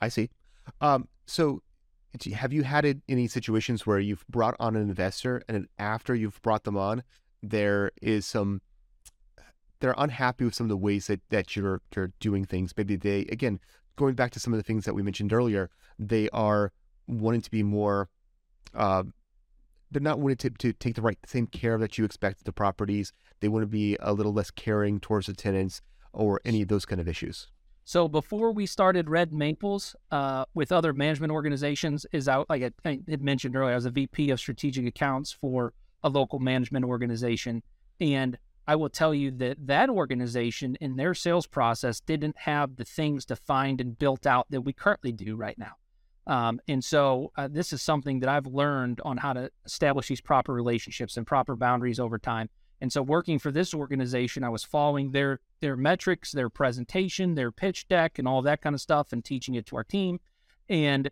I 0.00 0.08
see. 0.08 0.30
Um, 0.80 1.08
so, 1.26 1.62
have 2.34 2.52
you 2.52 2.62
had 2.62 2.84
it, 2.84 2.98
any 3.08 3.26
situations 3.26 3.86
where 3.86 3.98
you've 3.98 4.24
brought 4.28 4.54
on 4.60 4.76
an 4.76 4.82
investor, 4.82 5.42
and 5.48 5.56
then 5.56 5.68
after 5.78 6.14
you've 6.14 6.40
brought 6.42 6.64
them 6.64 6.76
on, 6.76 7.02
there 7.42 7.90
is 8.00 8.24
some 8.26 8.60
they're 9.80 9.94
unhappy 9.98 10.44
with 10.44 10.54
some 10.54 10.66
of 10.66 10.68
the 10.68 10.76
ways 10.76 11.08
that, 11.08 11.20
that 11.30 11.56
you're 11.56 11.80
you're 11.96 12.12
doing 12.20 12.44
things. 12.44 12.72
Maybe 12.76 12.94
they 12.94 13.20
again 13.22 13.58
going 13.96 14.14
back 14.14 14.30
to 14.32 14.40
some 14.40 14.52
of 14.52 14.58
the 14.58 14.62
things 14.62 14.84
that 14.84 14.94
we 14.94 15.02
mentioned 15.02 15.32
earlier, 15.32 15.70
they 15.98 16.28
are 16.30 16.72
wanting 17.08 17.40
to 17.40 17.50
be 17.50 17.62
more. 17.64 18.08
Uh, 18.74 19.02
they're 19.90 20.00
not 20.00 20.20
wanting 20.20 20.36
to, 20.38 20.50
to 20.50 20.72
take 20.72 20.94
the 20.94 21.02
right 21.02 21.18
same 21.26 21.46
care 21.46 21.76
that 21.78 21.98
you 21.98 22.04
expect 22.04 22.44
the 22.44 22.52
properties. 22.52 23.12
They 23.42 23.48
want 23.48 23.64
to 23.64 23.66
be 23.66 23.96
a 24.00 24.12
little 24.14 24.32
less 24.32 24.50
caring 24.50 25.00
towards 25.00 25.26
the 25.26 25.34
tenants 25.34 25.82
or 26.12 26.40
any 26.44 26.62
of 26.62 26.68
those 26.68 26.86
kind 26.86 27.00
of 27.00 27.08
issues. 27.08 27.48
So 27.84 28.06
before 28.06 28.52
we 28.52 28.66
started 28.66 29.10
Red 29.10 29.32
Maples 29.32 29.96
uh, 30.12 30.44
with 30.54 30.70
other 30.70 30.92
management 30.92 31.32
organizations, 31.32 32.06
is 32.12 32.28
out 32.28 32.48
like 32.48 32.62
I, 32.84 33.00
had 33.08 33.20
mentioned 33.20 33.56
earlier, 33.56 33.72
I 33.72 33.74
was 33.74 33.86
a 33.86 33.90
VP 33.90 34.30
of 34.30 34.38
strategic 34.38 34.86
accounts 34.86 35.32
for 35.32 35.74
a 36.04 36.08
local 36.08 36.38
management 36.38 36.84
organization, 36.84 37.64
and 38.00 38.38
I 38.68 38.76
will 38.76 38.88
tell 38.88 39.12
you 39.12 39.32
that 39.32 39.66
that 39.66 39.90
organization 39.90 40.76
in 40.80 40.94
their 40.94 41.12
sales 41.12 41.48
process 41.48 41.98
didn't 41.98 42.38
have 42.38 42.76
the 42.76 42.84
things 42.84 43.24
defined 43.24 43.80
and 43.80 43.98
built 43.98 44.24
out 44.24 44.46
that 44.50 44.60
we 44.60 44.72
currently 44.72 45.10
do 45.10 45.34
right 45.34 45.58
now. 45.58 45.72
Um, 46.28 46.60
and 46.68 46.84
so 46.84 47.32
uh, 47.36 47.48
this 47.50 47.72
is 47.72 47.82
something 47.82 48.20
that 48.20 48.28
I've 48.28 48.46
learned 48.46 49.00
on 49.04 49.16
how 49.16 49.32
to 49.32 49.50
establish 49.66 50.06
these 50.06 50.20
proper 50.20 50.54
relationships 50.54 51.16
and 51.16 51.26
proper 51.26 51.56
boundaries 51.56 51.98
over 51.98 52.16
time. 52.18 52.48
And 52.82 52.92
so 52.92 53.00
working 53.00 53.38
for 53.38 53.52
this 53.52 53.72
organization, 53.72 54.42
I 54.42 54.48
was 54.48 54.64
following 54.64 55.12
their 55.12 55.38
their 55.60 55.76
metrics, 55.76 56.32
their 56.32 56.50
presentation, 56.50 57.36
their 57.36 57.52
pitch 57.52 57.86
deck, 57.86 58.18
and 58.18 58.26
all 58.26 58.42
that 58.42 58.60
kind 58.60 58.74
of 58.74 58.80
stuff, 58.80 59.12
and 59.12 59.24
teaching 59.24 59.54
it 59.54 59.66
to 59.66 59.76
our 59.76 59.84
team. 59.84 60.18
And 60.68 61.08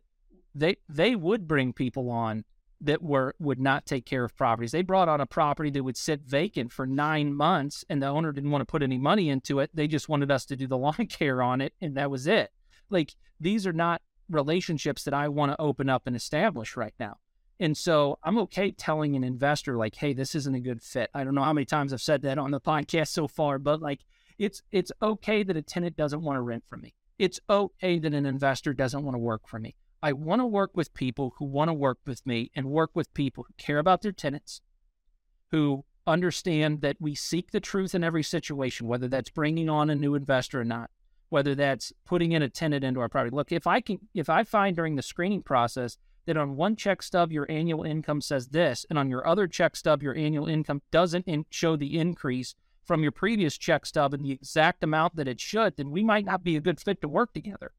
they 0.52 0.78
they 0.88 1.14
would 1.14 1.46
bring 1.46 1.72
people 1.72 2.11
on 2.11 2.44
that 2.80 3.00
were 3.00 3.37
would 3.38 3.61
not 3.61 3.87
take 3.87 4.04
care 4.04 4.24
of 4.24 4.37
properties. 4.37 4.72
They 4.72 4.83
brought 4.83 5.09
on 5.09 5.20
a 5.20 5.26
property 5.26 5.70
that 5.70 5.85
would 5.85 5.96
sit 5.96 6.22
vacant 6.22 6.72
for 6.72 6.88
nine 6.88 7.33
months, 7.33 7.85
and 7.88 8.02
the 8.02 8.09
owner 8.09 8.33
didn't 8.33 8.50
want 8.50 8.62
to 8.62 8.66
put 8.66 8.83
any 8.83 8.98
money 8.98 9.28
into 9.28 9.61
it. 9.61 9.70
They 9.72 9.87
just 9.87 10.09
wanted 10.09 10.33
us 10.33 10.44
to 10.46 10.56
do 10.56 10.66
the 10.66 10.78
lawn 10.87 11.06
care 11.09 11.40
on 11.40 11.61
it, 11.61 11.74
and 11.80 11.96
that 11.96 12.11
was 12.11 12.26
it. 12.26 12.50
Like 12.90 13.14
these 13.38 13.64
are 13.64 13.72
not 13.72 14.02
relationships 14.28 15.04
that 15.04 15.14
I 15.14 15.28
want 15.28 15.52
to 15.52 15.61
open 15.61 15.88
up 15.88 16.09
and 16.09 16.16
establish 16.16 16.76
right 16.76 16.94
now. 16.98 17.18
And 17.61 17.77
so 17.77 18.18
I'm 18.25 18.38
okay 18.38 18.70
telling 18.70 19.14
an 19.14 19.23
investor 19.23 19.77
like, 19.77 19.94
"Hey, 19.94 20.14
this 20.14 20.35
isn't 20.35 20.55
a 20.55 20.61
good 20.61 20.83
fit." 20.83 21.11
I 21.14 21.23
don't 21.23 21.35
know 21.35 21.44
how 21.44 21.53
many 21.53 21.66
times 21.66 21.92
I've 21.92 22.01
said 22.01 22.23
that 22.23 22.38
on 22.38 22.51
the 22.51 22.61
podcast 22.61 23.09
so 23.09 23.29
far, 23.29 23.59
but 23.59 23.83
like 23.83 24.01
it's 24.38 24.62
it's 24.73 24.90
okay 25.03 25.42
that 25.42 25.57
a 25.57 25.62
tenant 25.62 25.96
doesn't 25.96 26.23
want 26.23 26.38
to 26.38 26.40
rent 26.40 26.64
from 26.66 26.81
me. 26.81 26.94
It's 27.18 27.38
okay 27.51 27.99
that 27.99 28.14
an 28.14 28.25
investor 28.25 28.73
doesn't 28.73 29.05
want 29.05 29.14
to 29.14 29.18
work 29.18 29.46
for 29.46 29.59
me. 29.59 29.77
I 30.03 30.14
want 30.14 30.40
to 30.40 30.46
work 30.46 30.70
with 30.75 30.94
people 30.94 31.35
who 31.37 31.44
want 31.44 31.68
to 31.68 31.75
work 31.75 31.99
with 32.07 32.27
me 32.27 32.51
and 32.55 32.70
work 32.70 32.92
with 32.94 33.12
people 33.12 33.44
who 33.44 33.53
care 33.59 33.79
about 33.79 34.01
their 34.01 34.12
tenants, 34.12 34.62
who 35.51 35.85
understand 36.07 36.81
that 36.81 36.96
we 36.99 37.14
seek 37.14 37.51
the 37.51 37.61
truth 37.61 37.94
in 37.94 38.03
every 38.03 38.23
situation, 38.23 38.87
whether 38.87 39.07
that's 39.07 39.29
bringing 39.29 39.68
on 39.68 39.90
a 39.90 39.94
new 39.94 40.14
investor 40.14 40.62
or 40.62 40.64
not, 40.64 40.90
whether 41.29 41.55
that's 41.55 41.92
putting 42.07 42.33
in 42.33 42.42
a 42.42 42.49
tenant 42.49 42.83
into 42.83 43.01
our 43.01 43.11
property. 43.11 43.37
Look, 43.37 43.53
if 43.53 43.66
I 43.66 43.83
can, 43.83 43.99
if 44.14 44.31
I 44.31 44.44
find 44.44 44.75
during 44.75 44.96
the 44.96 45.03
screening 45.03 45.42
process 45.42 45.99
that 46.30 46.36
on 46.36 46.54
one 46.54 46.76
check 46.76 47.02
stub 47.02 47.32
your 47.32 47.50
annual 47.50 47.82
income 47.82 48.20
says 48.20 48.46
this, 48.46 48.86
and 48.88 48.96
on 48.96 49.10
your 49.10 49.26
other 49.26 49.48
check 49.48 49.74
stub 49.74 50.00
your 50.00 50.14
annual 50.14 50.46
income 50.46 50.80
doesn't 50.92 51.26
in- 51.26 51.44
show 51.50 51.74
the 51.74 51.98
increase 51.98 52.54
from 52.84 53.02
your 53.02 53.10
previous 53.10 53.58
check 53.58 53.84
stub 53.84 54.14
in 54.14 54.22
the 54.22 54.30
exact 54.30 54.84
amount 54.84 55.16
that 55.16 55.26
it 55.26 55.40
should, 55.40 55.76
then 55.76 55.90
we 55.90 56.04
might 56.04 56.24
not 56.24 56.44
be 56.44 56.54
a 56.54 56.60
good 56.60 56.78
fit 56.78 57.02
to 57.02 57.08
work 57.08 57.32
together. 57.32 57.72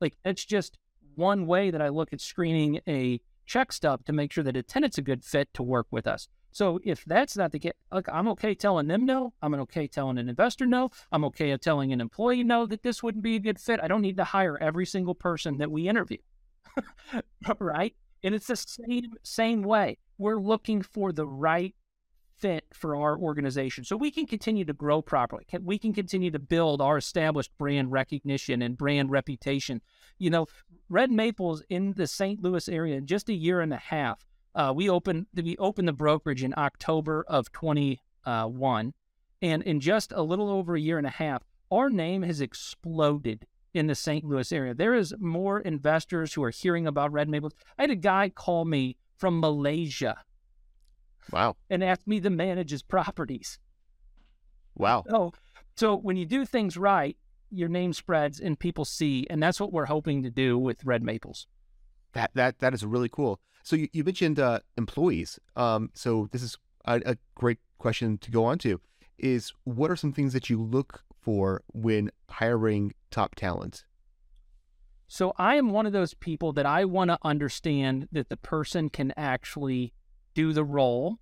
Like 0.00 0.16
it's 0.24 0.44
just 0.44 0.78
one 1.14 1.46
way 1.46 1.70
that 1.70 1.80
I 1.80 1.90
look 1.90 2.12
at 2.12 2.20
screening 2.20 2.80
a 2.88 3.20
check 3.46 3.70
stub 3.72 4.04
to 4.06 4.12
make 4.12 4.32
sure 4.32 4.42
that 4.42 4.56
a 4.56 4.64
tenant's 4.64 4.98
a 4.98 5.02
good 5.02 5.22
fit 5.22 5.54
to 5.54 5.62
work 5.62 5.86
with 5.92 6.08
us. 6.08 6.26
So 6.50 6.80
if 6.82 7.04
that's 7.04 7.36
not 7.36 7.52
the 7.52 7.60
case, 7.60 7.72
look, 7.92 8.08
I'm 8.12 8.26
okay 8.28 8.56
telling 8.56 8.88
them 8.88 9.06
no. 9.06 9.32
I'm 9.42 9.54
okay 9.54 9.86
telling 9.86 10.18
an 10.18 10.28
investor 10.28 10.66
no. 10.66 10.90
I'm 11.12 11.24
okay 11.26 11.56
telling 11.56 11.92
an 11.92 12.00
employee 12.00 12.42
no 12.42 12.66
that 12.66 12.82
this 12.82 13.00
wouldn't 13.00 13.22
be 13.22 13.36
a 13.36 13.40
good 13.40 13.60
fit. 13.60 13.78
I 13.80 13.86
don't 13.86 14.02
need 14.02 14.16
to 14.16 14.24
hire 14.24 14.58
every 14.60 14.86
single 14.86 15.14
person 15.14 15.58
that 15.58 15.70
we 15.70 15.88
interview. 15.88 16.18
right? 17.58 17.94
And 18.22 18.34
it's 18.34 18.46
the 18.46 18.56
same 18.56 19.12
same 19.22 19.62
way. 19.62 19.98
We're 20.18 20.40
looking 20.40 20.82
for 20.82 21.12
the 21.12 21.26
right 21.26 21.74
fit 22.42 22.64
for 22.72 22.96
our 22.96 23.16
organization 23.16 23.84
so 23.84 23.96
we 23.96 24.10
can 24.10 24.26
continue 24.26 24.64
to 24.64 24.72
grow 24.72 25.00
properly. 25.00 25.44
We 25.60 25.78
can 25.78 25.92
continue 25.92 26.30
to 26.32 26.40
build 26.40 26.80
our 26.80 26.98
established 26.98 27.52
brand 27.56 27.92
recognition 27.92 28.62
and 28.62 28.76
brand 28.76 29.10
reputation. 29.10 29.80
You 30.18 30.30
know, 30.30 30.46
Red 30.88 31.10
Maples 31.12 31.62
in 31.68 31.92
the 31.92 32.06
St. 32.08 32.42
Louis 32.42 32.68
area 32.68 32.96
in 32.96 33.06
just 33.06 33.28
a 33.28 33.34
year 33.34 33.60
and 33.60 33.72
a 33.72 33.78
half. 33.78 34.24
Uh, 34.54 34.72
we 34.74 34.90
opened 34.90 35.26
we 35.34 35.56
opened 35.56 35.88
the 35.88 35.92
brokerage 35.92 36.42
in 36.42 36.52
October 36.56 37.24
of 37.28 37.50
21, 37.52 38.92
and 39.40 39.62
in 39.62 39.80
just 39.80 40.12
a 40.12 40.22
little 40.22 40.50
over 40.50 40.74
a 40.74 40.80
year 40.80 40.98
and 40.98 41.06
a 41.06 41.10
half, 41.10 41.42
our 41.70 41.88
name 41.88 42.22
has 42.22 42.40
exploded 42.40 43.46
in 43.74 43.86
the 43.86 43.94
St. 43.94 44.24
Louis 44.24 44.52
area. 44.52 44.74
There 44.74 44.94
is 44.94 45.14
more 45.18 45.60
investors 45.60 46.34
who 46.34 46.42
are 46.42 46.50
hearing 46.50 46.86
about 46.86 47.12
Red 47.12 47.28
Maples. 47.28 47.54
I 47.78 47.82
had 47.82 47.90
a 47.90 47.96
guy 47.96 48.28
call 48.28 48.64
me 48.64 48.96
from 49.16 49.40
Malaysia. 49.40 50.18
Wow. 51.30 51.56
And 51.70 51.82
ask 51.82 52.06
me 52.06 52.20
to 52.20 52.30
manage 52.30 52.70
his 52.70 52.82
properties. 52.82 53.58
Wow. 54.74 55.04
So, 55.08 55.32
so 55.76 55.96
when 55.96 56.16
you 56.16 56.26
do 56.26 56.44
things 56.44 56.76
right, 56.76 57.16
your 57.50 57.68
name 57.68 57.92
spreads 57.92 58.40
and 58.40 58.58
people 58.58 58.84
see, 58.84 59.26
and 59.30 59.42
that's 59.42 59.60
what 59.60 59.72
we're 59.72 59.86
hoping 59.86 60.22
to 60.22 60.30
do 60.30 60.58
with 60.58 60.84
Red 60.84 61.02
Maples. 61.02 61.46
That 62.14 62.30
that 62.34 62.58
that 62.58 62.74
is 62.74 62.84
really 62.84 63.08
cool. 63.08 63.40
So 63.62 63.76
you, 63.76 63.88
you 63.92 64.04
mentioned 64.04 64.40
uh, 64.40 64.60
employees. 64.76 65.38
Um, 65.56 65.90
so 65.94 66.28
this 66.32 66.42
is 66.42 66.58
a, 66.84 67.00
a 67.06 67.16
great 67.34 67.58
question 67.78 68.18
to 68.18 68.30
go 68.30 68.44
on 68.44 68.58
to. 68.58 68.80
Is 69.18 69.52
what 69.64 69.90
are 69.90 69.96
some 69.96 70.12
things 70.12 70.32
that 70.32 70.50
you 70.50 70.60
look 70.60 71.04
for 71.22 71.62
when 71.68 72.10
hiring 72.28 72.92
top 73.10 73.34
talent? 73.34 73.84
So 75.06 75.32
I 75.36 75.56
am 75.56 75.70
one 75.70 75.86
of 75.86 75.92
those 75.92 76.14
people 76.14 76.52
that 76.54 76.66
I 76.66 76.84
want 76.84 77.10
to 77.10 77.18
understand 77.22 78.08
that 78.12 78.28
the 78.28 78.36
person 78.36 78.88
can 78.88 79.12
actually 79.16 79.92
do 80.34 80.52
the 80.52 80.64
role 80.64 81.18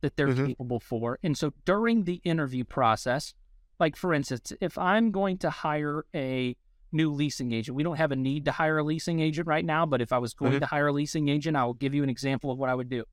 that 0.00 0.16
they're 0.16 0.28
mm-hmm. 0.28 0.46
capable 0.46 0.80
for. 0.80 1.18
And 1.22 1.36
so 1.36 1.52
during 1.64 2.04
the 2.04 2.20
interview 2.24 2.64
process, 2.64 3.34
like 3.78 3.96
for 3.96 4.14
instance, 4.14 4.52
if 4.60 4.78
I'm 4.78 5.10
going 5.10 5.38
to 5.38 5.50
hire 5.50 6.04
a 6.14 6.56
new 6.92 7.12
leasing 7.12 7.52
agent, 7.52 7.76
we 7.76 7.82
don't 7.82 7.96
have 7.96 8.12
a 8.12 8.16
need 8.16 8.46
to 8.46 8.52
hire 8.52 8.78
a 8.78 8.84
leasing 8.84 9.20
agent 9.20 9.46
right 9.46 9.64
now, 9.64 9.84
but 9.84 10.00
if 10.00 10.12
I 10.12 10.18
was 10.18 10.32
going 10.32 10.52
mm-hmm. 10.52 10.60
to 10.60 10.66
hire 10.66 10.88
a 10.88 10.92
leasing 10.92 11.28
agent, 11.28 11.56
I 11.56 11.64
will 11.64 11.74
give 11.74 11.94
you 11.94 12.02
an 12.02 12.10
example 12.10 12.50
of 12.50 12.58
what 12.58 12.70
I 12.70 12.74
would 12.74 12.88
do. 12.88 13.04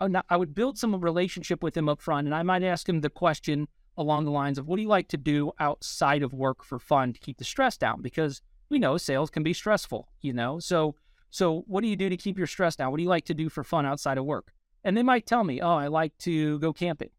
Oh, 0.00 0.08
I 0.30 0.36
would 0.38 0.54
build 0.54 0.78
some 0.78 0.98
relationship 0.98 1.62
with 1.62 1.76
him 1.76 1.88
up 1.88 2.00
front, 2.00 2.26
and 2.26 2.34
I 2.34 2.42
might 2.42 2.62
ask 2.62 2.88
him 2.88 3.02
the 3.02 3.10
question 3.10 3.68
along 3.96 4.24
the 4.24 4.30
lines 4.30 4.58
of 4.58 4.66
what 4.66 4.76
do 4.76 4.82
you 4.82 4.88
like 4.88 5.08
to 5.08 5.16
do 5.16 5.52
outside 5.58 6.22
of 6.22 6.32
work 6.32 6.64
for 6.64 6.78
fun 6.78 7.12
to 7.12 7.20
keep 7.20 7.38
the 7.38 7.44
stress 7.44 7.76
down? 7.76 8.02
Because 8.02 8.42
we 8.68 8.78
know 8.78 8.96
sales 8.96 9.30
can 9.30 9.42
be 9.42 9.52
stressful 9.52 10.08
you 10.20 10.32
know? 10.32 10.58
So 10.58 10.94
so 11.30 11.64
what 11.66 11.82
do 11.82 11.88
you 11.88 11.96
do 11.96 12.08
to 12.08 12.16
keep 12.16 12.36
your 12.36 12.46
stress 12.46 12.76
down? 12.76 12.90
What 12.90 12.96
do 12.96 13.02
you 13.02 13.08
like 13.08 13.26
to 13.26 13.34
do 13.34 13.48
for 13.48 13.62
fun 13.62 13.86
outside 13.86 14.18
of 14.18 14.24
work? 14.24 14.52
And 14.82 14.96
they 14.96 15.02
might 15.02 15.26
tell 15.26 15.44
me 15.44 15.60
oh 15.60 15.76
i 15.76 15.86
like 15.88 16.16
to 16.18 16.58
go 16.58 16.72
camping. 16.72 17.10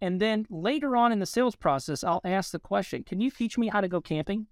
And 0.00 0.20
then 0.20 0.46
later 0.50 0.96
on 0.96 1.12
in 1.12 1.18
the 1.18 1.26
sales 1.26 1.56
process 1.56 2.04
i'll 2.04 2.20
ask 2.24 2.50
the 2.50 2.58
question 2.58 3.02
can 3.02 3.20
you 3.20 3.30
teach 3.30 3.58
me 3.58 3.68
how 3.68 3.80
to 3.80 3.88
go 3.88 4.00
camping? 4.00 4.46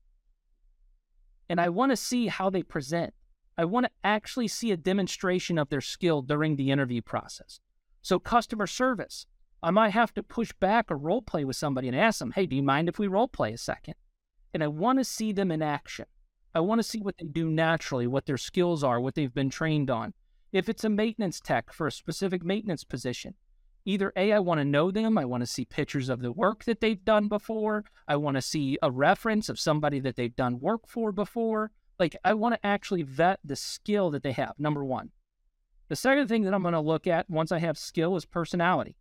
And 1.48 1.61
i 1.61 1.68
want 1.68 1.92
to 1.92 1.96
see 1.96 2.26
how 2.28 2.50
they 2.50 2.62
present. 2.62 3.14
I 3.57 3.64
want 3.64 3.87
to 3.87 3.92
actually 4.02 4.48
see 4.48 4.72
a 4.72 4.76
demonstration 4.76 5.59
of 5.59 5.68
their 5.68 5.80
skill 5.80 6.22
during 6.22 6.57
the 6.57 6.70
interview 6.70 7.02
process. 7.02 7.61
So 8.02 8.18
customer 8.18 8.66
service 8.66 9.26
I 9.64 9.70
might 9.70 9.90
have 9.90 10.12
to 10.14 10.22
push 10.22 10.53
back 10.61 10.90
or 10.90 10.98
role 10.98 11.22
play 11.22 11.46
with 11.46 11.57
somebody 11.57 11.88
and 11.88 11.96
ask 11.96 12.18
them, 12.18 12.33
hey, 12.33 12.44
do 12.44 12.55
you 12.55 12.62
mind 12.62 12.87
if 12.87 12.98
we 12.98 13.07
role 13.07 13.29
play 13.29 13.55
a 13.55 13.59
second? 13.59 13.94
And 14.53 14.62
I 14.62 14.66
want 14.66 14.98
to 14.98 15.05
see 15.05 15.33
them 15.33 15.50
in 15.50 15.62
action. 15.62 16.05
I 16.55 16.61
want 16.61 16.81
to 16.81 16.83
see 16.83 17.00
what 17.00 17.16
they 17.18 17.24
do 17.24 17.48
naturally, 17.48 18.07
what 18.07 18.27
their 18.27 18.37
skills 18.37 18.85
are, 18.85 19.00
what 19.00 19.14
they've 19.14 19.33
been 19.33 19.48
trained 19.48 19.90
on. 19.90 20.12
If 20.53 20.68
it's 20.68 20.85
a 20.85 20.90
maintenance 20.90 21.40
tech 21.40 21.72
for 21.72 21.87
a 21.87 21.92
specific 21.92 22.44
maintenance 22.44 22.85
position, 22.85 23.37
either 23.87 24.12
A, 24.16 24.35
I 24.35 24.38
want 24.38 24.61
to 24.61 24.66
know 24.66 24.90
them, 24.90 25.16
I 25.16 25.24
want 25.24 25.40
to 25.40 25.46
see 25.46 25.64
pictures 25.64 26.11
of 26.11 26.20
the 26.20 26.31
work 26.31 26.64
that 26.64 26.83
they've 26.83 27.03
done 27.03 27.29
before, 27.29 27.87
I 28.07 28.16
want 28.16 28.37
to 28.37 28.42
see 28.42 28.77
a 28.83 28.90
reference 28.90 29.48
of 29.48 29.59
somebody 29.59 29.98
that 30.00 30.14
they've 30.14 30.37
done 30.37 30.61
work 30.61 30.87
for 30.87 31.11
before. 31.11 31.70
Like, 31.98 32.16
I 32.22 32.35
want 32.35 32.55
to 32.55 32.66
actually 32.66 33.03
vet 33.03 33.40
the 33.42 33.57
skill 33.57 34.11
that 34.11 34.22
they 34.22 34.33
have, 34.33 34.53
number 34.59 34.85
one. 34.85 35.11
The 35.88 35.96
second 35.96 36.29
thing 36.29 36.42
that 36.42 36.53
I'm 36.53 36.62
going 36.62 36.74
to 36.74 36.81
look 36.81 37.07
at 37.07 37.31
once 37.31 37.50
I 37.50 37.61
have 37.61 37.79
skill 37.79 38.14
is 38.16 38.27
personality. 38.27 38.96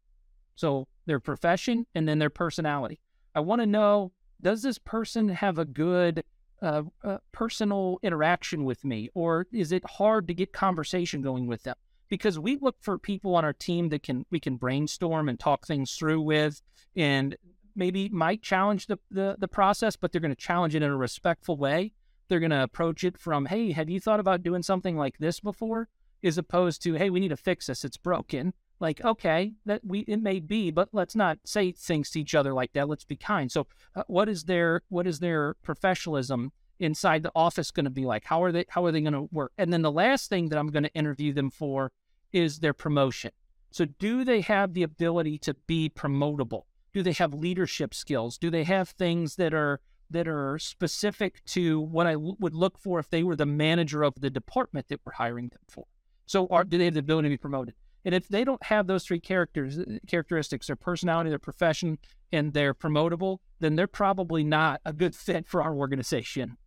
So 0.55 0.87
their 1.05 1.19
profession 1.19 1.85
and 1.95 2.07
then 2.07 2.19
their 2.19 2.29
personality. 2.29 2.99
I 3.35 3.39
want 3.39 3.61
to 3.61 3.65
know 3.65 4.11
does 4.41 4.61
this 4.61 4.77
person 4.77 5.29
have 5.29 5.57
a 5.57 5.65
good 5.65 6.23
uh, 6.61 6.83
uh, 7.03 7.17
personal 7.31 7.97
interaction 8.03 8.63
with 8.65 8.85
me, 8.85 9.09
or 9.13 9.47
is 9.51 9.71
it 9.71 9.83
hard 9.85 10.27
to 10.27 10.33
get 10.33 10.53
conversation 10.53 11.21
going 11.21 11.47
with 11.47 11.63
them? 11.63 11.75
Because 12.09 12.37
we 12.37 12.57
look 12.57 12.75
for 12.79 12.97
people 12.97 13.35
on 13.35 13.43
our 13.43 13.53
team 13.53 13.89
that 13.89 14.03
can 14.03 14.25
we 14.29 14.39
can 14.39 14.57
brainstorm 14.57 15.29
and 15.29 15.39
talk 15.39 15.65
things 15.65 15.93
through 15.95 16.21
with, 16.21 16.61
and 16.95 17.35
maybe 17.75 18.09
might 18.09 18.41
challenge 18.41 18.87
the 18.87 18.99
the, 19.09 19.35
the 19.39 19.47
process, 19.47 19.95
but 19.95 20.11
they're 20.11 20.21
going 20.21 20.35
to 20.35 20.35
challenge 20.35 20.75
it 20.75 20.83
in 20.83 20.91
a 20.91 20.97
respectful 20.97 21.57
way. 21.57 21.93
They're 22.27 22.39
going 22.39 22.51
to 22.51 22.63
approach 22.63 23.03
it 23.03 23.17
from, 23.17 23.45
"Hey, 23.45 23.71
have 23.71 23.89
you 23.89 23.99
thought 23.99 24.19
about 24.19 24.43
doing 24.43 24.63
something 24.63 24.97
like 24.97 25.17
this 25.17 25.39
before?" 25.39 25.89
As 26.23 26.37
opposed 26.37 26.83
to, 26.83 26.93
"Hey, 26.93 27.09
we 27.09 27.19
need 27.19 27.29
to 27.29 27.37
fix 27.37 27.67
this; 27.67 27.83
it's 27.83 27.97
broken." 27.97 28.53
Like 28.83 29.03
okay 29.03 29.53
that 29.65 29.81
we 29.83 29.99
it 30.01 30.21
may 30.21 30.39
be 30.39 30.69
but 30.69 30.89
let's 30.91 31.15
not 31.15 31.39
say 31.45 31.71
things 31.71 32.11
to 32.11 32.19
each 32.19 32.35
other 32.35 32.53
like 32.53 32.73
that. 32.73 32.89
Let's 32.89 33.05
be 33.05 33.15
kind. 33.15 33.51
So 33.51 33.65
uh, 33.95 34.03
what 34.07 34.29
is 34.29 34.43
their 34.43 34.83
what 34.89 35.07
is 35.07 35.19
their 35.19 35.55
professionalism 35.63 36.51
inside 36.79 37.23
the 37.23 37.31
office 37.33 37.71
going 37.71 37.85
to 37.85 37.89
be 37.89 38.05
like? 38.05 38.25
How 38.25 38.43
are 38.43 38.51
they 38.51 38.65
how 38.67 38.85
are 38.85 38.91
they 38.91 39.01
going 39.01 39.13
to 39.13 39.29
work? 39.31 39.53
And 39.57 39.71
then 39.71 39.81
the 39.81 39.91
last 39.91 40.29
thing 40.29 40.49
that 40.49 40.59
i'm 40.59 40.67
going 40.67 40.83
to 40.83 40.93
interview 40.93 41.33
them 41.33 41.49
for 41.49 41.91
is 42.33 42.59
their 42.59 42.73
promotion. 42.73 43.31
So 43.71 43.85
do 43.85 44.23
they 44.23 44.41
have 44.41 44.73
the 44.73 44.83
ability 44.83 45.37
to 45.39 45.55
be 45.65 45.89
promotable? 45.89 46.63
Do 46.93 47.01
they 47.01 47.13
have 47.13 47.33
leadership 47.33 47.93
skills? 47.93 48.37
Do 48.37 48.51
they 48.51 48.65
have 48.65 48.89
things 48.89 49.37
that 49.37 49.53
are 49.53 49.79
that 50.09 50.27
are 50.27 50.59
specific 50.59 51.43
to 51.45 51.79
what 51.79 52.05
I 52.05 52.13
w- 52.13 52.35
would 52.39 52.53
look 52.53 52.77
for 52.77 52.99
if 52.99 53.09
they 53.09 53.23
were 53.23 53.37
the 53.37 53.45
manager 53.45 54.03
of 54.03 54.19
the 54.19 54.29
department 54.29 54.89
that 54.89 54.99
we're 55.05 55.13
hiring 55.13 55.47
them 55.49 55.65
for? 55.69 55.85
So 56.25 56.47
are, 56.47 56.63
do 56.63 56.77
they 56.77 56.85
have 56.85 56.93
the 56.93 56.99
ability 56.99 57.29
to 57.29 57.33
be 57.33 57.37
promoted 57.37 57.75
and 58.05 58.13
if 58.13 58.27
they 58.27 58.43
don't 58.43 58.63
have 58.63 58.87
those 58.87 59.05
three 59.05 59.19
characters 59.19 59.79
uh, 59.79 59.99
characteristics, 60.07 60.67
their 60.67 60.75
personality, 60.75 61.29
their 61.29 61.39
profession, 61.39 61.97
and 62.31 62.53
they're 62.53 62.73
promotable, 62.73 63.39
then 63.59 63.75
they're 63.75 63.87
probably 63.87 64.43
not 64.43 64.81
a 64.85 64.93
good 64.93 65.15
fit 65.15 65.47
for 65.47 65.61
our 65.61 65.73
organization. 65.73 66.57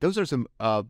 Those 0.00 0.18
are 0.18 0.26
some 0.26 0.46
uh, 0.60 0.84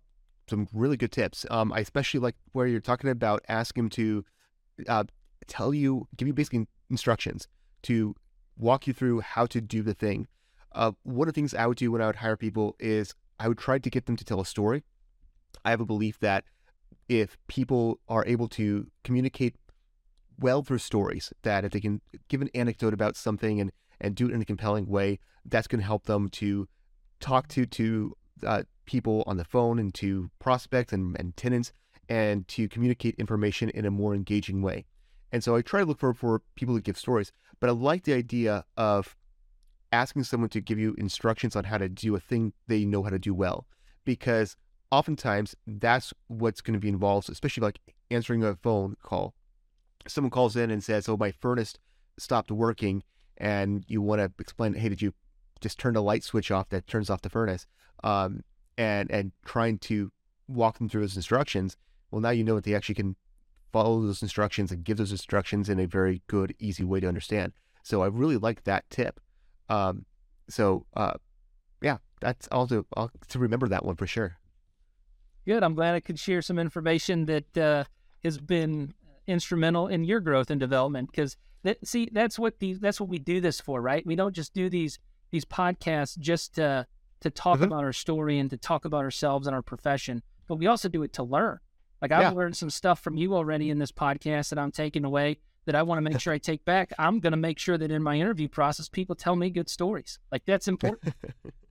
some 0.49 0.69
really 0.73 0.97
good 0.97 1.13
tips. 1.13 1.47
Um, 1.51 1.73
I 1.73 1.81
especially 1.81 2.21
like 2.21 2.37
where 2.53 2.67
you're 2.67 2.81
talking 2.81 3.11
about 3.11 3.45
asking 3.49 3.85
him 3.85 3.91
to 3.91 4.25
uh, 4.89 5.05
tell 5.47 5.73
you, 5.73 6.09
give 6.17 6.29
you 6.29 6.35
basically 6.35 6.67
instructions 6.91 7.49
to 7.83 8.15
walk 8.57 8.87
you 8.87 8.93
through 8.93 9.21
how 9.21 9.47
to 9.47 9.61
do 9.61 9.83
the 9.83 9.95
thing. 9.95 10.27
Uh, 10.73 10.93
one 11.05 11.29
of 11.29 11.35
the 11.35 11.39
things 11.39 11.55
I 11.55 11.67
would 11.67 11.79
do 11.79 11.91
when 11.93 12.03
I 12.03 12.07
would 12.07 12.17
hire 12.17 12.37
people 12.37 12.77
is 12.79 13.15
I 13.39 13.49
would 13.49 13.59
try 13.59 13.79
to 13.79 13.91
get 13.91 14.07
them 14.07 14.17
to 14.17 14.25
tell 14.25 14.41
a 14.41 14.47
story. 14.47 14.83
I 15.65 15.71
have 15.71 15.81
a 15.81 15.87
belief 15.87 16.19
that 16.21 16.45
if 17.09 17.37
people 17.47 18.01
are 18.09 18.25
able 18.27 18.49
to 18.49 18.87
communicate 19.05 19.55
well 20.39 20.63
through 20.63 20.79
stories, 20.79 21.33
that 21.43 21.65
if 21.65 21.73
they 21.73 21.81
can 21.81 22.01
give 22.29 22.43
an 22.43 22.51
anecdote 22.55 22.93
about 22.93 23.17
something 23.17 23.61
and, 23.61 23.73
and 24.01 24.15
do 24.15 24.29
it 24.29 24.33
in 24.33 24.43
a 24.43 24.45
compelling 24.45 24.87
way, 24.87 25.19
that's 25.45 25.67
going 25.67 25.81
to 25.81 25.87
help 25.87 26.05
them 26.05 26.29
to 26.29 26.69
talk 27.21 27.49
to 27.49 27.65
to 27.65 28.15
uh, 28.45 28.63
people 28.85 29.25
on 29.27 29.37
the 29.37 29.45
phone 29.45 29.79
and 29.79 29.95
to 29.95 30.31
prospects 30.39 30.93
and, 30.93 31.17
and 31.19 31.37
tenants 31.37 31.73
and 32.09 32.47
to 32.49 32.69
communicate 32.69 33.15
information 33.17 33.71
in 33.71 33.85
a 33.85 33.91
more 33.91 34.15
engaging 34.15 34.63
way. 34.63 34.85
And 35.33 35.43
so 35.43 35.57
I 35.57 35.63
try 35.63 35.81
to 35.81 35.87
look 35.87 35.99
for, 35.99 36.15
for 36.15 36.43
people 36.55 36.75
to 36.77 36.81
give 36.81 36.99
stories, 36.99 37.33
but 37.59 37.69
I 37.69 37.73
like 37.73 38.05
the 38.05 38.15
idea 38.15 38.65
of 38.77 39.17
asking 39.93 40.25
someone 40.25 40.51
to 40.51 40.61
give 40.61 40.79
you 40.79 40.95
instructions 40.99 41.57
on 41.57 41.65
how 41.65 41.79
to 41.79 41.89
do 41.89 42.15
a 42.15 42.21
thing 42.21 42.53
they 42.69 42.85
know 42.85 43.03
how 43.03 43.11
to 43.11 43.19
do 43.19 43.35
well, 43.35 43.67
because 44.05 44.57
oftentimes 44.91 45.55
that's 45.67 46.13
what's 46.29 46.61
going 46.61 46.75
to 46.75 46.81
be 46.81 46.89
involved, 46.89 47.31
especially 47.31 47.63
like 47.63 47.81
answering 48.11 48.43
a 48.45 48.57
phone 48.57 48.97
call. 49.03 49.35
Someone 50.07 50.31
calls 50.31 50.57
in 50.57 50.71
and 50.71 50.83
says, 50.83 51.09
"Oh, 51.09 51.17
my 51.17 51.33
furnace 51.33 51.75
stopped 52.19 52.51
working," 52.51 53.03
and 53.37 53.85
you 53.89 54.01
want 54.01 54.21
to 54.21 54.33
explain, 54.39 54.75
"Hey, 54.75 54.89
did 54.89 55.03
you 55.03 55.15
just 55.61 55.79
turn 55.79 55.95
the 55.95 56.03
light 56.03 56.23
switch 56.23 56.51
off 56.51 56.69
that 56.69 56.87
turns 56.87 57.11
off 57.11 57.23
the 57.23 57.31
furnace?" 57.31 57.67
Um, 58.05 58.43
and 58.79 59.11
and 59.11 59.33
trying 59.45 59.79
to 59.79 60.13
walk 60.49 60.79
them 60.79 60.89
through 60.89 61.03
those 61.03 61.17
instructions. 61.17 61.77
Well, 62.11 62.21
now 62.21 62.31
you 62.31 62.45
know 62.45 62.57
that 62.57 62.65
they 62.65 62.75
actually 62.75 62.95
can 62.95 63.17
follow 63.73 64.01
those 64.01 64.23
instructions 64.23 64.71
and 64.71 64.85
give 64.85 64.97
those 64.97 65.11
instructions 65.11 65.69
in 65.69 65.79
a 65.81 65.87
very 65.87 66.23
good, 66.29 66.55
easy 66.59 66.85
way 66.85 67.01
to 67.01 67.09
understand. 67.09 67.53
So 67.83 68.03
I 68.03 68.07
really 68.07 68.37
like 68.37 68.65
that 68.65 68.89
tip. 68.91 69.21
Um, 69.69 70.07
so 70.49 70.87
uh, 70.97 71.15
yeah, 71.83 71.99
that's 72.21 72.49
also 72.51 72.87
I'll, 72.97 73.11
to 73.29 73.39
remember 73.39 73.69
that 73.69 73.85
one 73.85 73.97
for 73.97 74.07
sure. 74.07 74.39
Good. 75.47 75.63
I'm 75.63 75.75
glad 75.75 75.95
I 75.95 76.01
could 76.01 76.19
share 76.19 76.43
some 76.43 76.59
information 76.59 77.27
that 77.27 77.57
uh, 77.57 77.85
has 78.25 78.39
been 78.39 78.95
instrumental 79.27 79.87
in 79.89 80.05
your 80.05 80.21
growth 80.21 80.51
and 80.51 80.61
development. 80.61 81.11
Because 81.11 81.37
that, 81.63 81.87
see, 81.87 82.09
that's 82.13 82.39
what 82.39 82.59
the 82.59 82.75
that's 82.75 83.01
what 83.01 83.09
we 83.09 83.19
do 83.19 83.41
this 83.41 83.61
for, 83.61 83.81
right? 83.81 84.05
We 84.05 84.17
don't 84.17 84.35
just 84.35 84.55
do 84.55 84.69
these 84.69 84.99
these 85.31 85.45
podcasts 85.45 86.19
just 86.19 86.55
to 86.57 86.87
to 87.21 87.31
talk 87.31 87.57
mm-hmm. 87.57 87.65
about 87.65 87.85
our 87.85 87.93
story 87.93 88.39
and 88.39 88.51
to 88.51 88.57
talk 88.57 88.85
about 88.85 89.05
ourselves 89.05 89.47
and 89.47 89.55
our 89.55 89.63
profession, 89.63 90.23
but 90.47 90.57
we 90.57 90.67
also 90.67 90.89
do 90.89 91.03
it 91.03 91.13
to 91.15 91.23
learn. 91.23 91.59
Like 92.03 92.13
I've 92.13 92.23
yeah. 92.23 92.31
learned 92.31 92.57
some 92.57 92.71
stuff 92.71 93.01
from 93.01 93.17
you 93.17 93.35
already 93.35 93.71
in 93.71 93.79
this 93.79 93.93
podcast 93.93 94.51
that 94.51 94.59
I'm 94.59 94.71
taking 94.71 95.05
away 95.05 95.39
that 95.65 95.75
I 95.75 95.83
want 95.83 95.99
to 95.99 96.03
make 96.03 96.21
sure 96.21 96.33
I 96.33 96.39
take 96.39 96.65
back. 96.65 96.93
I'm 96.99 97.21
going 97.21 97.33
to 97.33 97.39
make 97.39 97.59
sure 97.59 97.79
that 97.79 97.91
in 97.91 98.03
my 98.03 98.17
interview 98.17 98.49
process, 98.49 98.89
people 98.89 99.17
tell 99.17 99.37
me 99.37 99.51
good 99.51 99.69
stories. 99.69 100.19
Like 100.31 100.45
that's 100.45 100.69
important. 100.69 101.15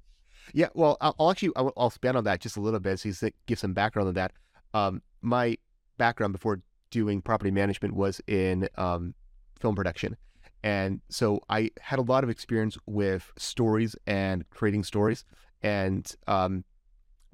yeah. 0.53 0.69
Well, 0.73 0.97
I'll, 1.01 1.15
I'll 1.19 1.31
actually, 1.31 1.51
I'll, 1.55 1.73
I'll, 1.77 1.87
expand 1.87 2.17
on 2.17 2.23
that 2.25 2.41
just 2.41 2.57
a 2.57 2.61
little 2.61 2.79
bit. 2.79 2.99
So 2.99 3.09
you 3.09 3.31
give 3.45 3.59
some 3.59 3.73
background 3.73 4.07
on 4.07 4.13
that. 4.15 4.33
Um, 4.73 5.01
my 5.21 5.57
background 5.97 6.33
before 6.33 6.61
doing 6.91 7.21
property 7.21 7.51
management 7.51 7.95
was 7.95 8.21
in 8.27 8.69
um, 8.75 9.13
film 9.59 9.75
production. 9.75 10.17
And 10.63 11.01
so 11.09 11.41
I 11.49 11.71
had 11.79 11.99
a 11.99 12.03
lot 12.03 12.23
of 12.23 12.29
experience 12.29 12.77
with 12.85 13.31
stories 13.37 13.95
and 14.07 14.49
creating 14.49 14.83
stories. 14.83 15.23
And 15.61 16.11
um, 16.27 16.63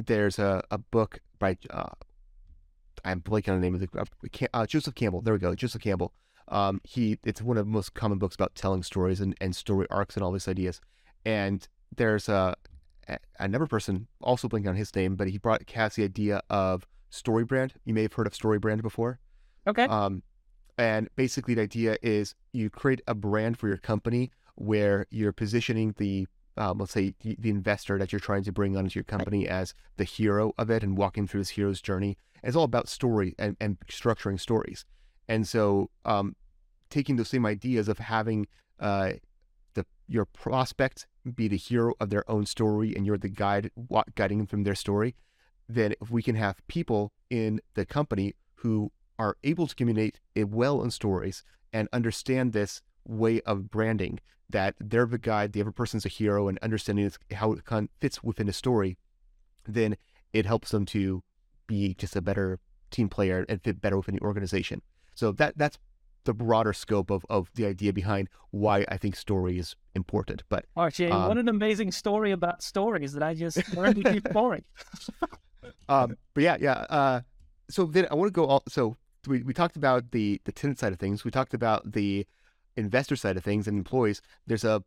there's 0.05 0.37
a, 0.39 0.63
a 0.69 0.77
book 0.77 1.19
by, 1.39 1.57
uh, 1.69 1.89
I'm 3.05 3.21
blanking 3.21 3.53
on 3.53 3.61
the 3.61 3.69
name 3.69 3.75
of 3.75 3.81
the, 3.81 4.49
uh, 4.53 4.65
Joseph 4.65 4.95
Campbell. 4.95 5.21
There 5.21 5.33
we 5.33 5.39
go, 5.39 5.55
Joseph 5.55 5.81
Campbell. 5.81 6.13
Um, 6.47 6.81
he 6.83 7.17
it's 7.23 7.41
one 7.41 7.57
of 7.57 7.65
the 7.65 7.71
most 7.71 7.93
common 7.93 8.17
books 8.17 8.35
about 8.35 8.55
telling 8.55 8.83
stories 8.83 9.21
and, 9.21 9.35
and 9.39 9.55
story 9.55 9.87
arcs 9.89 10.15
and 10.15 10.23
all 10.23 10.33
these 10.33 10.49
ideas. 10.49 10.81
And 11.25 11.65
there's 11.95 12.27
a 12.27 12.55
another 13.39 13.67
person 13.67 14.07
also 14.21 14.47
blanking 14.47 14.69
on 14.69 14.75
his 14.75 14.95
name, 14.95 15.15
but 15.15 15.27
he 15.27 15.37
brought 15.37 15.65
cast 15.65 15.95
the 15.95 16.03
idea 16.03 16.41
of 16.49 16.87
story 17.09 17.43
brand. 17.43 17.73
You 17.85 17.93
may 17.93 18.03
have 18.03 18.13
heard 18.13 18.27
of 18.27 18.35
story 18.35 18.59
brand 18.59 18.81
before. 18.81 19.19
Okay. 19.67 19.83
Um, 19.83 20.23
and 20.77 21.09
basically, 21.15 21.53
the 21.53 21.61
idea 21.61 21.97
is 22.01 22.35
you 22.53 22.69
create 22.69 23.01
a 23.07 23.13
brand 23.13 23.57
for 23.57 23.67
your 23.67 23.77
company 23.77 24.31
where 24.55 25.05
you're 25.11 25.33
positioning 25.33 25.93
the, 25.97 26.27
um, 26.57 26.79
let's 26.79 26.93
say, 26.93 27.13
the 27.21 27.49
investor 27.49 27.97
that 27.97 28.11
you're 28.11 28.19
trying 28.19 28.43
to 28.43 28.51
bring 28.51 28.75
onto 28.75 28.97
your 28.97 29.03
company 29.03 29.47
as 29.47 29.73
the 29.97 30.03
hero 30.03 30.53
of 30.57 30.69
it 30.69 30.83
and 30.83 30.97
walking 30.97 31.27
through 31.27 31.41
this 31.41 31.49
hero's 31.49 31.81
journey. 31.81 32.17
And 32.41 32.49
it's 32.49 32.55
all 32.55 32.63
about 32.63 32.87
story 32.87 33.35
and, 33.37 33.55
and 33.59 33.77
structuring 33.81 34.39
stories. 34.39 34.85
And 35.27 35.47
so, 35.47 35.89
um, 36.05 36.35
taking 36.89 37.15
those 37.15 37.29
same 37.29 37.45
ideas 37.45 37.87
of 37.87 37.99
having 37.99 38.47
uh, 38.79 39.13
the 39.73 39.85
your 40.07 40.25
prospect 40.25 41.07
be 41.35 41.47
the 41.47 41.57
hero 41.57 41.93
of 41.99 42.09
their 42.09 42.29
own 42.29 42.45
story 42.45 42.95
and 42.95 43.05
you're 43.05 43.17
the 43.17 43.29
guide 43.29 43.71
guiding 44.15 44.39
them 44.39 44.47
from 44.47 44.63
their 44.63 44.75
story, 44.75 45.15
then 45.67 45.93
if 46.01 46.09
we 46.09 46.21
can 46.21 46.35
have 46.35 46.65
people 46.67 47.13
in 47.29 47.61
the 47.75 47.85
company 47.85 48.35
who 48.55 48.91
are 49.19 49.37
able 49.43 49.67
to 49.67 49.75
communicate 49.75 50.19
it 50.35 50.49
well 50.49 50.81
in 50.81 50.91
stories 50.91 51.43
and 51.71 51.87
understand 51.93 52.53
this 52.53 52.81
way 53.05 53.41
of 53.41 53.69
branding 53.69 54.19
that 54.49 54.75
they're 54.79 55.05
the 55.05 55.17
guide, 55.17 55.53
the 55.53 55.61
other 55.61 55.71
person's 55.71 56.05
a 56.05 56.09
hero, 56.09 56.47
and 56.47 56.59
understanding 56.61 57.09
how 57.31 57.53
it 57.53 57.89
fits 58.01 58.21
within 58.23 58.49
a 58.49 58.53
story, 58.53 58.97
then 59.65 59.95
it 60.33 60.45
helps 60.45 60.71
them 60.71 60.85
to 60.85 61.23
be 61.67 61.93
just 61.93 62.15
a 62.15 62.21
better 62.21 62.59
team 62.89 63.07
player 63.07 63.45
and 63.47 63.61
fit 63.61 63.79
better 63.79 63.97
within 63.97 64.15
the 64.15 64.21
organization. 64.21 64.81
So 65.15 65.31
that 65.33 65.57
that's 65.57 65.77
the 66.23 66.33
broader 66.33 66.73
scope 66.73 67.09
of, 67.09 67.25
of 67.29 67.49
the 67.55 67.65
idea 67.65 67.93
behind 67.93 68.29
why 68.51 68.85
I 68.89 68.97
think 68.97 69.15
story 69.15 69.57
is 69.57 69.75
important. 69.95 70.43
But 70.49 70.65
RJ, 70.77 71.11
um, 71.11 71.27
what 71.27 71.37
an 71.37 71.49
amazing 71.49 71.91
story 71.91 72.31
about 72.31 72.61
stories 72.61 73.13
that 73.13 73.23
I 73.23 73.33
just 73.33 73.75
learned 73.75 74.03
to 74.03 74.11
keep 74.11 74.29
boring. 74.33 74.63
um, 75.89 76.17
but 76.33 76.43
yeah, 76.43 76.57
yeah. 76.59 76.85
Uh, 76.89 77.21
so 77.69 77.85
then 77.85 78.07
I 78.11 78.15
want 78.15 78.27
to 78.27 78.33
go 78.33 78.45
all 78.45 78.63
so 78.67 78.97
we, 79.27 79.43
we 79.43 79.53
talked 79.53 79.75
about 79.75 80.11
the 80.11 80.41
the 80.45 80.51
tenant 80.51 80.79
side 80.79 80.93
of 80.93 80.99
things. 80.99 81.23
We 81.23 81.31
talked 81.31 81.53
about 81.53 81.93
the 81.93 82.27
investor 82.75 83.15
side 83.15 83.37
of 83.37 83.43
things 83.43 83.67
and 83.67 83.77
employees. 83.77 84.21
There's 84.45 84.63
a 84.63 84.83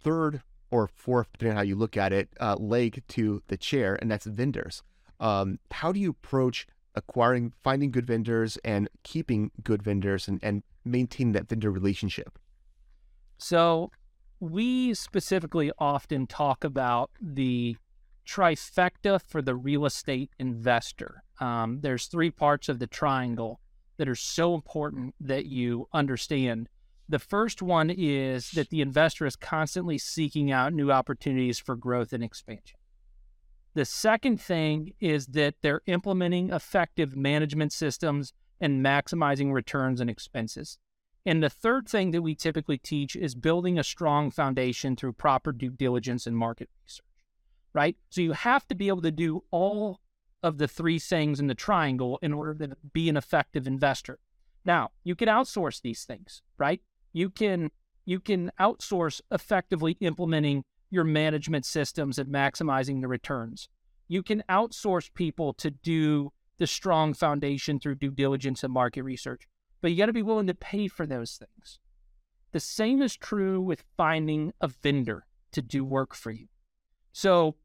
third 0.00 0.42
or 0.70 0.88
fourth, 0.88 1.28
depending 1.32 1.52
on 1.52 1.56
how 1.56 1.62
you 1.62 1.76
look 1.76 1.96
at 1.96 2.12
it, 2.12 2.28
uh, 2.40 2.56
leg 2.56 3.02
to 3.08 3.42
the 3.48 3.56
chair, 3.56 3.98
and 4.00 4.10
that's 4.10 4.26
vendors. 4.26 4.82
Um, 5.18 5.58
how 5.70 5.92
do 5.92 6.00
you 6.00 6.10
approach 6.10 6.66
acquiring, 6.94 7.52
finding 7.62 7.90
good 7.90 8.06
vendors, 8.06 8.58
and 8.64 8.88
keeping 9.02 9.50
good 9.62 9.82
vendors, 9.82 10.28
and, 10.28 10.38
and 10.42 10.62
maintaining 10.90 11.32
that 11.32 11.48
vendor 11.48 11.70
relationship? 11.70 12.38
So, 13.38 13.90
we 14.40 14.94
specifically 14.94 15.72
often 15.78 16.26
talk 16.26 16.64
about 16.64 17.10
the 17.20 17.76
trifecta 18.26 19.20
for 19.26 19.42
the 19.42 19.54
real 19.54 19.86
estate 19.86 20.30
investor. 20.38 21.24
Um, 21.40 21.80
there's 21.80 22.06
three 22.06 22.30
parts 22.30 22.68
of 22.68 22.78
the 22.78 22.86
triangle 22.86 23.60
that 23.96 24.08
are 24.08 24.14
so 24.14 24.54
important 24.54 25.14
that 25.20 25.46
you 25.46 25.88
understand. 25.92 26.68
The 27.08 27.18
first 27.18 27.62
one 27.62 27.90
is 27.90 28.50
that 28.50 28.68
the 28.68 28.82
investor 28.82 29.26
is 29.26 29.34
constantly 29.34 29.98
seeking 29.98 30.52
out 30.52 30.72
new 30.72 30.92
opportunities 30.92 31.58
for 31.58 31.74
growth 31.74 32.12
and 32.12 32.22
expansion. 32.22 32.78
The 33.74 33.84
second 33.84 34.40
thing 34.40 34.92
is 35.00 35.28
that 35.28 35.54
they're 35.62 35.82
implementing 35.86 36.50
effective 36.50 37.16
management 37.16 37.72
systems 37.72 38.32
and 38.60 38.84
maximizing 38.84 39.52
returns 39.52 40.00
and 40.00 40.10
expenses. 40.10 40.78
And 41.26 41.42
the 41.42 41.50
third 41.50 41.88
thing 41.88 42.12
that 42.12 42.22
we 42.22 42.34
typically 42.34 42.78
teach 42.78 43.14
is 43.14 43.34
building 43.34 43.78
a 43.78 43.84
strong 43.84 44.30
foundation 44.30 44.96
through 44.96 45.12
proper 45.12 45.52
due 45.52 45.70
diligence 45.70 46.26
and 46.26 46.36
market 46.36 46.70
research, 46.82 47.04
right? 47.74 47.96
So 48.10 48.20
you 48.20 48.32
have 48.32 48.66
to 48.68 48.74
be 48.74 48.88
able 48.88 49.02
to 49.02 49.10
do 49.10 49.44
all 49.50 50.00
of 50.42 50.58
the 50.58 50.68
three 50.68 50.98
things 50.98 51.40
in 51.40 51.46
the 51.46 51.54
triangle 51.54 52.18
in 52.22 52.32
order 52.32 52.54
to 52.54 52.76
be 52.92 53.08
an 53.08 53.16
effective 53.16 53.66
investor. 53.66 54.18
Now, 54.64 54.90
you 55.04 55.14
can 55.14 55.28
outsource 55.28 55.80
these 55.80 56.04
things, 56.04 56.42
right? 56.56 56.80
You 57.12 57.30
can 57.30 57.70
you 58.04 58.20
can 58.20 58.50
outsource 58.58 59.20
effectively 59.30 59.98
implementing 60.00 60.64
your 60.90 61.04
management 61.04 61.66
systems 61.66 62.18
and 62.18 62.32
maximizing 62.32 63.02
the 63.02 63.08
returns. 63.08 63.68
You 64.06 64.22
can 64.22 64.42
outsource 64.48 65.12
people 65.12 65.52
to 65.54 65.70
do 65.70 66.32
the 66.58 66.66
strong 66.66 67.14
foundation 67.14 67.78
through 67.78 67.96
due 67.96 68.10
diligence 68.10 68.64
and 68.64 68.72
market 68.72 69.02
research, 69.02 69.46
but 69.80 69.90
you 69.90 69.96
got 69.96 70.06
to 70.06 70.12
be 70.12 70.22
willing 70.22 70.46
to 70.46 70.54
pay 70.54 70.88
for 70.88 71.06
those 71.06 71.36
things. 71.36 71.78
The 72.52 72.60
same 72.60 73.02
is 73.02 73.16
true 73.16 73.60
with 73.60 73.84
finding 73.96 74.52
a 74.60 74.68
vendor 74.68 75.26
to 75.52 75.62
do 75.62 75.84
work 75.84 76.14
for 76.14 76.30
you. 76.30 76.48
So, 77.12 77.56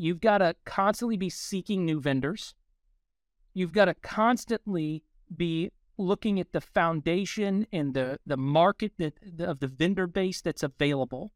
You've 0.00 0.20
got 0.20 0.38
to 0.38 0.54
constantly 0.64 1.16
be 1.16 1.28
seeking 1.28 1.84
new 1.84 2.00
vendors. 2.00 2.54
You've 3.52 3.72
got 3.72 3.86
to 3.86 3.94
constantly 3.94 5.02
be 5.36 5.72
looking 5.98 6.38
at 6.38 6.52
the 6.52 6.60
foundation 6.60 7.66
and 7.72 7.92
the, 7.94 8.20
the 8.24 8.36
market 8.36 8.92
that, 8.98 9.14
of 9.40 9.58
the 9.58 9.66
vendor 9.66 10.06
base 10.06 10.40
that's 10.40 10.62
available. 10.62 11.32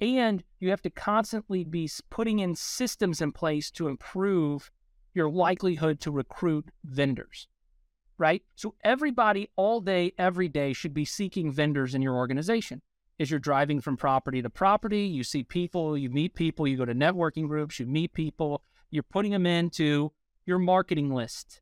And 0.00 0.42
you 0.58 0.70
have 0.70 0.82
to 0.82 0.90
constantly 0.90 1.62
be 1.62 1.88
putting 2.10 2.40
in 2.40 2.56
systems 2.56 3.20
in 3.20 3.30
place 3.30 3.70
to 3.70 3.86
improve 3.86 4.72
your 5.14 5.30
likelihood 5.30 6.00
to 6.00 6.10
recruit 6.10 6.70
vendors, 6.84 7.48
right? 8.18 8.42
So 8.54 8.74
everybody 8.82 9.50
all 9.56 9.80
day, 9.80 10.12
every 10.18 10.48
day 10.48 10.72
should 10.72 10.94
be 10.94 11.04
seeking 11.04 11.50
vendors 11.50 11.94
in 11.94 12.02
your 12.02 12.14
organization 12.14 12.82
As 13.18 13.30
you're 13.30 13.40
driving 13.40 13.80
from 13.80 13.96
property 13.96 14.42
to 14.42 14.50
property. 14.50 15.02
You 15.02 15.22
see 15.22 15.42
people, 15.42 15.96
you 15.96 16.10
meet 16.10 16.34
people, 16.34 16.66
you 16.66 16.76
go 16.76 16.84
to 16.84 16.94
networking 16.94 17.46
groups, 17.46 17.78
you 17.78 17.86
meet 17.86 18.12
people, 18.14 18.62
you're 18.90 19.02
putting 19.02 19.32
them 19.32 19.46
into 19.46 20.12
your 20.46 20.58
marketing 20.58 21.12
list. 21.12 21.60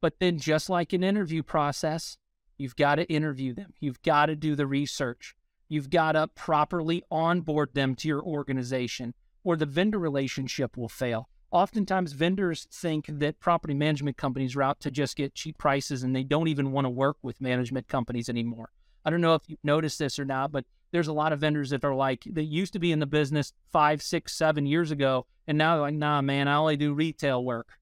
But 0.00 0.18
then, 0.20 0.38
just 0.38 0.68
like 0.68 0.92
an 0.92 1.02
interview 1.02 1.42
process, 1.42 2.18
you've 2.58 2.76
got 2.76 2.96
to 2.96 3.04
interview 3.04 3.54
them, 3.54 3.72
you've 3.80 4.02
got 4.02 4.26
to 4.26 4.36
do 4.36 4.54
the 4.54 4.66
research, 4.66 5.34
you've 5.68 5.90
got 5.90 6.12
to 6.12 6.28
properly 6.28 7.02
onboard 7.10 7.74
them 7.74 7.94
to 7.96 8.08
your 8.08 8.22
organization, 8.22 9.14
or 9.42 9.56
the 9.56 9.66
vendor 9.66 9.98
relationship 9.98 10.76
will 10.76 10.88
fail. 10.88 11.28
Oftentimes 11.54 12.12
vendors 12.12 12.66
think 12.72 13.06
that 13.06 13.38
property 13.38 13.74
management 13.74 14.16
companies 14.16 14.56
are 14.56 14.62
out 14.62 14.80
to 14.80 14.90
just 14.90 15.16
get 15.16 15.36
cheap 15.36 15.56
prices 15.56 16.02
and 16.02 16.14
they 16.14 16.24
don't 16.24 16.48
even 16.48 16.72
want 16.72 16.84
to 16.84 16.90
work 16.90 17.16
with 17.22 17.40
management 17.40 17.86
companies 17.86 18.28
anymore. 18.28 18.70
I 19.04 19.10
don't 19.10 19.20
know 19.20 19.36
if 19.36 19.42
you've 19.46 19.62
noticed 19.62 20.00
this 20.00 20.18
or 20.18 20.24
not, 20.24 20.50
but 20.50 20.64
there's 20.90 21.06
a 21.06 21.12
lot 21.12 21.32
of 21.32 21.38
vendors 21.38 21.70
that 21.70 21.84
are 21.84 21.94
like 21.94 22.24
that 22.32 22.44
used 22.44 22.72
to 22.72 22.80
be 22.80 22.90
in 22.90 22.98
the 22.98 23.06
business 23.06 23.52
five, 23.70 24.02
six, 24.02 24.32
seven 24.32 24.66
years 24.66 24.90
ago, 24.90 25.26
and 25.46 25.56
now 25.56 25.74
they're 25.74 25.82
like, 25.82 25.94
nah, 25.94 26.20
man, 26.22 26.48
I 26.48 26.56
only 26.56 26.76
do 26.76 26.92
retail 26.92 27.44
work. 27.44 27.78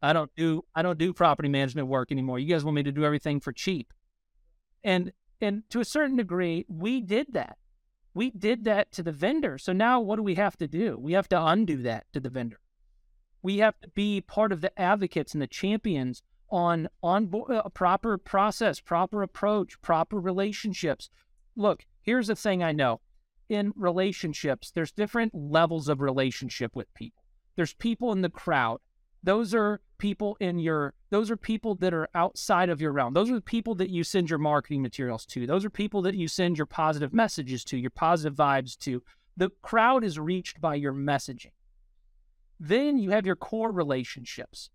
I 0.00 0.12
don't 0.12 0.30
do 0.36 0.64
I 0.76 0.82
don't 0.82 0.98
do 0.98 1.12
property 1.12 1.48
management 1.48 1.88
work 1.88 2.12
anymore. 2.12 2.38
You 2.38 2.46
guys 2.46 2.64
want 2.64 2.76
me 2.76 2.84
to 2.84 2.92
do 2.92 3.04
everything 3.04 3.40
for 3.40 3.52
cheap. 3.52 3.92
And 4.84 5.12
and 5.40 5.64
to 5.70 5.80
a 5.80 5.84
certain 5.84 6.16
degree, 6.16 6.66
we 6.68 7.00
did 7.00 7.32
that. 7.32 7.58
We 8.14 8.30
did 8.30 8.64
that 8.64 8.92
to 8.92 9.02
the 9.02 9.12
vendor. 9.12 9.58
So 9.58 9.72
now 9.72 10.00
what 10.00 10.16
do 10.16 10.22
we 10.22 10.36
have 10.36 10.56
to 10.58 10.68
do? 10.68 10.96
We 11.00 11.14
have 11.14 11.28
to 11.30 11.46
undo 11.46 11.82
that 11.82 12.06
to 12.12 12.20
the 12.20 12.30
vendor 12.30 12.60
we 13.42 13.58
have 13.58 13.78
to 13.80 13.88
be 13.88 14.20
part 14.20 14.52
of 14.52 14.60
the 14.60 14.78
advocates 14.78 15.32
and 15.32 15.42
the 15.42 15.46
champions 15.46 16.22
on 16.50 16.88
on 17.02 17.30
a 17.32 17.54
uh, 17.54 17.68
proper 17.68 18.18
process, 18.18 18.80
proper 18.80 19.22
approach, 19.22 19.80
proper 19.82 20.18
relationships. 20.18 21.10
Look, 21.56 21.84
here's 22.02 22.28
the 22.28 22.36
thing 22.36 22.62
I 22.62 22.72
know. 22.72 23.00
In 23.48 23.72
relationships, 23.76 24.70
there's 24.70 24.92
different 24.92 25.34
levels 25.34 25.88
of 25.88 26.00
relationship 26.00 26.74
with 26.74 26.92
people. 26.94 27.22
There's 27.56 27.74
people 27.74 28.12
in 28.12 28.22
the 28.22 28.28
crowd. 28.28 28.80
Those 29.22 29.54
are 29.54 29.80
people 29.98 30.36
in 30.38 30.58
your 30.58 30.94
those 31.10 31.30
are 31.30 31.36
people 31.36 31.74
that 31.76 31.92
are 31.92 32.08
outside 32.14 32.68
of 32.68 32.80
your 32.80 32.92
realm. 32.92 33.14
Those 33.14 33.30
are 33.30 33.34
the 33.34 33.40
people 33.40 33.74
that 33.76 33.90
you 33.90 34.04
send 34.04 34.30
your 34.30 34.38
marketing 34.38 34.82
materials 34.82 35.26
to. 35.26 35.46
Those 35.46 35.64
are 35.64 35.70
people 35.70 36.02
that 36.02 36.14
you 36.14 36.28
send 36.28 36.56
your 36.56 36.66
positive 36.66 37.12
messages 37.12 37.64
to, 37.64 37.78
your 37.78 37.90
positive 37.90 38.36
vibes 38.36 38.76
to. 38.78 39.02
The 39.36 39.50
crowd 39.62 40.04
is 40.04 40.18
reached 40.18 40.60
by 40.60 40.76
your 40.76 40.92
messaging. 40.92 41.52
Then 42.58 42.98
you 42.98 43.10
have 43.10 43.26
your 43.26 43.36
core 43.36 43.70
relationships. 43.70 44.70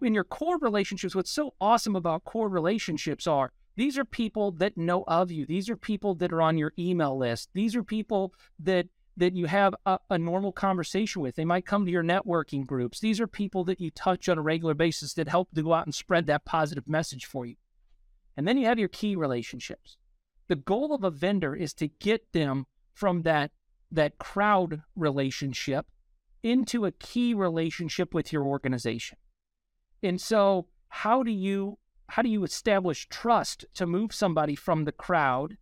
In 0.00 0.14
your 0.14 0.24
core 0.24 0.58
relationships, 0.58 1.14
what's 1.14 1.30
so 1.30 1.54
awesome 1.60 1.96
about 1.96 2.24
core 2.24 2.48
relationships 2.48 3.26
are 3.26 3.52
these 3.76 3.98
are 3.98 4.04
people 4.04 4.52
that 4.52 4.76
know 4.76 5.04
of 5.08 5.30
you. 5.30 5.46
These 5.46 5.68
are 5.68 5.76
people 5.76 6.14
that 6.16 6.32
are 6.32 6.42
on 6.42 6.58
your 6.58 6.72
email 6.78 7.16
list. 7.16 7.50
These 7.54 7.74
are 7.74 7.82
people 7.82 8.32
that 8.58 8.86
that 9.16 9.36
you 9.36 9.46
have 9.46 9.76
a, 9.86 9.96
a, 10.10 10.18
normal 10.18 10.50
conversation 10.50 11.22
with. 11.22 11.36
They 11.36 11.44
might 11.44 11.64
come 11.64 11.84
to 11.86 11.92
your 11.92 12.02
networking 12.02 12.66
groups. 12.66 12.98
These 12.98 13.20
are 13.20 13.28
people 13.28 13.62
that 13.64 13.80
you 13.80 13.92
touch 13.92 14.28
on 14.28 14.38
a 14.38 14.42
regular 14.42 14.74
basis 14.74 15.14
that 15.14 15.28
help 15.28 15.54
to 15.54 15.62
go 15.62 15.72
out 15.72 15.86
and 15.86 15.94
spread 15.94 16.26
that 16.26 16.44
positive 16.44 16.88
message 16.88 17.24
for 17.24 17.46
you. 17.46 17.54
And 18.36 18.48
then 18.48 18.58
you 18.58 18.66
have 18.66 18.78
your 18.78 18.88
key 18.88 19.14
relationships. 19.14 19.98
The 20.48 20.56
goal 20.56 20.92
of 20.92 21.04
a 21.04 21.10
vendor 21.10 21.54
is 21.54 21.72
to 21.74 21.86
get 21.86 22.32
them 22.32 22.66
from 22.92 23.22
that 23.22 23.52
that 23.92 24.18
crowd 24.18 24.82
relationship 24.96 25.86
into 26.44 26.84
a 26.84 26.92
key 26.92 27.34
relationship 27.34 28.14
with 28.14 28.32
your 28.32 28.44
organization. 28.44 29.18
And 30.02 30.20
so, 30.20 30.66
how 30.88 31.24
do 31.24 31.32
you 31.32 31.78
how 32.10 32.22
do 32.22 32.28
you 32.28 32.44
establish 32.44 33.08
trust 33.08 33.64
to 33.74 33.86
move 33.86 34.12
somebody 34.12 34.54
from 34.54 34.84
the 34.84 34.92
crowd 34.92 35.56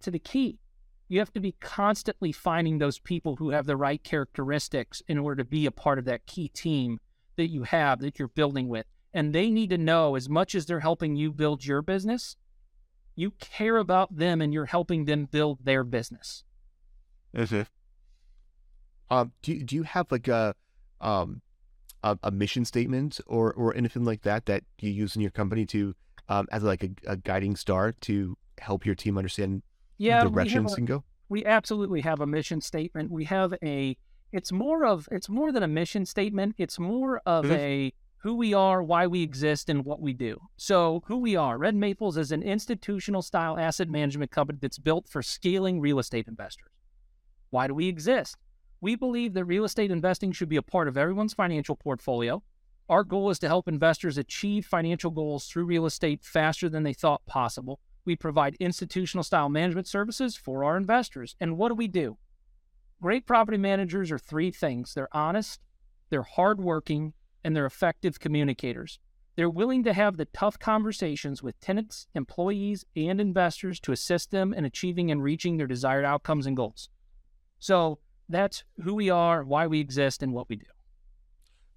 to 0.00 0.10
the 0.10 0.18
key? 0.18 0.58
You 1.08 1.18
have 1.18 1.32
to 1.34 1.40
be 1.40 1.54
constantly 1.60 2.32
finding 2.32 2.78
those 2.78 2.98
people 2.98 3.36
who 3.36 3.50
have 3.50 3.66
the 3.66 3.76
right 3.76 4.02
characteristics 4.02 5.02
in 5.06 5.18
order 5.18 5.44
to 5.44 5.48
be 5.48 5.66
a 5.66 5.70
part 5.70 5.98
of 5.98 6.06
that 6.06 6.26
key 6.26 6.48
team 6.48 6.98
that 7.36 7.50
you 7.50 7.64
have 7.64 8.00
that 8.00 8.18
you're 8.18 8.28
building 8.28 8.68
with. 8.68 8.86
And 9.12 9.34
they 9.34 9.50
need 9.50 9.70
to 9.70 9.78
know 9.78 10.14
as 10.16 10.28
much 10.28 10.54
as 10.54 10.64
they're 10.64 10.80
helping 10.80 11.14
you 11.14 11.30
build 11.30 11.64
your 11.64 11.82
business, 11.82 12.36
you 13.14 13.32
care 13.32 13.76
about 13.76 14.16
them 14.16 14.40
and 14.40 14.52
you're 14.52 14.64
helping 14.64 15.04
them 15.04 15.26
build 15.26 15.58
their 15.64 15.84
business. 15.84 16.42
Mm-hmm. 17.36 17.62
Um, 19.10 19.32
do 19.42 19.52
you, 19.52 19.64
do 19.64 19.76
you 19.76 19.82
have 19.82 20.10
like 20.10 20.28
a 20.28 20.54
um 21.00 21.42
a, 22.02 22.18
a, 22.22 22.30
mission 22.30 22.64
statement 22.64 23.20
or 23.26 23.52
or 23.52 23.74
anything 23.74 24.04
like 24.04 24.22
that 24.22 24.46
that 24.46 24.62
you 24.80 24.90
use 24.90 25.16
in 25.16 25.22
your 25.22 25.30
company 25.30 25.66
to 25.66 25.94
um 26.28 26.46
as 26.50 26.62
like 26.62 26.84
a, 26.84 26.90
a 27.06 27.16
guiding 27.16 27.56
star 27.56 27.92
to 27.92 28.36
help 28.58 28.86
your 28.86 28.94
team 28.94 29.18
understand 29.18 29.62
yeah, 29.98 30.24
the 30.24 30.30
directions 30.30 30.74
and 30.74 30.86
go? 30.86 31.04
We 31.28 31.44
absolutely 31.44 32.00
have 32.02 32.20
a 32.20 32.26
mission 32.26 32.60
statement. 32.60 33.10
We 33.10 33.24
have 33.24 33.54
a 33.62 33.96
it's 34.32 34.52
more 34.52 34.84
of 34.84 35.08
it's 35.10 35.28
more 35.28 35.52
than 35.52 35.62
a 35.62 35.68
mission 35.68 36.06
statement. 36.06 36.54
It's 36.58 36.78
more 36.78 37.20
of 37.26 37.44
mm-hmm. 37.44 37.54
a 37.54 37.92
who 38.24 38.34
we 38.34 38.54
are, 38.54 38.82
why 38.82 39.06
we 39.06 39.22
exist, 39.22 39.68
and 39.68 39.84
what 39.84 40.00
we 40.00 40.14
do. 40.14 40.40
So, 40.56 41.02
who 41.06 41.18
we 41.18 41.36
are, 41.36 41.58
Red 41.58 41.74
Maples 41.74 42.16
is 42.16 42.32
an 42.32 42.42
institutional 42.42 43.20
style 43.20 43.58
asset 43.58 43.90
management 43.90 44.30
company 44.30 44.58
that's 44.62 44.78
built 44.78 45.06
for 45.10 45.22
scaling 45.22 45.78
real 45.78 45.98
estate 45.98 46.26
investors. 46.26 46.70
Why 47.50 47.66
do 47.66 47.74
we 47.74 47.86
exist? 47.86 48.36
We 48.84 48.96
believe 48.96 49.32
that 49.32 49.46
real 49.46 49.64
estate 49.64 49.90
investing 49.90 50.30
should 50.32 50.50
be 50.50 50.58
a 50.58 50.62
part 50.62 50.88
of 50.88 50.98
everyone's 50.98 51.32
financial 51.32 51.74
portfolio. 51.74 52.42
Our 52.86 53.02
goal 53.02 53.30
is 53.30 53.38
to 53.38 53.48
help 53.48 53.66
investors 53.66 54.18
achieve 54.18 54.66
financial 54.66 55.10
goals 55.10 55.46
through 55.46 55.64
real 55.64 55.86
estate 55.86 56.22
faster 56.22 56.68
than 56.68 56.82
they 56.82 56.92
thought 56.92 57.24
possible. 57.24 57.80
We 58.04 58.14
provide 58.14 58.56
institutional 58.60 59.24
style 59.24 59.48
management 59.48 59.86
services 59.86 60.36
for 60.36 60.64
our 60.64 60.76
investors. 60.76 61.34
And 61.40 61.56
what 61.56 61.70
do 61.70 61.76
we 61.76 61.88
do? 61.88 62.18
Great 63.00 63.24
property 63.24 63.56
managers 63.56 64.12
are 64.12 64.18
three 64.18 64.50
things 64.50 64.92
they're 64.92 65.16
honest, 65.16 65.62
they're 66.10 66.22
hardworking, 66.22 67.14
and 67.42 67.56
they're 67.56 67.64
effective 67.64 68.20
communicators. 68.20 68.98
They're 69.34 69.48
willing 69.48 69.82
to 69.84 69.94
have 69.94 70.18
the 70.18 70.26
tough 70.26 70.58
conversations 70.58 71.42
with 71.42 71.58
tenants, 71.58 72.06
employees, 72.14 72.84
and 72.94 73.18
investors 73.18 73.80
to 73.80 73.92
assist 73.92 74.30
them 74.30 74.52
in 74.52 74.66
achieving 74.66 75.10
and 75.10 75.22
reaching 75.22 75.56
their 75.56 75.66
desired 75.66 76.04
outcomes 76.04 76.44
and 76.44 76.54
goals. 76.54 76.90
So, 77.58 78.00
that's 78.28 78.64
who 78.82 78.94
we 78.94 79.10
are, 79.10 79.44
why 79.44 79.66
we 79.66 79.80
exist, 79.80 80.22
and 80.22 80.32
what 80.32 80.48
we 80.48 80.56
do. 80.56 80.66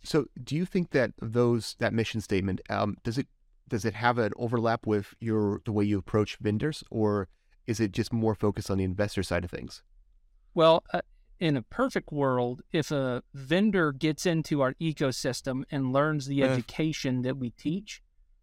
So, 0.04 0.26
do 0.42 0.56
you 0.56 0.66
think 0.66 0.92
that 0.92 1.12
those 1.22 1.76
that 1.80 1.94
mission 1.94 2.22
statement 2.22 2.62
um, 2.70 2.98
does 3.04 3.18
it 3.18 3.28
does 3.68 3.86
it 3.86 3.96
have 3.96 4.18
an 4.18 4.32
overlap 4.38 4.86
with 4.86 5.14
your 5.20 5.62
the 5.66 5.72
way 5.72 5.84
you 5.84 5.98
approach 5.98 6.38
vendors, 6.38 6.84
or 6.90 7.28
is 7.66 7.80
it 7.80 7.92
just 7.92 8.14
more 8.14 8.36
focused 8.36 8.72
on 8.72 8.78
the 8.78 8.84
investor 8.84 9.24
side 9.24 9.44
of 9.44 9.52
things? 9.52 9.84
Well, 10.54 10.84
uh, 10.94 11.02
in 11.40 11.58
a 11.58 11.62
perfect 11.62 12.12
world, 12.12 12.62
if 12.72 12.92
a 12.92 13.24
vendor 13.34 13.92
gets 13.92 14.26
into 14.26 14.62
our 14.62 14.74
ecosystem 14.76 15.64
and 15.70 15.94
learns 15.94 16.26
the 16.26 16.44
uh, 16.44 16.48
education 16.48 17.22
that 17.24 17.38
we 17.38 17.52
teach, 17.52 18.02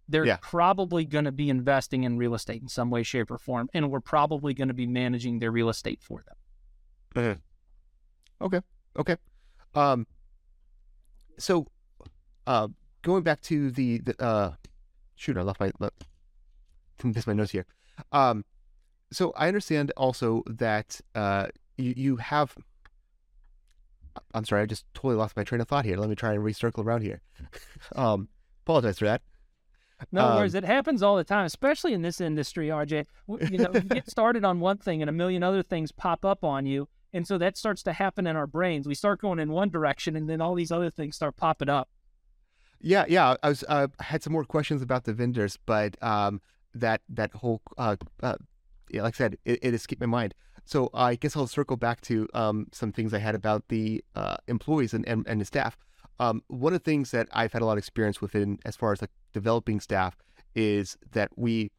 they're 0.08 0.26
yeah. 0.26 0.38
probably 0.40 1.04
going 1.04 1.24
to 1.24 1.32
be 1.32 1.48
investing 1.48 2.04
in 2.04 2.18
real 2.18 2.34
estate 2.34 2.62
in 2.62 2.68
some 2.68 2.90
way, 2.90 3.02
shape, 3.02 3.30
or 3.30 3.38
form, 3.38 3.68
and 3.72 3.90
we're 3.90 4.00
probably 4.00 4.54
going 4.54 4.68
to 4.68 4.74
be 4.74 4.86
managing 4.86 5.38
their 5.38 5.50
real 5.50 5.68
estate 5.68 6.00
for 6.02 6.22
them. 6.26 7.24
Uh, 7.24 7.34
Okay. 8.40 8.60
Okay. 8.98 9.16
Um. 9.74 10.06
So, 11.38 11.66
uh, 12.46 12.68
going 13.02 13.22
back 13.22 13.40
to 13.42 13.70
the 13.70 13.98
the 13.98 14.22
uh, 14.22 14.52
shoot, 15.16 15.36
I 15.36 15.42
left 15.42 15.60
my 15.60 15.70
left, 15.78 16.04
miss 17.02 17.26
my 17.26 17.32
notes 17.32 17.52
here. 17.52 17.66
Um, 18.12 18.44
so 19.12 19.32
I 19.36 19.48
understand 19.48 19.92
also 19.96 20.42
that 20.46 21.00
uh 21.14 21.46
you 21.76 21.94
you 21.96 22.16
have. 22.16 22.56
I'm 24.32 24.44
sorry, 24.44 24.62
I 24.62 24.66
just 24.66 24.84
totally 24.94 25.16
lost 25.16 25.36
my 25.36 25.42
train 25.42 25.60
of 25.60 25.66
thought 25.66 25.84
here. 25.84 25.96
Let 25.96 26.08
me 26.08 26.14
try 26.14 26.34
and 26.34 26.42
recircle 26.42 26.84
around 26.84 27.02
here. 27.02 27.20
um, 27.96 28.28
apologize 28.64 28.98
for 29.00 29.06
that. 29.06 29.22
No 30.12 30.24
um, 30.24 30.36
worries. 30.36 30.54
It 30.54 30.64
happens 30.64 31.02
all 31.02 31.16
the 31.16 31.24
time, 31.24 31.46
especially 31.46 31.94
in 31.94 32.02
this 32.02 32.20
industry, 32.20 32.68
RJ. 32.68 33.06
You 33.50 33.58
know, 33.58 33.70
you 33.74 33.80
get 33.80 34.08
started 34.08 34.44
on 34.44 34.60
one 34.60 34.78
thing 34.78 35.02
and 35.02 35.08
a 35.08 35.12
million 35.12 35.42
other 35.42 35.64
things 35.64 35.90
pop 35.90 36.24
up 36.24 36.44
on 36.44 36.64
you, 36.64 36.88
and 37.14 37.26
so 37.26 37.38
that 37.38 37.56
starts 37.56 37.82
to 37.84 37.92
happen 37.92 38.26
in 38.26 38.36
our 38.36 38.46
brains. 38.46 38.86
We 38.86 38.94
start 38.94 39.20
going 39.20 39.38
in 39.38 39.50
one 39.50 39.70
direction, 39.70 40.16
and 40.16 40.28
then 40.28 40.40
all 40.40 40.54
these 40.54 40.72
other 40.72 40.90
things 40.90 41.16
start 41.16 41.36
popping 41.36 41.68
up. 41.68 41.88
Yeah, 42.80 43.04
yeah. 43.08 43.36
I 43.42 43.48
was 43.48 43.64
uh, 43.68 43.86
had 44.00 44.22
some 44.22 44.32
more 44.32 44.44
questions 44.44 44.82
about 44.82 45.04
the 45.04 45.14
vendors, 45.14 45.56
but 45.64 45.96
um, 46.02 46.42
that 46.74 47.00
that 47.08 47.32
whole 47.32 47.62
uh, 47.78 47.96
uh, 48.22 48.34
yeah, 48.90 49.02
like 49.02 49.14
I 49.14 49.18
said, 49.18 49.38
it, 49.44 49.60
it 49.62 49.74
escaped 49.74 50.00
my 50.00 50.06
mind. 50.06 50.34
So 50.64 50.90
I 50.92 51.14
guess 51.14 51.36
I'll 51.36 51.46
circle 51.46 51.76
back 51.76 52.00
to 52.02 52.28
um, 52.34 52.66
some 52.72 52.90
things 52.90 53.14
I 53.14 53.18
had 53.18 53.34
about 53.34 53.68
the 53.68 54.02
uh, 54.14 54.36
employees 54.48 54.94
and, 54.94 55.06
and, 55.06 55.26
and 55.28 55.40
the 55.40 55.44
staff. 55.44 55.76
Um, 56.18 56.42
one 56.48 56.72
of 56.72 56.80
the 56.80 56.84
things 56.84 57.10
that 57.10 57.28
I've 57.32 57.52
had 57.52 57.60
a 57.60 57.66
lot 57.66 57.72
of 57.72 57.78
experience 57.78 58.20
with 58.20 58.34
in 58.34 58.58
as 58.64 58.76
far 58.76 58.92
as 58.92 59.02
like 59.02 59.10
developing 59.32 59.80
staff 59.80 60.16
is 60.54 60.96
that 61.12 61.30
we 61.36 61.70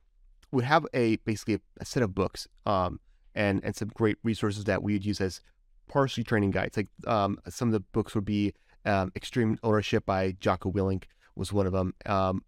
would 0.52 0.66
have 0.66 0.86
a 0.94 1.16
basically 1.18 1.56
a, 1.56 1.60
a 1.80 1.86
set 1.86 2.04
of 2.04 2.14
books 2.14 2.48
um, 2.66 3.00
and 3.36 3.64
and 3.64 3.76
some 3.76 3.90
great 3.94 4.18
resources 4.24 4.64
that 4.64 4.82
we 4.82 4.94
would 4.94 5.06
use 5.06 5.22
as 5.22 5.42
partially 5.88 6.24
training 6.24 6.52
guides. 6.52 6.78
Like 6.78 6.88
um, 7.06 7.38
some 7.50 7.68
of 7.68 7.74
the 7.74 7.80
books 7.80 8.16
would 8.16 8.26
be 8.26 8.54
um, 8.86 9.12
Extreme 9.16 9.60
Ownership 9.64 10.06
by 10.06 10.36
Jocko 10.40 10.72
Willink 10.72 11.04
was 11.36 11.52
one 11.52 11.68
of 11.68 11.74
them. 11.74 11.94
Um, 12.06 12.44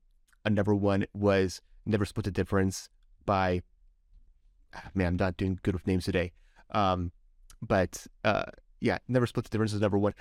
another 0.46 0.74
one 0.74 1.06
was 1.14 1.62
Never 1.86 2.06
Split 2.06 2.26
the 2.26 2.32
Difference 2.32 2.90
by 3.26 3.62
ah, 4.74 4.90
man, 4.96 5.08
I'm 5.08 5.16
not 5.18 5.38
doing 5.38 5.60
good 5.64 5.74
with 5.74 5.88
names 5.88 6.06
today. 6.06 6.32
Um, 6.72 7.12
but 7.62 8.06
uh, 8.24 8.46
yeah, 8.80 8.98
Never 9.08 9.28
Split 9.28 9.46
the 9.46 9.50
Difference 9.50 9.74
is 9.74 9.82
number 9.82 9.98
one. 9.98 10.14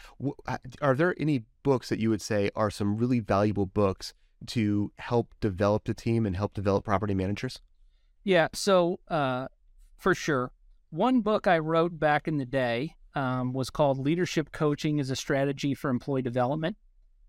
Are 0.80 0.94
there 0.94 1.14
any 1.18 1.44
books 1.62 1.88
that 1.88 1.98
you 1.98 2.10
would 2.10 2.22
say 2.22 2.50
are 2.56 2.70
some 2.70 2.96
really 2.96 3.20
valuable 3.20 3.66
books 3.66 4.14
to 4.46 4.92
help 4.98 5.34
develop 5.40 5.84
the 5.84 5.94
team 5.94 6.26
and 6.26 6.36
help 6.36 6.54
develop 6.54 6.84
property 6.84 7.14
managers? 7.14 7.60
Yeah, 8.24 8.48
so 8.52 9.00
uh, 9.08 9.48
for 9.96 10.14
sure. 10.14 10.52
One 10.90 11.20
book 11.20 11.46
I 11.48 11.58
wrote 11.58 11.98
back 11.98 12.28
in 12.28 12.38
the 12.38 12.44
day 12.44 12.94
um, 13.14 13.52
was 13.52 13.70
called 13.70 13.98
Leadership 13.98 14.52
Coaching 14.52 15.00
as 15.00 15.10
a 15.10 15.16
Strategy 15.16 15.74
for 15.74 15.90
Employee 15.90 16.22
Development. 16.22 16.76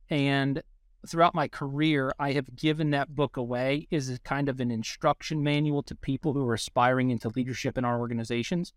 And 0.09 0.61
throughout 1.07 1.33
my 1.33 1.47
career, 1.47 2.11
I 2.19 2.33
have 2.33 2.55
given 2.55 2.91
that 2.91 3.15
book 3.15 3.35
away 3.35 3.87
as 3.91 4.09
a 4.09 4.19
kind 4.19 4.47
of 4.47 4.59
an 4.59 4.69
instruction 4.69 5.41
manual 5.43 5.81
to 5.83 5.95
people 5.95 6.33
who 6.33 6.47
are 6.47 6.53
aspiring 6.53 7.09
into 7.09 7.29
leadership 7.29 7.77
in 7.77 7.85
our 7.85 7.99
organizations. 7.99 8.73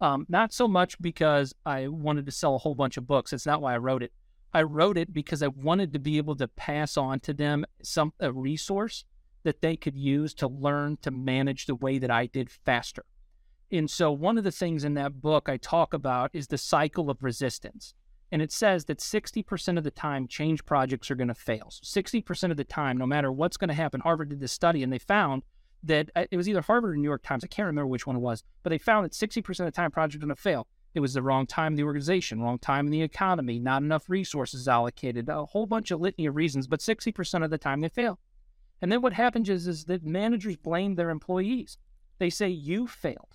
Um, 0.00 0.24
not 0.30 0.52
so 0.52 0.66
much 0.66 1.00
because 1.00 1.54
I 1.66 1.88
wanted 1.88 2.24
to 2.26 2.32
sell 2.32 2.54
a 2.54 2.58
whole 2.58 2.74
bunch 2.74 2.96
of 2.96 3.06
books. 3.06 3.32
It's 3.32 3.46
not 3.46 3.60
why 3.60 3.74
I 3.74 3.78
wrote 3.78 4.02
it. 4.02 4.12
I 4.54 4.62
wrote 4.62 4.96
it 4.96 5.12
because 5.12 5.42
I 5.42 5.48
wanted 5.48 5.92
to 5.92 5.98
be 5.98 6.16
able 6.16 6.36
to 6.36 6.48
pass 6.48 6.96
on 6.96 7.20
to 7.20 7.34
them 7.34 7.64
some 7.82 8.12
a 8.18 8.32
resource 8.32 9.04
that 9.42 9.60
they 9.60 9.76
could 9.76 9.96
use 9.96 10.32
to 10.34 10.48
learn 10.48 10.96
to 11.02 11.10
manage 11.10 11.66
the 11.66 11.74
way 11.74 11.98
that 11.98 12.10
I 12.10 12.26
did 12.26 12.50
faster. 12.50 13.04
And 13.72 13.90
so 13.90 14.12
one 14.12 14.36
of 14.36 14.44
the 14.44 14.52
things 14.52 14.84
in 14.84 14.94
that 14.94 15.22
book 15.22 15.48
I 15.48 15.56
talk 15.56 15.94
about 15.94 16.30
is 16.34 16.46
the 16.46 16.58
cycle 16.58 17.08
of 17.08 17.22
resistance. 17.22 17.94
And 18.30 18.42
it 18.42 18.52
says 18.52 18.84
that 18.84 18.98
60% 18.98 19.78
of 19.78 19.84
the 19.84 19.90
time, 19.90 20.28
change 20.28 20.64
projects 20.64 21.10
are 21.10 21.14
going 21.14 21.28
to 21.28 21.34
fail. 21.34 21.68
So 21.70 22.00
60% 22.00 22.50
of 22.50 22.56
the 22.58 22.64
time, 22.64 22.98
no 22.98 23.06
matter 23.06 23.32
what's 23.32 23.56
going 23.56 23.68
to 23.68 23.74
happen, 23.74 24.00
Harvard 24.00 24.28
did 24.28 24.40
this 24.40 24.52
study 24.52 24.82
and 24.82 24.92
they 24.92 24.98
found 24.98 25.42
that 25.82 26.10
uh, 26.14 26.26
it 26.30 26.36
was 26.36 26.48
either 26.48 26.60
Harvard 26.60 26.92
or 26.92 26.96
New 26.96 27.08
York 27.08 27.22
Times. 27.22 27.44
I 27.44 27.48
can't 27.48 27.66
remember 27.66 27.88
which 27.88 28.06
one 28.06 28.16
it 28.16 28.20
was, 28.20 28.44
but 28.62 28.70
they 28.70 28.78
found 28.78 29.04
that 29.04 29.12
60% 29.12 29.48
of 29.48 29.56
the 29.66 29.70
time, 29.70 29.90
projects 29.90 30.16
are 30.16 30.20
going 30.20 30.28
to 30.28 30.36
fail. 30.36 30.66
It 30.94 31.00
was 31.00 31.14
the 31.14 31.22
wrong 31.22 31.46
time 31.46 31.72
in 31.72 31.76
the 31.76 31.84
organization, 31.84 32.42
wrong 32.42 32.58
time 32.58 32.86
in 32.86 32.92
the 32.92 33.02
economy, 33.02 33.58
not 33.58 33.82
enough 33.82 34.10
resources 34.10 34.68
allocated, 34.68 35.28
a 35.28 35.46
whole 35.46 35.66
bunch 35.66 35.90
of 35.90 36.00
litany 36.00 36.26
of 36.26 36.36
reasons, 36.36 36.66
but 36.66 36.80
60% 36.80 37.42
of 37.42 37.50
the 37.50 37.58
time 37.58 37.80
they 37.80 37.88
fail. 37.88 38.18
And 38.82 38.92
then 38.92 39.00
what 39.00 39.14
happens 39.14 39.48
is, 39.48 39.66
is 39.66 39.84
that 39.86 40.04
managers 40.04 40.56
blame 40.56 40.94
their 40.94 41.10
employees. 41.10 41.78
They 42.18 42.30
say, 42.30 42.48
you 42.48 42.86
failed. 42.86 43.31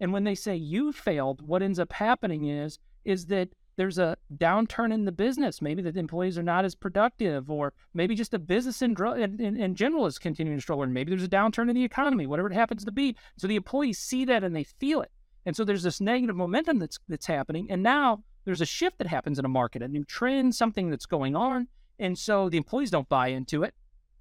And 0.00 0.12
when 0.12 0.24
they 0.24 0.34
say 0.34 0.56
you 0.56 0.92
failed, 0.92 1.40
what 1.46 1.62
ends 1.62 1.78
up 1.78 1.92
happening 1.92 2.46
is, 2.46 2.78
is 3.04 3.26
that 3.26 3.50
there's 3.76 3.98
a 3.98 4.16
downturn 4.36 4.92
in 4.92 5.04
the 5.04 5.12
business. 5.12 5.60
Maybe 5.60 5.82
the 5.82 5.98
employees 5.98 6.38
are 6.38 6.42
not 6.42 6.64
as 6.64 6.74
productive, 6.74 7.50
or 7.50 7.72
maybe 7.92 8.14
just 8.14 8.30
the 8.30 8.38
business 8.38 8.82
in, 8.82 8.94
in, 9.00 9.56
in 9.56 9.74
general 9.74 10.06
is 10.06 10.18
continuing 10.18 10.58
to 10.58 10.62
struggle, 10.62 10.84
and 10.84 10.94
maybe 10.94 11.10
there's 11.10 11.24
a 11.24 11.28
downturn 11.28 11.68
in 11.68 11.74
the 11.74 11.84
economy, 11.84 12.26
whatever 12.26 12.48
it 12.48 12.54
happens 12.54 12.84
to 12.84 12.92
be. 12.92 13.16
So 13.36 13.46
the 13.46 13.56
employees 13.56 13.98
see 13.98 14.24
that 14.26 14.44
and 14.44 14.54
they 14.54 14.64
feel 14.64 15.00
it. 15.02 15.10
And 15.46 15.56
so 15.56 15.64
there's 15.64 15.82
this 15.82 16.00
negative 16.00 16.36
momentum 16.36 16.78
that's 16.78 16.98
that's 17.08 17.26
happening. 17.26 17.70
And 17.70 17.82
now 17.82 18.22
there's 18.44 18.60
a 18.60 18.66
shift 18.66 18.98
that 18.98 19.06
happens 19.06 19.38
in 19.38 19.44
a 19.44 19.48
market, 19.48 19.82
a 19.82 19.88
new 19.88 20.04
trend, 20.04 20.54
something 20.54 20.88
that's 20.88 21.06
going 21.06 21.36
on. 21.36 21.68
And 21.98 22.18
so 22.18 22.48
the 22.48 22.56
employees 22.56 22.90
don't 22.90 23.08
buy 23.08 23.28
into 23.28 23.62
it. 23.62 23.74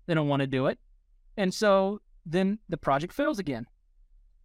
They 0.05 0.13
don't 0.13 0.27
want 0.27 0.41
to 0.41 0.47
do 0.47 0.67
it. 0.67 0.79
And 1.37 1.53
so 1.53 2.01
then 2.25 2.59
the 2.69 2.77
project 2.77 3.13
fails 3.13 3.39
again. 3.39 3.67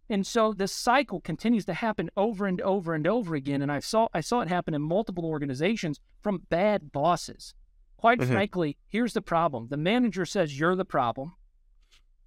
And 0.09 0.25
so 0.25 0.53
this 0.53 0.71
cycle 0.71 1.21
continues 1.21 1.65
to 1.65 1.73
happen 1.73 2.09
over 2.17 2.47
and 2.47 2.59
over 2.61 2.95
and 2.95 3.05
over 3.05 3.35
again. 3.35 3.61
And 3.61 3.71
I 3.71 3.79
saw 3.79 4.07
I 4.13 4.21
saw 4.21 4.41
it 4.41 4.47
happen 4.47 4.73
in 4.73 4.81
multiple 4.81 5.25
organizations 5.25 5.99
from 6.21 6.43
bad 6.49 6.91
bosses. 6.91 7.53
Quite 7.97 8.19
mm-hmm. 8.19 8.31
frankly, 8.31 8.77
here's 8.87 9.13
the 9.13 9.21
problem. 9.21 9.67
The 9.69 9.77
manager 9.77 10.25
says 10.25 10.59
you're 10.59 10.75
the 10.75 10.85
problem. 10.85 11.33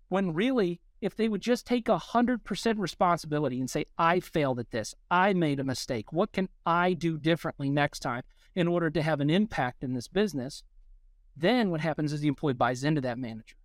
When 0.09 0.35
really, 0.35 0.81
if 1.01 1.17
they 1.17 1.29
would 1.29 1.41
just 1.41 1.67
take 1.67 1.87
100% 1.87 2.79
responsibility 2.79 3.59
and 3.59 3.69
say, 3.69 3.87
I 3.97 4.21
failed 4.21 4.61
at 4.61 4.71
this, 4.71 4.95
I 5.11 5.33
made 5.33 5.59
a 5.59 5.65
mistake, 5.65 6.13
what 6.13 6.33
can 6.33 6.51
I 6.67 6.93
do 6.93 7.17
differently 7.19 7.71
next 7.71 8.01
time 8.01 8.23
in 8.55 8.69
order 8.69 8.91
to 8.91 9.03
have 9.03 9.21
an 9.21 9.31
impact 9.31 9.83
in 9.83 9.95
this 9.95 10.09
business? 10.09 10.63
Then 11.35 11.71
what 11.71 11.81
happens 11.81 12.13
is 12.13 12.21
the 12.21 12.29
employee 12.29 12.53
buys 12.53 12.85
into 12.85 13.01
that 13.01 13.19
manager 13.19 13.57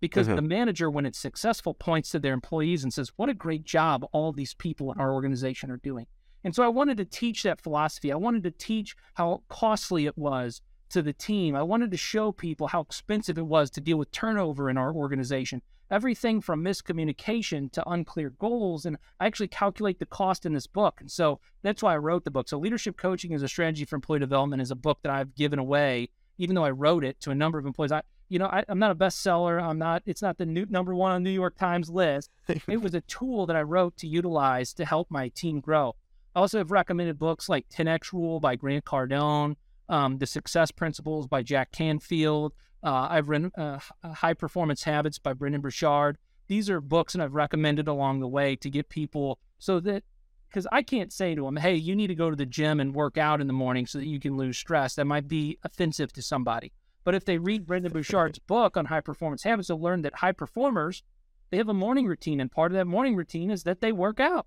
because 0.00 0.26
mm-hmm. 0.26 0.36
the 0.36 0.42
manager, 0.42 0.90
when 0.90 1.06
it's 1.06 1.18
successful, 1.18 1.74
points 1.74 2.10
to 2.10 2.18
their 2.18 2.34
employees 2.34 2.82
and 2.82 2.92
says, 2.92 3.12
What 3.16 3.28
a 3.28 3.34
great 3.34 3.64
job 3.64 4.06
all 4.12 4.32
these 4.32 4.54
people 4.54 4.92
in 4.92 5.00
our 5.00 5.12
organization 5.12 5.70
are 5.70 5.78
doing. 5.78 6.06
And 6.44 6.54
so 6.54 6.62
I 6.62 6.68
wanted 6.68 6.96
to 6.98 7.04
teach 7.04 7.42
that 7.42 7.60
philosophy. 7.60 8.12
I 8.12 8.16
wanted 8.16 8.44
to 8.44 8.52
teach 8.52 8.96
how 9.14 9.42
costly 9.48 10.06
it 10.06 10.16
was 10.16 10.62
to 10.90 11.02
the 11.02 11.12
team. 11.12 11.56
I 11.56 11.62
wanted 11.62 11.90
to 11.90 11.96
show 11.96 12.30
people 12.30 12.68
how 12.68 12.82
expensive 12.82 13.38
it 13.38 13.46
was 13.46 13.70
to 13.70 13.80
deal 13.80 13.98
with 13.98 14.12
turnover 14.12 14.70
in 14.70 14.78
our 14.78 14.92
organization. 14.92 15.62
Everything 15.90 16.40
from 16.40 16.64
miscommunication 16.64 17.70
to 17.72 17.88
unclear 17.88 18.30
goals. 18.30 18.86
And 18.86 18.96
I 19.18 19.26
actually 19.26 19.48
calculate 19.48 19.98
the 19.98 20.06
cost 20.06 20.46
in 20.46 20.52
this 20.52 20.66
book. 20.66 21.00
And 21.00 21.10
so 21.10 21.40
that's 21.62 21.82
why 21.82 21.94
I 21.94 21.98
wrote 21.98 22.24
the 22.24 22.30
book. 22.30 22.48
So, 22.48 22.58
Leadership 22.58 22.96
Coaching 22.96 23.34
as 23.34 23.42
a 23.42 23.48
Strategy 23.48 23.84
for 23.84 23.96
Employee 23.96 24.20
Development 24.20 24.62
is 24.62 24.70
a 24.70 24.76
book 24.76 24.98
that 25.02 25.12
I've 25.12 25.34
given 25.34 25.58
away, 25.58 26.10
even 26.38 26.54
though 26.54 26.64
I 26.64 26.70
wrote 26.70 27.04
it 27.04 27.20
to 27.22 27.30
a 27.30 27.34
number 27.34 27.58
of 27.58 27.66
employees. 27.66 27.92
I, 27.92 28.02
you 28.28 28.38
know, 28.38 28.46
I, 28.46 28.64
am 28.68 28.78
not 28.78 28.90
a 28.90 28.94
bestseller. 28.94 29.62
I'm 29.62 29.78
not. 29.78 30.02
It's 30.06 30.22
not 30.22 30.38
the 30.38 30.46
new, 30.46 30.66
number 30.68 30.94
one 30.94 31.12
on 31.12 31.22
New 31.22 31.30
York 31.30 31.56
Times 31.56 31.88
list. 31.88 32.30
it 32.48 32.82
was 32.82 32.94
a 32.94 33.00
tool 33.02 33.46
that 33.46 33.56
I 33.56 33.62
wrote 33.62 33.96
to 33.98 34.06
utilize 34.06 34.72
to 34.74 34.84
help 34.84 35.10
my 35.10 35.28
team 35.28 35.60
grow. 35.60 35.94
I 36.34 36.40
also 36.40 36.58
have 36.58 36.70
recommended 36.70 37.18
books 37.18 37.48
like 37.48 37.68
10x 37.68 38.12
Rule 38.12 38.40
by 38.40 38.56
Grant 38.56 38.84
Cardone, 38.84 39.56
um, 39.88 40.18
The 40.18 40.26
Success 40.26 40.70
Principles 40.70 41.26
by 41.26 41.42
Jack 41.42 41.72
Canfield. 41.72 42.52
Uh, 42.82 43.08
I've 43.10 43.28
written 43.28 43.50
uh, 43.56 43.78
High 44.04 44.34
Performance 44.34 44.82
Habits 44.82 45.18
by 45.18 45.32
Brendon 45.32 45.60
Burchard. 45.60 46.18
These 46.46 46.68
are 46.68 46.80
books 46.80 47.14
that 47.14 47.22
I've 47.22 47.34
recommended 47.34 47.88
along 47.88 48.20
the 48.20 48.28
way 48.28 48.54
to 48.56 48.70
get 48.70 48.88
people 48.88 49.38
so 49.58 49.80
that 49.80 50.04
because 50.48 50.66
I 50.70 50.82
can't 50.82 51.12
say 51.12 51.34
to 51.34 51.44
them, 51.44 51.56
hey, 51.56 51.74
you 51.74 51.96
need 51.96 52.06
to 52.06 52.14
go 52.14 52.30
to 52.30 52.36
the 52.36 52.46
gym 52.46 52.80
and 52.80 52.94
work 52.94 53.18
out 53.18 53.40
in 53.40 53.46
the 53.46 53.52
morning 53.52 53.86
so 53.86 53.98
that 53.98 54.06
you 54.06 54.20
can 54.20 54.36
lose 54.36 54.56
stress. 54.56 54.94
That 54.94 55.06
might 55.06 55.28
be 55.28 55.58
offensive 55.64 56.12
to 56.14 56.22
somebody. 56.22 56.72
But 57.06 57.14
if 57.14 57.24
they 57.24 57.38
read 57.38 57.66
Brendon 57.66 57.92
Burchard's 57.94 58.40
book 58.40 58.76
on 58.76 58.86
high 58.86 59.00
performance 59.00 59.44
habits, 59.44 59.68
they'll 59.68 59.80
learn 59.80 60.02
that 60.02 60.16
high 60.16 60.32
performers, 60.32 61.04
they 61.50 61.56
have 61.56 61.68
a 61.68 61.74
morning 61.74 62.06
routine. 62.06 62.40
And 62.40 62.50
part 62.50 62.72
of 62.72 62.76
that 62.76 62.86
morning 62.86 63.14
routine 63.14 63.48
is 63.48 63.62
that 63.62 63.80
they 63.80 63.92
work 63.92 64.18
out. 64.18 64.46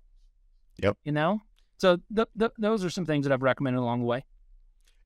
Yep. 0.76 0.98
You 1.02 1.12
know? 1.12 1.40
So 1.78 1.98
th- 2.14 2.28
th- 2.38 2.52
those 2.58 2.84
are 2.84 2.90
some 2.90 3.06
things 3.06 3.24
that 3.24 3.32
I've 3.32 3.42
recommended 3.42 3.80
along 3.80 4.00
the 4.00 4.06
way. 4.06 4.26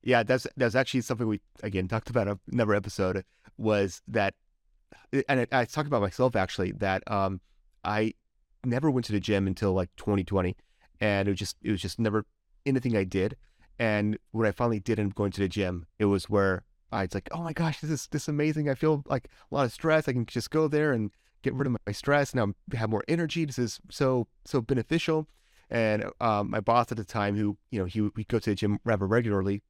Yeah, 0.03 0.23
that's 0.23 0.45
that's 0.57 0.75
actually 0.75 1.01
something 1.01 1.27
we 1.27 1.39
again 1.63 1.87
talked 1.87 2.11
about 2.11 2.37
another 2.51 2.75
episode 2.75 3.23
was 3.57 4.01
that, 4.09 4.35
and 5.27 5.39
I, 5.39 5.47
I 5.51 5.65
talked 5.65 5.87
about 5.87 6.01
myself 6.01 6.35
actually 6.35 6.73
that 6.73 7.09
um 7.09 7.41
I 7.83 8.13
never 8.63 8.91
went 8.91 9.05
to 9.05 9.13
the 9.13 9.19
gym 9.19 9.47
until 9.47 9.73
like 9.73 9.89
2020, 9.95 10.55
and 10.99 11.27
it 11.27 11.31
was 11.31 11.39
just 11.39 11.55
it 11.63 11.71
was 11.71 11.81
just 11.81 11.97
never 11.97 12.25
anything 12.67 12.95
I 12.95 13.03
did. 13.03 13.35
And 13.79 14.19
when 14.31 14.45
I 14.45 14.51
finally 14.51 14.79
did 14.79 14.99
end 14.99 15.11
up 15.11 15.15
going 15.15 15.31
to 15.31 15.41
the 15.41 15.47
gym, 15.47 15.87
it 15.97 16.05
was 16.05 16.29
where 16.29 16.63
it's 16.93 17.13
like, 17.13 17.29
oh 17.31 17.41
my 17.41 17.53
gosh, 17.53 17.81
this 17.81 17.91
is 17.91 18.07
this 18.11 18.27
amazing. 18.27 18.69
I 18.69 18.75
feel 18.75 19.03
like 19.07 19.29
a 19.51 19.55
lot 19.55 19.65
of 19.65 19.73
stress. 19.73 20.07
I 20.07 20.13
can 20.13 20.25
just 20.25 20.51
go 20.51 20.67
there 20.67 20.93
and 20.93 21.11
get 21.41 21.53
rid 21.53 21.67
of 21.67 21.75
my 21.85 21.93
stress. 21.93 22.33
Now 22.33 22.53
I 22.73 22.77
have 22.77 22.89
more 22.89 23.03
energy. 23.07 23.45
This 23.45 23.59
is 23.59 23.79
so 23.89 24.27
so 24.45 24.61
beneficial. 24.61 25.27
And 25.69 26.05
um, 26.21 26.51
my 26.51 26.59
boss 26.59 26.91
at 26.91 26.97
the 26.97 27.03
time, 27.03 27.35
who 27.35 27.57
you 27.71 27.79
know 27.79 27.85
he 27.85 28.01
we 28.01 28.23
go 28.25 28.39
to 28.39 28.49
the 28.51 28.55
gym 28.55 28.79
rather 28.83 29.07
regularly, 29.07 29.61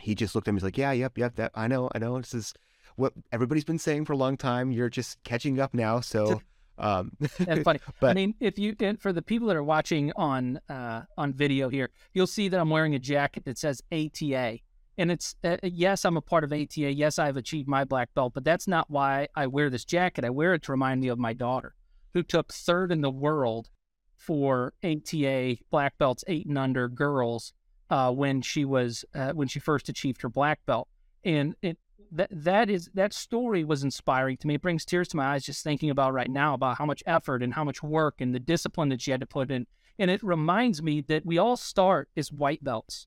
he 0.00 0.14
just 0.14 0.34
looked 0.34 0.48
at 0.48 0.52
me. 0.52 0.56
And 0.56 0.60
he's 0.60 0.64
like, 0.64 0.78
yeah, 0.78 0.92
yep, 0.92 1.18
yep. 1.18 1.36
That 1.36 1.52
I 1.54 1.66
know, 1.66 1.90
I 1.94 1.98
know. 1.98 2.18
This 2.18 2.34
is 2.34 2.54
what 2.96 3.12
everybody's 3.32 3.64
been 3.64 3.78
saying 3.78 4.04
for 4.04 4.12
a 4.12 4.16
long 4.16 4.36
time. 4.36 4.70
You're 4.70 4.90
just 4.90 5.22
catching 5.24 5.60
up 5.60 5.74
now. 5.74 6.00
So. 6.00 6.40
Um, 6.76 7.12
That's 7.38 7.62
funny. 7.62 7.78
But, 8.00 8.10
I 8.10 8.14
mean, 8.14 8.34
if 8.40 8.58
you 8.58 8.74
for 8.98 9.12
the 9.12 9.22
people 9.22 9.46
that 9.46 9.56
are 9.56 9.62
watching 9.62 10.10
on 10.16 10.58
uh, 10.68 11.02
on 11.16 11.32
video 11.32 11.68
here, 11.68 11.90
you'll 12.12 12.26
see 12.26 12.48
that 12.48 12.58
I'm 12.58 12.68
wearing 12.68 12.96
a 12.96 12.98
jacket 12.98 13.44
that 13.44 13.58
says 13.58 13.80
ATA, 13.92 14.58
and 14.96 15.10
it's 15.10 15.34
uh, 15.44 15.56
uh, 15.62 15.68
yes, 15.70 16.04
I'm 16.04 16.16
a 16.16 16.22
part 16.22 16.44
of 16.44 16.52
ATA. 16.52 16.92
Yes, 16.92 17.18
I've 17.18 17.36
achieved 17.36 17.68
my 17.68 17.84
black 17.84 18.14
belt, 18.14 18.34
but 18.34 18.44
that's 18.44 18.68
not 18.68 18.90
why 18.90 19.28
I 19.34 19.46
wear 19.46 19.70
this 19.70 19.84
jacket. 19.84 20.24
I 20.24 20.30
wear 20.30 20.54
it 20.54 20.62
to 20.64 20.72
remind 20.72 21.00
me 21.00 21.08
of 21.08 21.18
my 21.18 21.32
daughter, 21.32 21.74
who 22.12 22.22
took 22.22 22.52
third 22.52 22.92
in 22.92 23.00
the 23.00 23.10
world 23.10 23.70
for 24.16 24.72
ATA 24.82 25.56
black 25.70 25.98
belts 25.98 26.24
eight 26.28 26.46
and 26.46 26.56
under 26.56 26.88
girls 26.88 27.52
uh, 27.90 28.10
when 28.10 28.40
she 28.40 28.64
was 28.64 29.04
uh, 29.14 29.32
when 29.32 29.48
she 29.48 29.58
first 29.58 29.88
achieved 29.88 30.22
her 30.22 30.28
black 30.28 30.64
belt. 30.66 30.88
And 31.24 31.54
it 31.62 31.78
that 32.12 32.28
that 32.30 32.70
is 32.70 32.88
that 32.94 33.12
story 33.12 33.64
was 33.64 33.82
inspiring 33.82 34.36
to 34.38 34.46
me. 34.46 34.54
It 34.54 34.62
brings 34.62 34.84
tears 34.84 35.08
to 35.08 35.16
my 35.16 35.34
eyes 35.34 35.44
just 35.44 35.64
thinking 35.64 35.90
about 35.90 36.12
right 36.12 36.30
now 36.30 36.54
about 36.54 36.78
how 36.78 36.86
much 36.86 37.02
effort 37.06 37.42
and 37.42 37.52
how 37.52 37.64
much 37.64 37.82
work 37.82 38.20
and 38.20 38.34
the 38.34 38.40
discipline 38.40 38.90
that 38.90 39.02
she 39.02 39.10
had 39.10 39.20
to 39.20 39.26
put 39.26 39.50
in. 39.50 39.66
And 39.98 40.10
it 40.10 40.22
reminds 40.22 40.82
me 40.82 41.00
that 41.02 41.24
we 41.24 41.38
all 41.38 41.56
start 41.56 42.08
as 42.16 42.32
white 42.32 42.62
belts 42.62 43.06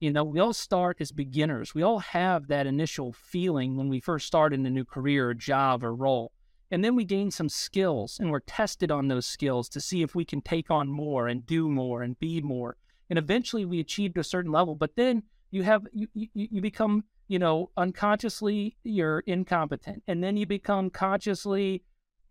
you 0.00 0.10
know, 0.10 0.24
we 0.24 0.40
all 0.40 0.54
start 0.54 0.96
as 1.00 1.12
beginners. 1.12 1.74
We 1.74 1.82
all 1.82 1.98
have 1.98 2.48
that 2.48 2.66
initial 2.66 3.12
feeling 3.12 3.76
when 3.76 3.90
we 3.90 4.00
first 4.00 4.26
start 4.26 4.54
in 4.54 4.64
a 4.64 4.70
new 4.70 4.84
career, 4.84 5.34
job, 5.34 5.84
or 5.84 5.94
role. 5.94 6.32
And 6.70 6.82
then 6.82 6.96
we 6.96 7.04
gain 7.04 7.30
some 7.30 7.50
skills 7.50 8.18
and 8.18 8.30
we're 8.30 8.40
tested 8.40 8.90
on 8.90 9.08
those 9.08 9.26
skills 9.26 9.68
to 9.70 9.80
see 9.80 10.02
if 10.02 10.14
we 10.14 10.24
can 10.24 10.40
take 10.40 10.70
on 10.70 10.88
more 10.88 11.28
and 11.28 11.44
do 11.44 11.68
more 11.68 12.02
and 12.02 12.18
be 12.18 12.40
more. 12.40 12.76
And 13.10 13.18
eventually 13.18 13.64
we 13.64 13.80
achieved 13.80 14.16
a 14.16 14.24
certain 14.24 14.52
level, 14.52 14.74
but 14.74 14.96
then 14.96 15.24
you 15.50 15.64
have, 15.64 15.86
you, 15.92 16.06
you, 16.14 16.28
you 16.32 16.60
become, 16.62 17.04
you 17.28 17.38
know, 17.38 17.70
unconsciously 17.76 18.76
you're 18.84 19.20
incompetent. 19.26 20.02
And 20.06 20.24
then 20.24 20.36
you 20.36 20.46
become 20.46 20.90
consciously 20.90 21.82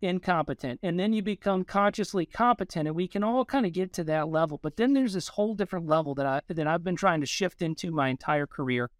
incompetent 0.02 0.80
and 0.82 0.98
then 0.98 1.12
you 1.12 1.22
become 1.22 1.64
consciously 1.64 2.24
competent 2.24 2.86
and 2.86 2.96
we 2.96 3.06
can 3.06 3.22
all 3.22 3.44
kind 3.44 3.66
of 3.66 3.72
get 3.72 3.92
to 3.92 4.04
that 4.04 4.28
level 4.28 4.58
but 4.62 4.76
then 4.76 4.94
there's 4.94 5.12
this 5.12 5.28
whole 5.28 5.54
different 5.54 5.86
level 5.86 6.14
that 6.14 6.26
I 6.26 6.40
that 6.48 6.66
I've 6.66 6.84
been 6.84 6.96
trying 6.96 7.20
to 7.20 7.26
shift 7.26 7.62
into 7.62 7.90
my 7.90 8.08
entire 8.08 8.46
career 8.46 8.90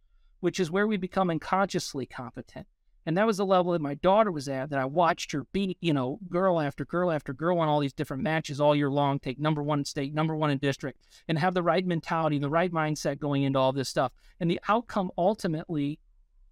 which 0.41 0.61
is 0.61 0.71
where 0.71 0.87
we 0.87 0.97
become 0.97 1.31
unconsciously 1.31 2.07
competent 2.07 2.67
and 3.07 3.17
that 3.17 3.27
was 3.27 3.39
the 3.39 3.47
level 3.47 3.73
that 3.73 3.81
my 3.81 3.95
daughter 3.95 4.31
was 4.31 4.49
at 4.49 4.71
that 4.71 4.79
I 4.79 4.85
watched 4.85 5.33
her 5.33 5.47
beat 5.53 5.79
you 5.81 5.95
know 5.95 6.19
girl 6.29 6.61
after 6.61 6.85
girl 6.85 7.11
after 7.11 7.33
girl 7.33 7.59
on 7.59 7.69
all 7.69 7.81
these 7.81 7.93
different 7.95 8.23
matches 8.23 8.61
all 8.61 8.77
year 8.77 8.91
long 8.91 9.19
take 9.19 9.39
number 9.39 9.63
1 9.63 9.79
in 9.79 9.85
state 9.85 10.13
number 10.13 10.37
1 10.37 10.51
in 10.51 10.59
district 10.59 11.01
and 11.29 11.39
have 11.39 11.55
the 11.55 11.63
right 11.63 11.87
mentality 11.87 12.39
the 12.39 12.51
right 12.51 12.73
mindset 12.73 13.19
going 13.19 13.43
into 13.43 13.59
all 13.59 13.73
this 13.73 13.89
stuff 13.89 14.13
and 14.39 14.51
the 14.51 14.61
outcome 14.69 15.11
ultimately 15.17 15.99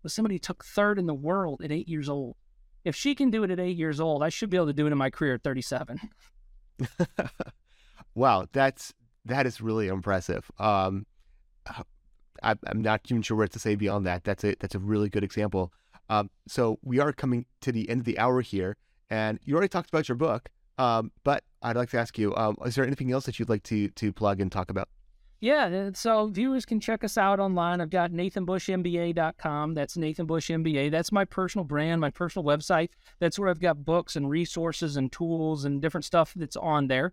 was 0.02 0.14
somebody 0.14 0.38
took 0.38 0.64
third 0.64 0.98
in 0.98 1.06
the 1.06 1.14
world 1.14 1.62
at 1.62 1.72
eight 1.72 1.88
years 1.88 2.08
old. 2.08 2.36
If 2.88 2.96
she 2.96 3.14
can 3.14 3.28
do 3.28 3.44
it 3.44 3.50
at 3.50 3.60
eight 3.60 3.76
years 3.76 4.00
old, 4.00 4.22
I 4.22 4.30
should 4.30 4.48
be 4.48 4.56
able 4.56 4.68
to 4.68 4.72
do 4.72 4.86
it 4.86 4.92
in 4.92 4.96
my 4.96 5.10
career 5.10 5.34
at 5.34 5.42
37. 5.42 6.00
wow, 8.14 8.46
that's 8.50 8.94
that 9.26 9.44
is 9.44 9.60
really 9.60 9.88
impressive. 9.88 10.50
Um, 10.58 11.04
I, 12.42 12.54
am 12.66 12.80
not 12.80 13.02
even 13.10 13.20
sure 13.20 13.36
what 13.36 13.52
to 13.52 13.58
say 13.58 13.74
beyond 13.74 14.06
that. 14.06 14.24
That's 14.24 14.42
a 14.42 14.54
that's 14.58 14.74
a 14.74 14.78
really 14.78 15.10
good 15.10 15.22
example. 15.22 15.70
Um, 16.08 16.30
so 16.46 16.78
we 16.82 16.98
are 16.98 17.12
coming 17.12 17.44
to 17.60 17.72
the 17.72 17.90
end 17.90 18.00
of 18.00 18.04
the 18.06 18.18
hour 18.18 18.40
here, 18.40 18.78
and 19.10 19.38
you 19.44 19.52
already 19.54 19.68
talked 19.68 19.90
about 19.90 20.08
your 20.08 20.16
book. 20.16 20.48
Um, 20.78 21.12
but 21.24 21.44
I'd 21.60 21.76
like 21.76 21.90
to 21.90 21.98
ask 21.98 22.16
you: 22.16 22.34
um, 22.36 22.56
Is 22.64 22.74
there 22.74 22.86
anything 22.86 23.12
else 23.12 23.26
that 23.26 23.38
you'd 23.38 23.50
like 23.50 23.64
to 23.64 23.90
to 23.90 24.14
plug 24.14 24.40
and 24.40 24.50
talk 24.50 24.70
about? 24.70 24.88
Yeah, 25.40 25.90
so 25.94 26.26
viewers 26.26 26.64
can 26.64 26.80
check 26.80 27.04
us 27.04 27.16
out 27.16 27.38
online. 27.38 27.80
I've 27.80 27.90
got 27.90 28.10
nathanbushmba.com. 28.10 29.74
That's 29.74 29.96
Nathan 29.96 30.26
Bush 30.26 30.50
MBA. 30.50 30.90
That's 30.90 31.12
my 31.12 31.24
personal 31.24 31.64
brand, 31.64 32.00
my 32.00 32.10
personal 32.10 32.44
website. 32.44 32.88
That's 33.20 33.38
where 33.38 33.48
I've 33.48 33.60
got 33.60 33.84
books 33.84 34.16
and 34.16 34.28
resources 34.28 34.96
and 34.96 35.12
tools 35.12 35.64
and 35.64 35.80
different 35.80 36.04
stuff 36.04 36.32
that's 36.34 36.56
on 36.56 36.88
there. 36.88 37.12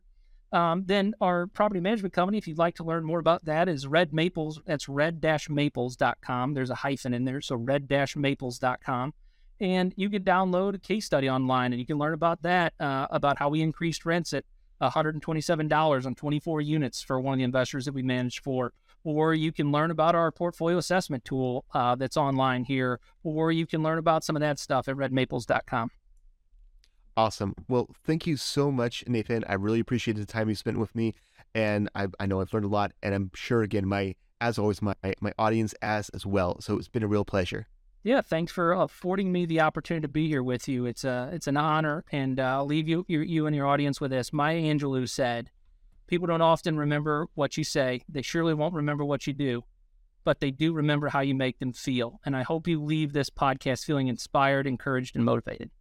Um, 0.51 0.83
then 0.85 1.13
our 1.21 1.47
property 1.47 1.79
management 1.79 2.13
company, 2.13 2.37
if 2.39 2.47
you'd 2.47 2.57
like 2.57 2.75
to 2.75 2.83
learn 2.83 3.03
more 3.03 3.19
about 3.19 3.45
that, 3.45 3.69
is 3.69 3.85
Red 3.85 4.11
Maples. 4.13 4.59
That's 4.65 4.89
red-maples.com. 4.89 6.53
There's 6.53 6.69
a 6.69 6.75
hyphen 6.75 7.13
in 7.13 7.25
there, 7.25 7.41
so 7.41 7.55
red-maples.com. 7.55 9.13
And 9.59 9.93
you 9.97 10.09
can 10.09 10.23
download 10.23 10.75
a 10.75 10.79
case 10.79 11.05
study 11.05 11.29
online, 11.29 11.73
and 11.73 11.79
you 11.79 11.85
can 11.85 11.97
learn 11.97 12.13
about 12.13 12.41
that, 12.43 12.73
uh, 12.79 13.07
about 13.09 13.37
how 13.37 13.49
we 13.49 13.61
increased 13.61 14.05
rents 14.05 14.33
at 14.33 14.45
$127 14.81 16.05
on 16.05 16.15
24 16.15 16.61
units 16.61 17.01
for 17.01 17.19
one 17.19 17.33
of 17.33 17.37
the 17.37 17.43
investors 17.43 17.85
that 17.85 17.93
we 17.93 18.03
manage 18.03 18.41
for. 18.41 18.73
Or 19.03 19.33
you 19.33 19.51
can 19.51 19.71
learn 19.71 19.91
about 19.91 20.15
our 20.15 20.31
portfolio 20.31 20.77
assessment 20.77 21.25
tool 21.25 21.65
uh, 21.73 21.95
that's 21.95 22.17
online 22.17 22.63
here, 22.63 22.99
or 23.23 23.51
you 23.51 23.67
can 23.67 23.83
learn 23.83 23.99
about 23.99 24.23
some 24.23 24.35
of 24.35 24.39
that 24.39 24.57
stuff 24.57 24.87
at 24.87 24.95
redmaples.com. 24.95 25.91
Awesome. 27.17 27.53
Well, 27.69 27.87
thank 28.03 28.27
you 28.27 28.35
so 28.35 28.71
much, 28.71 29.03
Nathan. 29.07 29.45
I 29.47 29.53
really 29.53 29.79
appreciate 29.79 30.17
the 30.17 30.25
time 30.25 30.49
you 30.49 30.55
spent 30.55 30.79
with 30.79 30.93
me, 30.95 31.13
and 31.53 31.89
I, 31.95 32.07
I 32.19 32.25
know 32.25 32.41
I've 32.41 32.51
learned 32.51 32.65
a 32.65 32.69
lot, 32.69 32.91
and 33.01 33.15
I'm 33.15 33.31
sure 33.33 33.61
again, 33.61 33.87
my 33.87 34.15
as 34.41 34.59
always, 34.59 34.81
my 34.81 34.95
my 35.21 35.31
audience 35.39 35.73
as 35.81 36.09
as 36.09 36.25
well. 36.25 36.59
So 36.59 36.77
it's 36.77 36.89
been 36.89 37.03
a 37.03 37.07
real 37.07 37.23
pleasure. 37.23 37.67
Yeah, 38.05 38.21
thanks 38.21 38.51
for 38.51 38.71
affording 38.71 39.31
me 39.31 39.47
the 39.47 39.61
opportunity 39.61 40.03
to 40.03 40.07
be 40.07 40.27
here 40.27 40.43
with 40.43 40.67
you. 40.67 40.85
It's 40.85 41.03
a 41.03 41.31
it's 41.33 41.47
an 41.47 41.57
honor, 41.57 42.05
and 42.11 42.39
uh, 42.39 42.43
I'll 42.43 42.67
leave 42.67 42.87
you 42.87 43.03
you, 43.07 43.21
you 43.21 43.47
and 43.47 43.55
your 43.55 43.65
audience 43.65 43.99
with 43.99 44.11
this. 44.11 44.31
Maya 44.31 44.61
Angelou 44.61 45.09
said, 45.09 45.49
"People 46.05 46.27
don't 46.27 46.39
often 46.39 46.77
remember 46.77 47.25
what 47.33 47.57
you 47.57 47.63
say. 47.63 48.03
They 48.07 48.21
surely 48.21 48.53
won't 48.53 48.75
remember 48.75 49.03
what 49.03 49.25
you 49.25 49.33
do, 49.33 49.63
but 50.23 50.39
they 50.39 50.51
do 50.51 50.71
remember 50.71 51.09
how 51.09 51.21
you 51.21 51.33
make 51.33 51.57
them 51.57 51.73
feel." 51.73 52.19
And 52.23 52.35
I 52.35 52.43
hope 52.43 52.67
you 52.67 52.79
leave 52.79 53.13
this 53.13 53.31
podcast 53.31 53.85
feeling 53.85 54.07
inspired, 54.07 54.67
encouraged, 54.67 55.15
and 55.15 55.25
motivated. 55.25 55.71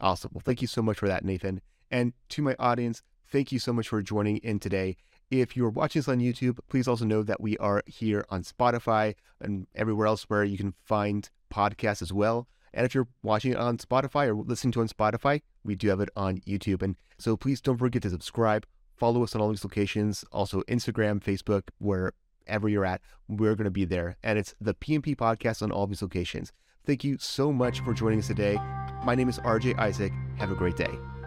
Awesome. 0.00 0.30
Well, 0.32 0.42
thank 0.42 0.62
you 0.62 0.68
so 0.68 0.80
much 0.80 0.96
for 0.96 1.08
that, 1.08 1.22
Nathan. 1.22 1.60
And 1.90 2.14
to 2.30 2.40
my 2.40 2.56
audience, 2.58 3.02
thank 3.26 3.52
you 3.52 3.58
so 3.58 3.74
much 3.74 3.88
for 3.88 4.00
joining 4.00 4.38
in 4.38 4.58
today. 4.58 4.96
If 5.30 5.54
you're 5.54 5.70
watching 5.70 6.00
this 6.00 6.08
on 6.08 6.20
YouTube, 6.20 6.58
please 6.68 6.88
also 6.88 7.04
know 7.04 7.22
that 7.22 7.40
we 7.42 7.58
are 7.58 7.82
here 7.86 8.24
on 8.30 8.42
Spotify 8.42 9.14
and 9.40 9.66
everywhere 9.74 10.06
else 10.06 10.24
where 10.24 10.44
you 10.44 10.56
can 10.56 10.74
find 10.84 11.28
podcasts 11.52 12.02
as 12.02 12.12
well. 12.12 12.48
And 12.74 12.86
if 12.86 12.94
you're 12.94 13.08
watching 13.22 13.52
it 13.52 13.58
on 13.58 13.76
Spotify 13.76 14.28
or 14.28 14.34
listening 14.34 14.72
to 14.72 14.80
it 14.80 14.82
on 14.82 14.88
Spotify, 14.88 15.42
we 15.62 15.74
do 15.74 15.88
have 15.88 16.00
it 16.00 16.08
on 16.16 16.38
YouTube. 16.38 16.82
And 16.82 16.96
so 17.18 17.36
please 17.36 17.60
don't 17.60 17.76
forget 17.76 18.02
to 18.02 18.10
subscribe, 18.10 18.66
follow 18.96 19.22
us 19.22 19.34
on 19.34 19.40
all 19.40 19.50
these 19.50 19.64
locations, 19.64 20.24
also 20.32 20.62
Instagram, 20.62 21.22
Facebook, 21.22 21.64
wherever 21.78 22.68
you're 22.68 22.86
at, 22.86 23.02
we're 23.28 23.54
going 23.54 23.64
to 23.64 23.70
be 23.70 23.84
there. 23.84 24.16
And 24.22 24.38
it's 24.38 24.54
the 24.60 24.74
PMP 24.74 25.14
podcast 25.14 25.62
on 25.62 25.70
all 25.70 25.86
these 25.86 26.02
locations. 26.02 26.52
Thank 26.84 27.04
you 27.04 27.16
so 27.20 27.52
much 27.52 27.80
for 27.80 27.92
joining 27.92 28.18
us 28.18 28.26
today. 28.26 28.56
My 29.04 29.14
name 29.14 29.28
is 29.28 29.38
RJ 29.38 29.78
Isaac. 29.78 30.12
Have 30.38 30.50
a 30.50 30.54
great 30.54 30.76
day. 30.76 31.21